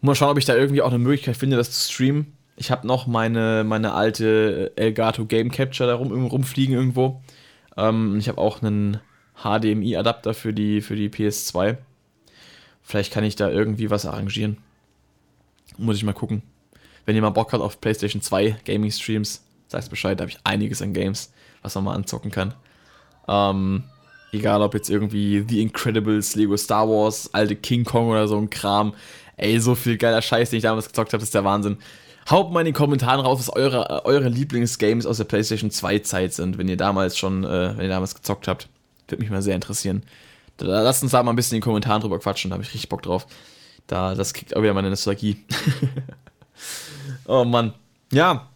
Mal 0.00 0.14
schauen, 0.14 0.30
ob 0.30 0.38
ich 0.38 0.44
da 0.44 0.54
irgendwie 0.54 0.82
auch 0.82 0.90
eine 0.90 0.98
Möglichkeit 0.98 1.36
finde, 1.36 1.56
das 1.56 1.70
zu 1.70 1.92
streamen. 1.92 2.32
Ich 2.56 2.70
habe 2.70 2.86
noch 2.86 3.06
meine, 3.06 3.64
meine 3.64 3.94
alte 3.94 4.72
Elgato 4.76 5.24
Game 5.24 5.50
Capture 5.50 5.88
da 5.88 5.96
rum, 5.96 6.26
rumfliegen 6.26 6.74
irgendwo. 6.74 7.22
Ähm, 7.76 8.16
ich 8.18 8.28
habe 8.28 8.38
auch 8.38 8.62
einen 8.62 9.00
HDMI-Adapter 9.42 10.34
für 10.34 10.52
die, 10.52 10.80
für 10.80 10.94
die 10.94 11.08
PS2. 11.08 11.78
Vielleicht 12.82 13.12
kann 13.12 13.24
ich 13.24 13.34
da 13.34 13.50
irgendwie 13.50 13.90
was 13.90 14.06
arrangieren. 14.06 14.58
Muss 15.78 15.96
ich 15.96 16.04
mal 16.04 16.12
gucken. 16.12 16.42
Wenn 17.06 17.16
ihr 17.16 17.22
mal 17.22 17.30
Bock 17.30 17.52
habt 17.52 17.62
auf 17.62 17.80
PlayStation 17.80 18.22
2 18.22 18.58
Gaming-Streams, 18.64 19.42
sagt 19.68 19.90
Bescheid, 19.90 20.18
da 20.18 20.22
habe 20.22 20.30
ich 20.30 20.38
einiges 20.44 20.82
an 20.82 20.92
Games, 20.92 21.32
was 21.62 21.74
man 21.74 21.84
mal 21.84 21.94
anzocken 21.94 22.30
kann. 22.30 22.54
Ähm, 23.26 23.84
egal 24.34 24.62
ob 24.62 24.74
jetzt 24.74 24.90
irgendwie 24.90 25.44
The 25.48 25.62
Incredibles, 25.62 26.34
Lego 26.34 26.56
Star 26.56 26.88
Wars, 26.88 27.30
alte 27.32 27.56
King 27.56 27.84
Kong 27.84 28.08
oder 28.08 28.28
so 28.28 28.36
ein 28.36 28.50
Kram. 28.50 28.94
Ey, 29.36 29.58
so 29.58 29.74
viel 29.74 29.96
geiler 29.96 30.22
Scheiß, 30.22 30.50
den 30.50 30.58
ich 30.58 30.62
damals 30.62 30.86
gezockt 30.86 31.12
habe, 31.12 31.22
ist 31.22 31.34
der 31.34 31.44
Wahnsinn. 31.44 31.78
Haut 32.30 32.52
mal 32.52 32.60
in 32.60 32.66
den 32.66 32.74
Kommentaren 32.74 33.20
raus, 33.20 33.38
was 33.38 33.50
eure, 33.50 34.06
eure 34.06 34.28
Lieblingsgames 34.28 35.04
aus 35.04 35.18
der 35.18 35.24
PlayStation 35.24 35.70
2 35.70 35.98
Zeit 36.00 36.32
sind, 36.32 36.56
wenn 36.56 36.68
ihr 36.68 36.76
damals 36.76 37.18
schon, 37.18 37.44
äh, 37.44 37.76
wenn 37.76 37.84
ihr 37.84 37.90
damals 37.90 38.14
gezockt 38.14 38.48
habt. 38.48 38.68
Würde 39.08 39.22
mich 39.22 39.30
mal 39.30 39.42
sehr 39.42 39.54
interessieren. 39.54 40.02
Da, 40.56 40.82
lasst 40.82 41.02
uns 41.02 41.12
da 41.12 41.22
mal 41.22 41.32
ein 41.32 41.36
bisschen 41.36 41.56
in 41.56 41.60
den 41.60 41.64
Kommentaren 41.64 42.00
drüber 42.00 42.18
quatschen, 42.18 42.50
da 42.50 42.54
habe 42.54 42.62
ich 42.62 42.70
richtig 42.72 42.88
Bock 42.88 43.02
drauf. 43.02 43.26
Da, 43.86 44.14
das 44.14 44.32
kriegt 44.32 44.56
auch 44.56 44.62
wieder 44.62 44.72
meine 44.72 44.88
Nostalgie. 44.88 45.44
oh 47.26 47.44
Mann. 47.44 47.74
Ja. 48.12 48.48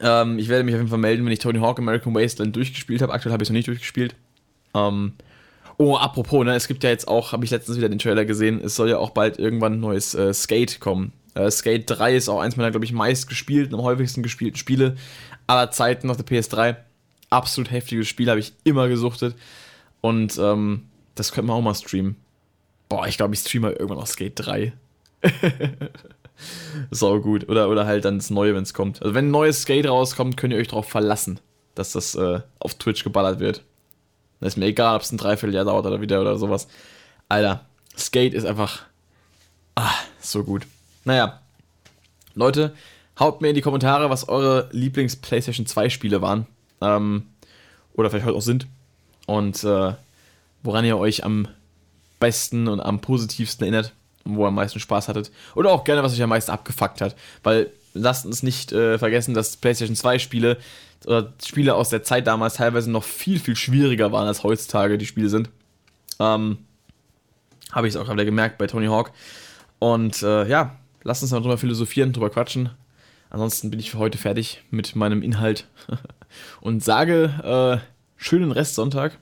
Ähm, 0.00 0.38
ich 0.38 0.48
werde 0.48 0.64
mich 0.64 0.74
auf 0.74 0.80
jeden 0.80 0.90
Fall 0.90 0.98
melden, 0.98 1.24
wenn 1.24 1.32
ich 1.32 1.38
Tony 1.38 1.58
Hawk 1.60 1.78
American 1.78 2.14
Wasteland 2.14 2.54
durchgespielt 2.54 3.00
habe. 3.00 3.14
Aktuell 3.14 3.32
habe 3.32 3.42
ich 3.42 3.46
es 3.46 3.50
noch 3.50 3.56
nicht 3.56 3.68
durchgespielt. 3.68 4.14
Ähm, 4.76 5.12
oh, 5.78 5.96
apropos, 5.96 6.44
ne, 6.44 6.54
es 6.54 6.68
gibt 6.68 6.84
ja 6.84 6.90
jetzt 6.90 7.08
auch, 7.08 7.32
habe 7.32 7.44
ich 7.44 7.50
letztens 7.50 7.78
wieder 7.78 7.88
den 7.88 7.98
Trailer 7.98 8.24
gesehen, 8.24 8.60
es 8.62 8.76
soll 8.76 8.90
ja 8.90 8.98
auch 8.98 9.10
bald 9.10 9.38
irgendwann 9.38 9.74
ein 9.74 9.80
neues 9.80 10.14
äh, 10.14 10.32
Skate 10.32 10.80
kommen. 10.80 11.12
Äh, 11.34 11.50
Skate 11.50 11.84
3 11.86 12.16
ist 12.16 12.28
auch 12.28 12.40
eins 12.40 12.56
meiner, 12.56 12.70
glaube 12.70 12.84
ich, 12.84 12.92
meist 12.92 13.28
gespielten, 13.28 13.74
am 13.74 13.82
häufigsten 13.82 14.22
gespielten 14.22 14.56
Spiele 14.56 14.96
aller 15.46 15.70
Zeiten 15.70 16.10
auf 16.10 16.16
der 16.16 16.26
PS3. 16.26 16.76
Absolut 17.30 17.70
heftiges 17.70 18.08
Spiel, 18.08 18.30
habe 18.30 18.40
ich 18.40 18.52
immer 18.64 18.88
gesuchtet. 18.88 19.34
Und 20.00 20.38
ähm, 20.38 20.84
das 21.14 21.32
könnte 21.32 21.48
man 21.48 21.56
auch 21.56 21.62
mal 21.62 21.74
streamen. 21.74 22.16
Boah, 22.88 23.06
ich 23.06 23.16
glaube, 23.16 23.34
ich 23.34 23.40
streame 23.40 23.72
irgendwann 23.72 23.98
noch 23.98 24.06
Skate 24.06 24.32
3. 24.36 24.72
Sau 26.90 27.20
gut. 27.20 27.48
Oder, 27.48 27.68
oder 27.68 27.86
halt 27.86 28.04
dann 28.04 28.18
das 28.18 28.30
Neue, 28.30 28.54
wenn 28.54 28.62
es 28.62 28.74
kommt. 28.74 29.02
Also 29.02 29.14
wenn 29.14 29.28
ein 29.28 29.32
neues 29.32 29.62
Skate 29.62 29.88
rauskommt, 29.88 30.36
könnt 30.36 30.52
ihr 30.52 30.60
euch 30.60 30.68
darauf 30.68 30.88
verlassen, 30.88 31.40
dass 31.74 31.92
das 31.92 32.14
äh, 32.14 32.40
auf 32.60 32.74
Twitch 32.74 33.02
geballert 33.02 33.40
wird. 33.40 33.64
Das 34.40 34.54
ist 34.54 34.56
mir 34.56 34.66
egal, 34.66 34.96
ob 34.96 35.02
es 35.02 35.12
ein 35.12 35.18
Dreivierteljahr 35.18 35.64
dauert 35.64 35.86
oder 35.86 36.00
wieder 36.00 36.20
oder 36.20 36.36
sowas. 36.36 36.68
Alter, 37.28 37.64
Skate 37.96 38.34
ist 38.34 38.44
einfach 38.44 38.82
ah, 39.74 39.94
so 40.20 40.44
gut. 40.44 40.66
Naja, 41.04 41.40
Leute, 42.34 42.74
haut 43.18 43.40
mir 43.40 43.48
in 43.48 43.54
die 43.54 43.62
Kommentare, 43.62 44.10
was 44.10 44.28
eure 44.28 44.68
Lieblings-PlayStation 44.72 45.66
2 45.66 45.88
Spiele 45.88 46.20
waren. 46.20 46.46
Ähm, 46.80 47.26
oder 47.94 48.10
vielleicht 48.10 48.26
heute 48.26 48.36
auch 48.36 48.42
sind. 48.42 48.66
Und 49.26 49.64
äh, 49.64 49.94
woran 50.62 50.84
ihr 50.84 50.98
euch 50.98 51.24
am 51.24 51.48
besten 52.20 52.68
und 52.68 52.80
am 52.80 53.00
positivsten 53.00 53.64
erinnert, 53.64 53.92
wo 54.24 54.44
ihr 54.44 54.48
am 54.48 54.54
meisten 54.54 54.80
Spaß 54.80 55.08
hattet. 55.08 55.30
Oder 55.54 55.70
auch 55.70 55.84
gerne, 55.84 56.02
was 56.02 56.12
euch 56.12 56.22
am 56.22 56.30
meisten 56.30 56.50
abgefuckt 56.50 57.00
hat. 57.00 57.16
Weil 57.42 57.70
lasst 57.96 58.26
uns 58.26 58.42
nicht 58.42 58.72
äh, 58.72 58.98
vergessen, 58.98 59.34
dass 59.34 59.56
PlayStation 59.56 59.96
2 59.96 60.18
Spiele 60.18 60.58
oder 61.06 61.32
Spiele 61.44 61.74
aus 61.74 61.88
der 61.88 62.02
Zeit 62.02 62.26
damals 62.26 62.54
teilweise 62.54 62.90
noch 62.90 63.04
viel, 63.04 63.38
viel 63.38 63.56
schwieriger 63.56 64.12
waren, 64.12 64.26
als 64.26 64.42
heutzutage 64.42 64.98
die 64.98 65.06
Spiele 65.06 65.28
sind. 65.28 65.50
Ähm, 66.18 66.58
Habe 67.72 67.86
ich 67.86 67.94
es 67.94 68.00
auch 68.00 68.06
gerade 68.06 68.24
gemerkt 68.24 68.58
bei 68.58 68.66
Tony 68.66 68.86
Hawk. 68.86 69.12
Und 69.78 70.22
äh, 70.22 70.48
ja, 70.48 70.76
lasst 71.02 71.22
uns 71.22 71.32
mal 71.32 71.40
drüber 71.40 71.58
philosophieren, 71.58 72.12
drüber 72.12 72.30
quatschen. 72.30 72.70
Ansonsten 73.28 73.70
bin 73.70 73.80
ich 73.80 73.90
für 73.90 73.98
heute 73.98 74.18
fertig 74.18 74.62
mit 74.70 74.96
meinem 74.96 75.22
Inhalt 75.22 75.66
und 76.60 76.82
sage 76.82 77.82
äh, 77.82 77.86
schönen 78.16 78.52
Restsonntag. 78.52 79.18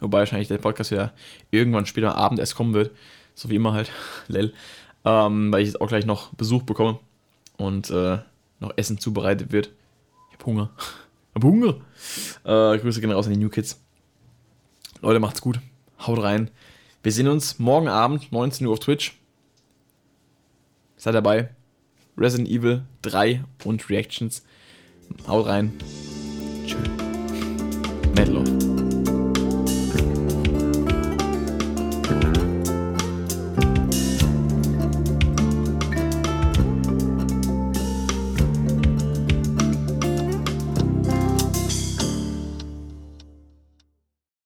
Wobei 0.00 0.18
wahrscheinlich 0.18 0.48
der 0.48 0.58
Podcast 0.58 0.90
ja 0.90 1.12
irgendwann 1.50 1.86
später 1.86 2.16
am 2.16 2.22
Abend 2.22 2.40
erst 2.40 2.56
kommen 2.56 2.74
wird. 2.74 2.90
So 3.34 3.50
wie 3.50 3.56
immer 3.56 3.72
halt. 3.72 3.90
Lel. 4.28 4.52
Ähm, 5.04 5.52
weil 5.52 5.60
ich 5.60 5.68
jetzt 5.68 5.80
auch 5.80 5.88
gleich 5.88 6.06
noch 6.06 6.34
Besuch 6.34 6.62
bekomme 6.62 6.98
und 7.56 7.90
äh, 7.90 8.18
noch 8.60 8.72
Essen 8.76 8.98
zubereitet 8.98 9.52
wird. 9.52 9.70
Ich 10.28 10.34
hab 10.34 10.46
Hunger. 10.46 10.70
hab 11.34 11.44
Hunger. 11.44 11.76
Äh, 12.44 12.78
Grüße 12.78 13.00
gehen 13.00 13.10
raus 13.10 13.26
an 13.26 13.32
die 13.32 13.38
New 13.38 13.48
Kids. 13.48 13.80
Leute, 15.00 15.20
macht's 15.20 15.40
gut. 15.40 15.60
Haut 16.00 16.22
rein. 16.22 16.50
Wir 17.02 17.12
sehen 17.12 17.28
uns 17.28 17.58
morgen 17.58 17.88
Abend, 17.88 18.32
19 18.32 18.66
Uhr 18.66 18.72
auf 18.72 18.80
Twitch. 18.80 19.18
Seid 20.96 21.14
dabei. 21.14 21.50
Resident 22.16 22.48
Evil 22.48 22.84
3 23.02 23.44
und 23.64 23.90
Reactions. 23.90 24.44
Haut 25.26 25.46
rein. 25.46 25.72
Tschüss. 26.66 27.03